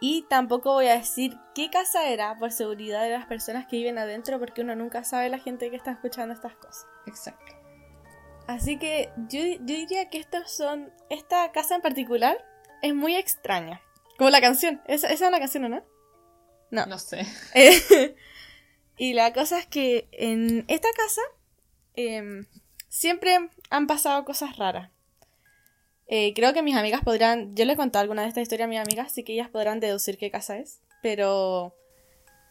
Y 0.00 0.26
tampoco 0.28 0.74
voy 0.74 0.88
a 0.88 0.96
decir 0.98 1.38
qué 1.54 1.70
casa 1.70 2.08
era 2.08 2.36
por 2.38 2.52
seguridad 2.52 3.02
de 3.02 3.10
las 3.10 3.26
personas 3.26 3.66
que 3.66 3.76
viven 3.76 3.96
adentro, 3.96 4.38
porque 4.38 4.60
uno 4.60 4.76
nunca 4.76 5.04
sabe 5.04 5.30
la 5.30 5.38
gente 5.38 5.70
que 5.70 5.76
está 5.76 5.92
escuchando 5.92 6.34
estas 6.34 6.54
cosas. 6.56 6.86
Exacto. 7.06 7.54
Así 8.46 8.78
que 8.78 9.10
yo, 9.28 9.40
diría 9.60 10.08
que 10.08 10.18
estos 10.18 10.50
son. 10.50 10.92
Esta 11.10 11.50
casa 11.52 11.74
en 11.76 11.82
particular 11.82 12.36
es 12.82 12.94
muy 12.94 13.16
extraña. 13.16 13.80
Como 14.18 14.30
la 14.30 14.40
canción. 14.40 14.82
¿Esa, 14.86 15.08
es 15.08 15.20
una 15.20 15.38
canción 15.38 15.64
o 15.64 15.68
no? 15.68 15.84
No. 16.70 16.86
No 16.86 16.98
sé. 16.98 17.26
y 18.96 19.14
la 19.14 19.32
cosa 19.32 19.58
es 19.58 19.66
que 19.66 20.08
en 20.12 20.64
esta 20.68 20.88
casa 20.96 21.22
em, 21.94 22.46
siempre 22.96 23.36
han 23.68 23.86
pasado 23.86 24.24
cosas 24.24 24.56
raras. 24.56 24.90
Eh, 26.08 26.32
creo 26.34 26.54
que 26.54 26.62
mis 26.62 26.76
amigas 26.76 27.02
podrán. 27.04 27.54
Yo 27.54 27.64
les 27.64 27.74
he 27.74 27.76
contado 27.76 28.02
alguna 28.02 28.22
de 28.22 28.28
estas 28.28 28.42
historias 28.42 28.66
a 28.66 28.70
mis 28.70 28.78
amigas, 28.78 29.12
así 29.12 29.22
que 29.22 29.34
ellas 29.34 29.50
podrán 29.50 29.80
deducir 29.80 30.16
qué 30.18 30.30
casa 30.30 30.56
es. 30.56 30.80
Pero. 31.02 31.74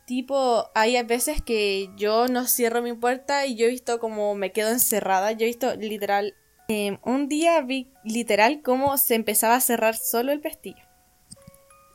Tipo, 0.06 0.70
hay 0.76 1.02
veces 1.02 1.42
que 1.42 1.90
yo 1.98 2.28
no 2.28 2.46
cierro 2.46 2.84
mi 2.84 2.94
puerta 2.94 3.48
y 3.48 3.56
yo 3.56 3.66
he 3.66 3.70
visto 3.70 4.00
como 4.00 4.36
me 4.36 4.52
quedo 4.52 4.70
encerrada. 4.70 5.32
Yo 5.32 5.46
he 5.46 5.48
visto 5.48 5.76
literal. 5.78 6.36
Em, 6.68 7.00
un 7.04 7.28
día 7.28 7.60
vi 7.62 7.92
literal 8.04 8.62
cómo 8.62 8.98
se 8.98 9.16
empezaba 9.16 9.56
a 9.56 9.62
cerrar 9.62 9.96
solo 9.96 10.32
el 10.32 10.42
pestillo. 10.42 10.84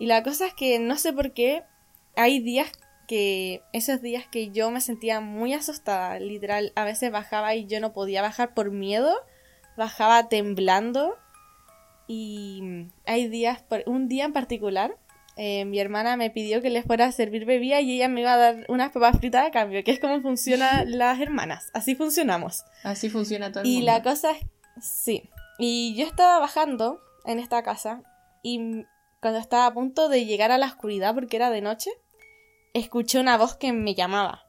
Y 0.00 0.06
la 0.06 0.24
cosa 0.24 0.46
es 0.46 0.54
que 0.54 0.80
no 0.80 0.96
sé 0.96 1.12
por 1.12 1.32
qué 1.32 1.62
hay 2.16 2.40
días 2.40 2.72
que 3.10 3.64
esos 3.72 4.00
días 4.00 4.28
que 4.28 4.50
yo 4.52 4.70
me 4.70 4.80
sentía 4.80 5.18
muy 5.18 5.52
asustada, 5.52 6.20
literal, 6.20 6.72
a 6.76 6.84
veces 6.84 7.10
bajaba 7.10 7.56
y 7.56 7.66
yo 7.66 7.80
no 7.80 7.92
podía 7.92 8.22
bajar 8.22 8.54
por 8.54 8.70
miedo, 8.70 9.12
bajaba 9.76 10.28
temblando 10.28 11.16
y 12.06 12.86
hay 13.06 13.26
días, 13.26 13.64
un 13.86 14.06
día 14.06 14.26
en 14.26 14.32
particular, 14.32 14.96
eh, 15.36 15.64
mi 15.64 15.80
hermana 15.80 16.16
me 16.16 16.30
pidió 16.30 16.62
que 16.62 16.70
les 16.70 16.84
fuera 16.84 17.06
a 17.06 17.10
servir 17.10 17.46
bebida 17.46 17.80
y 17.80 17.96
ella 17.96 18.06
me 18.06 18.20
iba 18.20 18.34
a 18.34 18.36
dar 18.36 18.64
unas 18.68 18.92
papas 18.92 19.18
fritas 19.18 19.44
a 19.44 19.50
cambio, 19.50 19.82
que 19.82 19.90
es 19.90 19.98
como 19.98 20.20
funcionan 20.20 20.96
las 20.96 21.18
hermanas, 21.18 21.68
así 21.74 21.96
funcionamos. 21.96 22.62
Así 22.84 23.10
funciona 23.10 23.50
todo 23.50 23.64
el 23.64 23.66
y 23.66 23.70
mundo. 23.72 23.82
Y 23.82 23.86
la 23.86 24.02
cosa 24.04 24.30
es, 24.30 24.46
sí, 24.80 25.28
y 25.58 25.96
yo 25.96 26.06
estaba 26.06 26.38
bajando 26.38 27.00
en 27.24 27.40
esta 27.40 27.64
casa 27.64 28.04
y 28.44 28.84
cuando 29.20 29.40
estaba 29.40 29.66
a 29.66 29.74
punto 29.74 30.08
de 30.08 30.26
llegar 30.26 30.52
a 30.52 30.58
la 30.58 30.66
oscuridad 30.66 31.12
porque 31.12 31.34
era 31.34 31.50
de 31.50 31.60
noche, 31.60 31.90
escuché 32.74 33.20
una 33.20 33.36
voz 33.36 33.56
que 33.56 33.72
me 33.72 33.94
llamaba. 33.94 34.44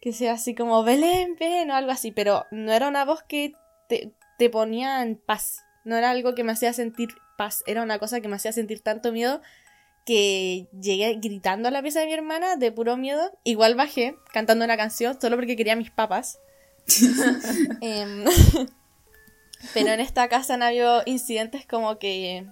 Que 0.00 0.12
sea 0.12 0.34
así 0.34 0.54
como 0.54 0.84
Belén, 0.84 1.36
ven 1.38 1.70
o 1.70 1.74
algo 1.74 1.90
así, 1.90 2.12
pero 2.12 2.46
no 2.50 2.72
era 2.72 2.88
una 2.88 3.04
voz 3.04 3.22
que 3.22 3.52
te, 3.88 4.12
te 4.38 4.50
ponía 4.50 5.02
en 5.02 5.16
paz. 5.16 5.64
No 5.84 5.96
era 5.96 6.10
algo 6.10 6.34
que 6.34 6.44
me 6.44 6.52
hacía 6.52 6.72
sentir 6.72 7.08
paz, 7.36 7.62
era 7.66 7.82
una 7.82 7.98
cosa 7.98 8.20
que 8.20 8.28
me 8.28 8.36
hacía 8.36 8.52
sentir 8.52 8.80
tanto 8.80 9.12
miedo 9.12 9.40
que 10.08 10.68
llegué 10.72 11.18
gritando 11.20 11.68
a 11.68 11.70
la 11.70 11.82
pieza 11.82 12.00
de 12.00 12.06
mi 12.06 12.14
hermana 12.14 12.56
de 12.56 12.72
puro 12.72 12.96
miedo. 12.96 13.30
Igual 13.44 13.74
bajé 13.74 14.16
cantando 14.32 14.64
una 14.64 14.78
canción 14.78 15.20
solo 15.20 15.36
porque 15.36 15.54
quería 15.54 15.76
mis 15.76 15.90
papas. 15.90 16.38
Em, 17.82 18.24
pero 19.74 19.90
en 19.90 20.00
esta 20.00 20.28
casa 20.30 20.54
han 20.54 20.62
habido 20.62 21.02
incidentes 21.04 21.66
como 21.66 21.98
que 21.98 22.46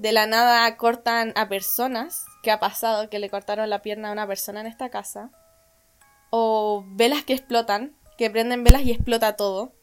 de 0.00 0.12
la 0.12 0.26
nada 0.26 0.74
cortan 0.78 1.34
a 1.36 1.50
personas, 1.50 2.24
que 2.42 2.50
ha 2.50 2.58
pasado 2.58 3.10
que 3.10 3.18
le 3.18 3.28
cortaron 3.28 3.68
la 3.68 3.82
pierna 3.82 4.08
a 4.08 4.12
una 4.12 4.26
persona 4.26 4.62
en 4.62 4.66
esta 4.66 4.88
casa, 4.88 5.30
o 6.30 6.86
velas 6.88 7.22
que 7.22 7.34
explotan, 7.34 7.94
que 8.16 8.30
prenden 8.30 8.64
velas 8.64 8.82
y 8.82 8.92
explota 8.92 9.36
todo. 9.36 9.74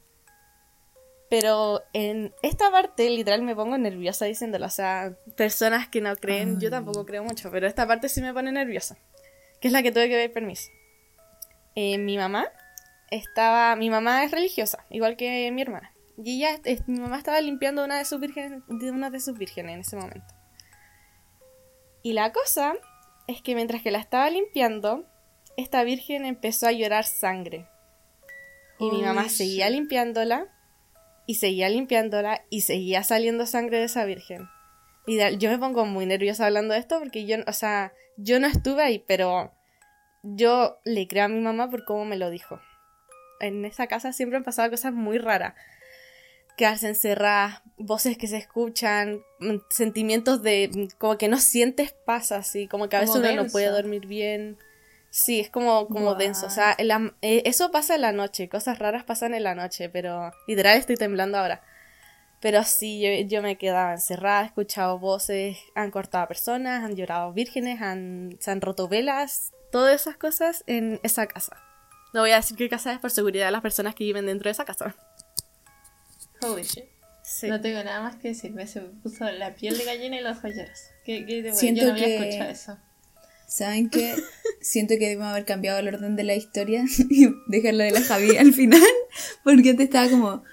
Pero 1.29 1.83
en 1.93 2.33
esta 2.41 2.71
parte, 2.71 3.07
literal, 3.11 3.43
me 3.43 3.55
pongo 3.55 3.77
nerviosa 3.77 4.25
diciéndolo. 4.25 4.65
O 4.65 4.71
sea, 4.71 5.13
personas 5.35 5.87
que 5.87 6.01
no 6.01 6.15
creen, 6.15 6.59
yo 6.59 6.71
tampoco 6.71 7.05
creo 7.05 7.23
mucho, 7.23 7.51
pero 7.51 7.67
esta 7.67 7.85
parte 7.85 8.09
sí 8.09 8.21
me 8.21 8.33
pone 8.33 8.51
nerviosa. 8.51 8.97
Que 9.61 9.67
es 9.67 9.71
la 9.71 9.83
que 9.83 9.91
tuve 9.91 10.07
que 10.07 10.15
ver 10.15 10.33
permiso. 10.33 10.71
Eh, 11.75 11.99
mi 11.99 12.17
mamá 12.17 12.47
estaba. 13.11 13.75
Mi 13.75 13.91
mamá 13.91 14.23
es 14.23 14.31
religiosa, 14.31 14.83
igual 14.89 15.15
que 15.15 15.51
mi 15.51 15.61
hermana. 15.61 15.91
Y 16.17 16.43
ella, 16.43 16.59
mi 16.87 16.99
mamá 16.99 17.17
estaba 17.17 17.39
limpiando 17.41 17.85
una 17.85 17.97
de 17.97 18.05
sus 18.05 18.19
vírgenes, 18.19 18.63
de 18.67 18.91
una 18.91 19.09
de 19.09 19.19
sus 19.19 19.37
vírgenes 19.37 19.73
en 19.75 19.79
ese 19.81 19.95
momento. 19.95 20.33
Y 22.01 22.13
la 22.13 22.31
cosa 22.31 22.73
es 23.27 23.41
que 23.41 23.55
mientras 23.55 23.81
que 23.81 23.91
la 23.91 23.99
estaba 23.99 24.29
limpiando, 24.29 25.05
esta 25.57 25.83
virgen 25.83 26.25
empezó 26.25 26.67
a 26.67 26.71
llorar 26.71 27.03
sangre. 27.03 27.67
Y 28.79 28.89
mi 28.91 29.01
mamá 29.01 29.29
seguía 29.29 29.69
limpiándola, 29.69 30.47
y 31.25 31.35
seguía 31.35 31.69
limpiándola, 31.69 32.45
y 32.49 32.61
seguía 32.61 33.03
saliendo 33.03 33.45
sangre 33.45 33.79
de 33.79 33.85
esa 33.85 34.05
virgen. 34.05 34.47
Y 35.07 35.17
yo 35.37 35.49
me 35.49 35.57
pongo 35.57 35.85
muy 35.85 36.05
nerviosa 36.05 36.45
hablando 36.45 36.73
de 36.73 36.81
esto 36.81 36.99
porque 36.99 37.25
yo, 37.25 37.37
o 37.47 37.53
sea, 37.53 37.93
yo 38.17 38.39
no 38.39 38.47
estuve 38.47 38.83
ahí, 38.83 39.03
pero 39.07 39.53
yo 40.21 40.79
le 40.83 41.07
creo 41.07 41.25
a 41.25 41.29
mi 41.29 41.39
mamá 41.39 41.69
por 41.69 41.85
cómo 41.85 42.03
me 42.05 42.17
lo 42.17 42.29
dijo. 42.29 42.59
En 43.39 43.63
esa 43.65 43.87
casa 43.87 44.11
siempre 44.11 44.37
han 44.37 44.43
pasado 44.43 44.69
cosas 44.69 44.93
muy 44.93 45.17
raras. 45.17 45.53
Quedarse 46.57 46.87
encerradas, 46.89 47.61
voces 47.77 48.17
que 48.17 48.27
se 48.27 48.37
escuchan, 48.37 49.21
mm, 49.39 49.57
sentimientos 49.69 50.41
de 50.41 50.69
mm, 50.73 50.97
como 50.97 51.17
que 51.17 51.27
no 51.29 51.37
sientes 51.37 51.93
paz 51.93 52.31
así, 52.33 52.67
como 52.67 52.89
que 52.89 52.97
a 52.97 52.99
veces 52.99 53.15
Como 53.15 53.29
uno 53.31 53.43
no 53.43 53.49
puede 53.49 53.67
dormir 53.67 54.05
bien. 54.07 54.57
Sí, 55.09 55.39
es 55.39 55.49
como, 55.49 55.87
como 55.87 56.05
Guau. 56.07 56.17
denso. 56.17 56.47
O 56.47 56.49
sea, 56.49 56.75
la- 56.79 57.13
eh, 57.21 57.43
eso 57.45 57.71
pasa 57.71 57.95
en 57.95 58.01
la 58.01 58.11
noche, 58.11 58.49
cosas 58.49 58.77
raras 58.79 59.03
pasan 59.05 59.33
en 59.33 59.43
la 59.43 59.55
noche, 59.55 59.87
pero 59.89 60.31
literal 60.47 60.77
estoy 60.77 60.97
temblando 60.97 61.37
ahora. 61.37 61.61
Pero 62.39 62.63
sí, 62.63 62.99
yo, 63.01 63.27
yo 63.27 63.41
me 63.41 63.57
quedaba 63.57 63.93
encerrada, 63.93 64.43
he 64.43 64.45
escuchado 64.47 64.99
voces, 64.99 65.57
han 65.75 65.89
cortado 65.91 66.25
a 66.25 66.27
personas, 66.27 66.83
han 66.83 66.95
llorado 66.95 67.33
vírgenes, 67.33 67.81
han, 67.81 68.37
se 68.39 68.51
han 68.51 68.61
roto 68.61 68.87
velas, 68.87 69.53
todas 69.71 69.99
esas 70.01 70.17
cosas 70.17 70.63
en 70.67 70.99
esa 71.03 71.25
casa. 71.27 71.57
No 72.13 72.21
voy 72.21 72.31
a 72.31 72.35
decir 72.37 72.57
qué 72.57 72.69
casa 72.69 72.93
es 72.93 72.99
por 72.99 73.11
seguridad 73.11 73.45
de 73.45 73.51
las 73.51 73.61
personas 73.61 73.95
que 73.95 74.03
viven 74.03 74.25
dentro 74.27 74.49
de 74.49 74.51
esa 74.51 74.65
casa. 74.65 74.95
Holy 76.41 76.63
shit. 76.63 76.85
Sí. 77.23 77.47
No 77.47 77.59
tengo 77.59 77.83
nada 77.83 78.01
más 78.01 78.15
que 78.15 78.29
decir. 78.29 78.51
Me 78.51 78.67
se 78.67 78.81
puso 78.81 79.29
la 79.31 79.53
piel 79.55 79.77
de 79.77 79.83
gallina 79.83 80.19
y 80.19 80.23
los 80.23 80.37
joyeros. 80.37 80.79
¿Qué, 81.05 81.25
qué 81.25 81.41
te 81.43 81.49
voy- 81.51 81.59
Siento 81.59 81.81
Yo 81.81 81.87
no 81.87 81.93
había 81.93 82.05
que- 82.05 82.17
escuchado 82.29 82.49
eso. 82.51 82.77
¿Saben 83.47 83.89
qué? 83.89 84.15
Siento 84.61 84.95
que 84.99 85.07
debemos 85.09 85.27
haber 85.27 85.45
cambiado 85.45 85.79
el 85.79 85.87
orden 85.93 86.15
de 86.15 86.23
la 86.23 86.35
historia 86.35 86.83
y 87.09 87.27
dejarlo 87.47 87.83
de 87.83 87.91
la 87.91 88.01
Javi 88.01 88.35
al 88.37 88.53
final. 88.53 88.81
Porque 89.43 89.71
antes 89.71 89.85
estaba 89.85 90.09
como 90.09 90.43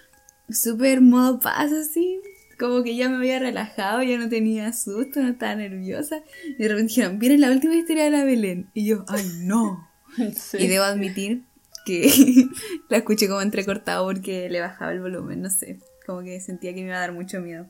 súper 0.49 1.01
modo 1.01 1.39
paz 1.41 1.73
así. 1.73 2.21
Como 2.59 2.85
que 2.85 2.95
ya 2.95 3.09
me 3.09 3.17
había 3.17 3.41
relajado, 3.41 4.03
ya 4.05 4.17
no 4.17 4.29
tenía 4.29 4.73
susto, 4.73 5.21
no 5.21 5.29
estaba 5.31 5.57
nerviosa. 5.57 6.23
Y 6.57 6.63
de 6.63 6.69
repente 6.69 6.89
dijeron, 6.91 7.19
¿vieron 7.19 7.41
la 7.41 7.51
última 7.51 7.75
historia 7.75 8.05
de 8.05 8.11
la 8.11 8.25
Belén? 8.25 8.71
Y 8.75 8.87
yo, 8.87 9.05
¡ay 9.09 9.25
no! 9.41 9.89
Sí. 10.37 10.59
Y 10.61 10.69
debo 10.69 10.85
admitir 10.85 11.43
que 11.85 12.11
la 12.89 12.99
escuché 12.99 13.29
como 13.29 13.41
entrecortado 13.41 14.05
porque 14.07 14.49
le 14.49 14.61
bajaba 14.61 14.93
el 14.93 15.01
volumen, 15.01 15.43
no 15.43 15.51
sé. 15.51 15.79
Como 16.07 16.23
que 16.23 16.41
sentía 16.41 16.75
que 16.75 16.83
me 16.83 16.89
iba 16.89 16.97
a 16.97 17.01
dar 17.01 17.13
mucho 17.13 17.41
miedo. 17.41 17.67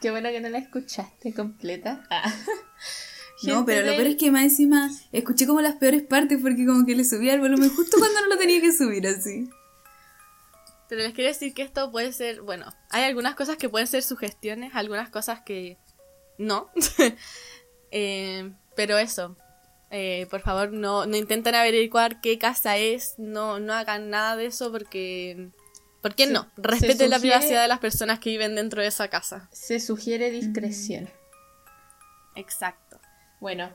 Qué 0.00 0.10
bueno 0.10 0.30
que 0.30 0.40
no 0.40 0.48
la 0.48 0.58
escuchaste 0.58 1.32
completa. 1.32 2.04
Ah. 2.10 2.32
No, 3.42 3.66
pero 3.66 3.84
lo 3.84 3.94
peor 3.94 4.06
es 4.06 4.16
que 4.16 4.30
más 4.30 4.44
encima 4.44 4.90
escuché 5.12 5.46
como 5.46 5.60
las 5.60 5.74
peores 5.74 6.02
partes 6.02 6.38
porque 6.40 6.64
como 6.64 6.86
que 6.86 6.96
le 6.96 7.04
subía 7.04 7.34
el 7.34 7.40
volumen 7.40 7.68
justo 7.68 7.98
cuando 7.98 8.22
no 8.22 8.28
lo 8.28 8.38
tenía 8.38 8.62
que 8.62 8.72
subir 8.72 9.06
así. 9.06 9.50
Pero 10.88 11.02
les 11.02 11.12
quiero 11.12 11.28
decir 11.28 11.52
que 11.52 11.60
esto 11.60 11.90
puede 11.90 12.12
ser, 12.12 12.40
bueno, 12.40 12.72
hay 12.88 13.04
algunas 13.04 13.34
cosas 13.34 13.58
que 13.58 13.68
pueden 13.68 13.88
ser 13.88 14.02
sugestiones, 14.02 14.74
algunas 14.74 15.10
cosas 15.10 15.40
que 15.42 15.76
no. 16.38 16.70
Eh, 17.92 18.52
pero 18.74 18.98
eso, 18.98 19.36
eh, 19.90 20.26
por 20.30 20.40
favor 20.40 20.72
no, 20.72 21.06
no 21.06 21.16
intenten 21.16 21.54
averiguar 21.54 22.20
qué 22.20 22.38
casa 22.38 22.76
es, 22.76 23.14
no, 23.18 23.58
no 23.60 23.72
hagan 23.74 24.10
nada 24.10 24.36
de 24.36 24.46
eso 24.46 24.70
porque... 24.72 25.48
¿Por 26.02 26.14
qué 26.14 26.26
Se- 26.26 26.32
no? 26.32 26.50
Respeten 26.56 27.10
la 27.10 27.18
privacidad 27.18 27.62
de 27.62 27.68
las 27.68 27.80
personas 27.80 28.20
que 28.20 28.30
viven 28.30 28.54
dentro 28.54 28.80
de 28.80 28.88
esa 28.88 29.08
casa. 29.08 29.48
Se 29.52 29.80
sugiere 29.80 30.30
discreción. 30.30 31.08
Exacto. 32.34 33.00
Bueno, 33.40 33.70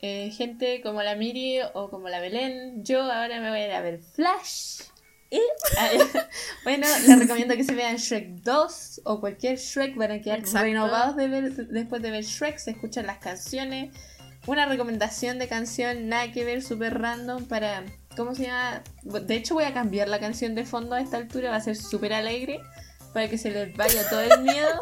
eh, 0.00 0.30
gente 0.36 0.80
como 0.82 1.02
la 1.02 1.14
Miri 1.14 1.58
o 1.74 1.90
como 1.90 2.08
la 2.08 2.20
Belén, 2.20 2.84
yo 2.84 3.02
ahora 3.02 3.40
me 3.40 3.50
voy 3.50 3.60
a 3.60 3.66
ir 3.66 3.72
a 3.72 3.80
ver 3.82 4.00
Flash. 4.00 4.82
Y, 5.30 5.40
ah, 5.78 5.90
bueno, 6.64 6.86
les 7.06 7.18
recomiendo 7.18 7.56
que 7.56 7.64
se 7.64 7.74
vean 7.74 7.96
Shrek 7.96 8.28
2 8.42 9.00
o 9.04 9.20
cualquier 9.20 9.58
Shrek, 9.58 9.96
van 9.96 10.12
a 10.12 10.20
quedar 10.20 10.38
Exacto. 10.38 10.64
renovados 10.64 11.16
de 11.16 11.28
ver, 11.28 11.52
después 11.68 12.00
de 12.02 12.10
ver 12.10 12.24
Shrek, 12.24 12.58
se 12.58 12.72
escuchan 12.72 13.06
las 13.06 13.18
canciones. 13.18 13.94
Una 14.46 14.66
recomendación 14.66 15.38
de 15.38 15.48
canción, 15.48 16.08
nada 16.08 16.30
que 16.32 16.44
ver, 16.44 16.62
súper 16.62 17.00
random 17.00 17.44
para... 17.44 17.84
¿Cómo 18.16 18.34
se 18.34 18.44
llama? 18.44 18.82
De 19.02 19.34
hecho 19.34 19.54
voy 19.54 19.64
a 19.64 19.74
cambiar 19.74 20.08
la 20.08 20.20
canción 20.20 20.54
de 20.54 20.64
fondo 20.64 20.94
a 20.94 21.00
esta 21.00 21.16
altura, 21.18 21.50
va 21.50 21.56
a 21.56 21.60
ser 21.60 21.76
súper 21.76 22.14
alegre 22.14 22.60
para 23.12 23.28
que 23.28 23.38
se 23.38 23.50
les 23.50 23.76
vaya 23.76 24.08
todo 24.08 24.20
el 24.20 24.42
miedo. 24.42 24.68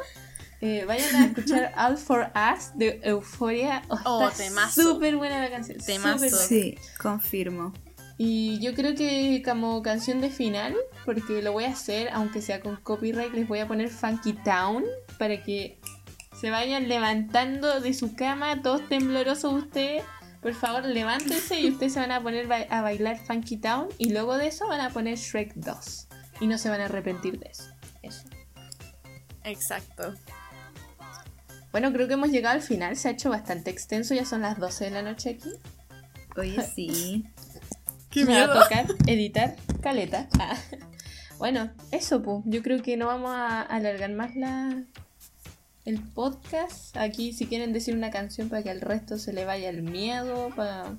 Eh, 0.61 0.87
vayan 0.87 1.15
a 1.17 1.27
escuchar 1.27 1.75
All 1.77 1.99
for 1.99 2.33
Us 2.35 2.71
de 2.75 2.99
Euphoria. 3.03 3.83
Oh, 3.91 3.99
Oh, 4.07 4.31
súper 4.71 5.15
buena 5.17 5.39
la 5.39 5.51
canción. 5.51 5.77
Temazo. 5.77 6.27
Sí, 6.31 6.79
confirmo. 6.99 7.75
Y 8.17 8.61
yo 8.61 8.75
creo 8.75 8.95
que 8.95 9.43
como 9.45 9.83
canción 9.83 10.23
de 10.23 10.31
final, 10.31 10.75
porque 11.05 11.43
lo 11.43 11.53
voy 11.53 11.65
a 11.65 11.71
hacer, 11.71 12.09
aunque 12.12 12.41
sea 12.41 12.61
con 12.61 12.77
copyright, 12.77 13.35
les 13.35 13.47
voy 13.47 13.59
a 13.59 13.69
poner 13.69 13.91
Funky 13.91 14.33
Town 14.45 14.85
para 15.19 15.43
que 15.43 15.79
se 16.45 16.51
vayan 16.51 16.90
levantando 16.90 17.80
de 17.80 17.95
su 17.95 18.14
cama, 18.14 18.61
todos 18.61 18.86
temblorosos 18.90 19.51
ustedes. 19.55 20.05
Por 20.42 20.53
favor, 20.53 20.84
levántense 20.84 21.59
y 21.59 21.70
ustedes 21.70 21.95
se 21.95 22.01
van 22.01 22.12
a 22.12 22.22
poner 22.22 22.47
ba- 22.47 22.66
a 22.68 22.82
bailar 22.82 23.16
Funky 23.16 23.57
Town 23.57 23.88
y 23.97 24.11
luego 24.11 24.36
de 24.36 24.49
eso 24.49 24.68
van 24.68 24.82
a 24.82 24.90
poner 24.90 25.16
Shrek 25.16 25.55
2. 25.55 26.07
Y 26.40 26.47
no 26.47 26.59
se 26.59 26.68
van 26.68 26.82
a 26.82 26.84
arrepentir 26.84 27.38
de 27.38 27.47
eso. 27.51 27.64
Eso. 28.03 28.24
Exacto. 29.45 30.12
Bueno, 31.72 31.90
creo 31.95 32.09
que 32.09 32.12
hemos 32.12 32.28
llegado 32.28 32.57
al 32.57 32.61
final, 32.62 32.95
se 32.99 33.09
ha 33.09 33.12
hecho 33.12 33.30
bastante 33.30 33.70
extenso, 33.70 34.12
ya 34.12 34.26
son 34.26 34.42
las 34.42 34.59
12 34.59 34.84
de 34.84 34.90
la 34.90 35.01
noche 35.01 35.30
aquí. 35.30 35.49
Oye, 36.36 36.62
sí. 36.74 37.24
¡Qué 38.11 38.26
Me 38.26 38.47
va 38.47 38.53
a 38.55 38.62
tocar 38.64 38.84
editar 39.07 39.57
caleta. 39.80 40.28
Ah. 40.38 40.59
Bueno, 41.38 41.70
eso 41.90 42.22
pues. 42.22 42.42
Yo 42.45 42.62
creo 42.62 42.82
que 42.82 42.99
no 42.99 43.07
vamos 43.07 43.30
a 43.30 43.62
alargar 43.62 44.12
más 44.12 44.36
la 44.36 44.84
el 45.85 46.01
podcast. 46.01 46.97
Aquí 46.97 47.32
si 47.32 47.47
quieren 47.47 47.72
decir 47.72 47.95
una 47.95 48.11
canción 48.11 48.49
para 48.49 48.62
que 48.62 48.70
al 48.70 48.80
resto 48.80 49.18
se 49.18 49.32
le 49.32 49.45
vaya 49.45 49.68
el 49.68 49.82
miedo, 49.82 50.51
para 50.57 50.93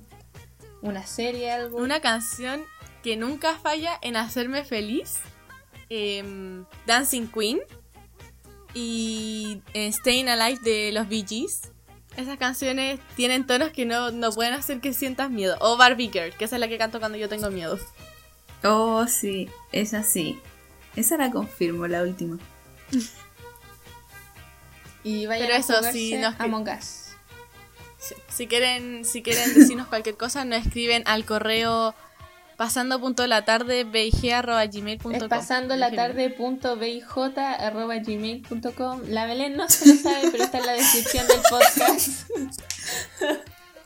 una 0.82 1.06
serie, 1.06 1.50
algo. 1.50 1.78
Una 1.78 2.00
canción 2.00 2.62
que 3.02 3.16
nunca 3.16 3.56
falla 3.58 3.98
en 4.02 4.16
hacerme 4.16 4.64
feliz. 4.64 5.16
em, 5.88 6.64
Dancing 6.86 7.28
Queen. 7.28 7.60
Y 8.74 9.62
eh, 9.72 9.90
Staying 9.92 10.28
Alive 10.28 10.60
de 10.62 10.92
los 10.92 11.08
Bee 11.08 11.24
Gees. 11.26 11.70
Esas 12.16 12.38
canciones 12.38 12.98
tienen 13.14 13.46
tonos 13.46 13.70
que 13.70 13.84
no, 13.86 14.10
no 14.10 14.32
pueden 14.32 14.52
hacer 14.54 14.80
que 14.80 14.92
sientas 14.92 15.30
miedo. 15.30 15.56
O 15.60 15.76
Barbie 15.76 16.10
Girl, 16.12 16.34
que 16.36 16.44
esa 16.44 16.56
es 16.56 16.60
la 16.60 16.68
que 16.68 16.76
canto 16.78 16.98
cuando 16.98 17.16
yo 17.18 17.28
tengo 17.28 17.50
miedo. 17.50 17.78
Oh, 18.64 19.06
sí, 19.06 19.48
esa 19.72 20.02
sí. 20.02 20.40
Esa 20.96 21.16
la 21.18 21.30
confirmo, 21.30 21.86
la 21.86 22.02
última. 22.02 22.38
Y 25.06 25.26
vayan 25.26 25.46
Pero 25.46 25.56
a 25.56 25.60
eso, 25.60 25.76
jugarse 25.76 25.92
sí, 25.98 26.14
nos- 26.16 26.34
Among 26.40 26.68
Us. 26.68 27.02
Si 28.28 28.46
quieren, 28.46 29.04
si 29.04 29.22
quieren 29.22 29.52
decirnos 29.54 29.86
cualquier 29.88 30.16
cosa, 30.16 30.44
nos 30.44 30.64
escriben 30.66 31.02
al 31.06 31.24
correo 31.24 31.94
pasando.latarde.big.gmail.com 32.56 35.14
Es 35.14 35.24
pasando 35.24 35.76
la 35.76 35.90
tarde 35.90 36.30
punto 36.30 36.76
gmail.com. 36.76 39.00
La 39.08 39.26
Belén 39.26 39.56
no 39.56 39.68
se 39.68 39.88
lo 39.88 39.94
sabe, 40.00 40.28
pero 40.32 40.44
está 40.44 40.58
en 40.58 40.66
la 40.66 40.72
descripción 40.72 41.26
del 41.28 41.40
podcast. 41.50 42.30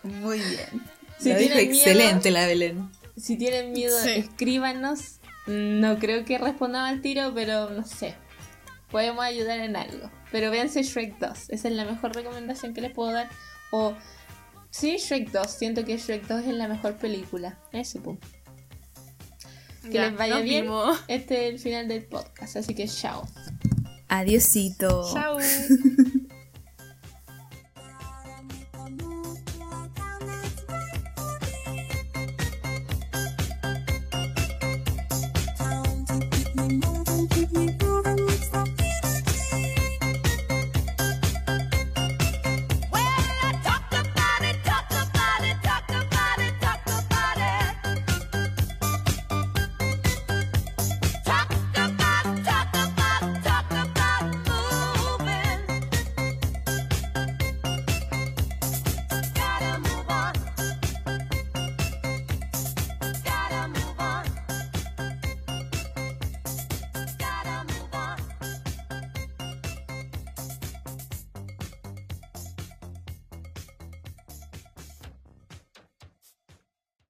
Muy 0.03 0.39
bien. 0.39 0.83
Si 1.19 1.33
lo 1.33 1.39
dijo 1.39 1.53
tienen 1.55 1.71
miedo- 1.71 1.85
excelente 1.87 2.31
la 2.31 2.47
Belén. 2.47 2.91
Si 3.17 3.37
tienen 3.37 3.73
miedo, 3.73 3.99
Sí. 4.03 4.11
escríbanos. 4.11 5.17
No 5.47 5.99
creo 5.99 6.25
que 6.25 6.39
respondamos 6.39 6.91
al 6.91 7.01
tiro, 7.03 7.33
pero 7.35 7.71
no 7.71 7.85
sé. 7.85 8.15
Podemos 8.91 9.25
ayudar 9.25 9.61
en 9.61 9.77
algo. 9.77 10.11
Pero 10.33 10.51
véanse 10.51 10.83
Shrek 10.83 11.19
2. 11.19 11.51
Esa 11.51 11.69
es 11.69 11.75
la 11.75 11.85
mejor 11.85 12.15
recomendación 12.15 12.75
que 12.75 12.81
les 12.81 12.93
puedo 12.93 13.13
dar. 13.13 13.29
O. 13.71 13.95
Sí, 14.71 14.97
Shrek 14.99 15.31
2. 15.31 15.51
Siento 15.51 15.85
que 15.85 15.97
Shrek 15.99 16.27
2 16.27 16.43
es 16.47 16.55
la 16.55 16.69
mejor 16.69 16.97
película. 16.97 17.59
Eso, 17.73 18.01
pum. 18.03 18.19
Que 19.83 19.91
Ya, 19.93 20.09
les 20.11 20.17
vaya 20.19 20.39
bien. 20.41 20.65
vimos. 20.65 20.99
Este 21.09 21.47
es 21.49 21.55
el 21.55 21.59
final 21.61 21.89
del 21.89 22.05
podcast. 22.05 22.57
Así 22.57 22.75
que 22.75 22.87
chao. 22.89 23.27
Adiosito. 24.09 25.09
Chao. 25.13 25.39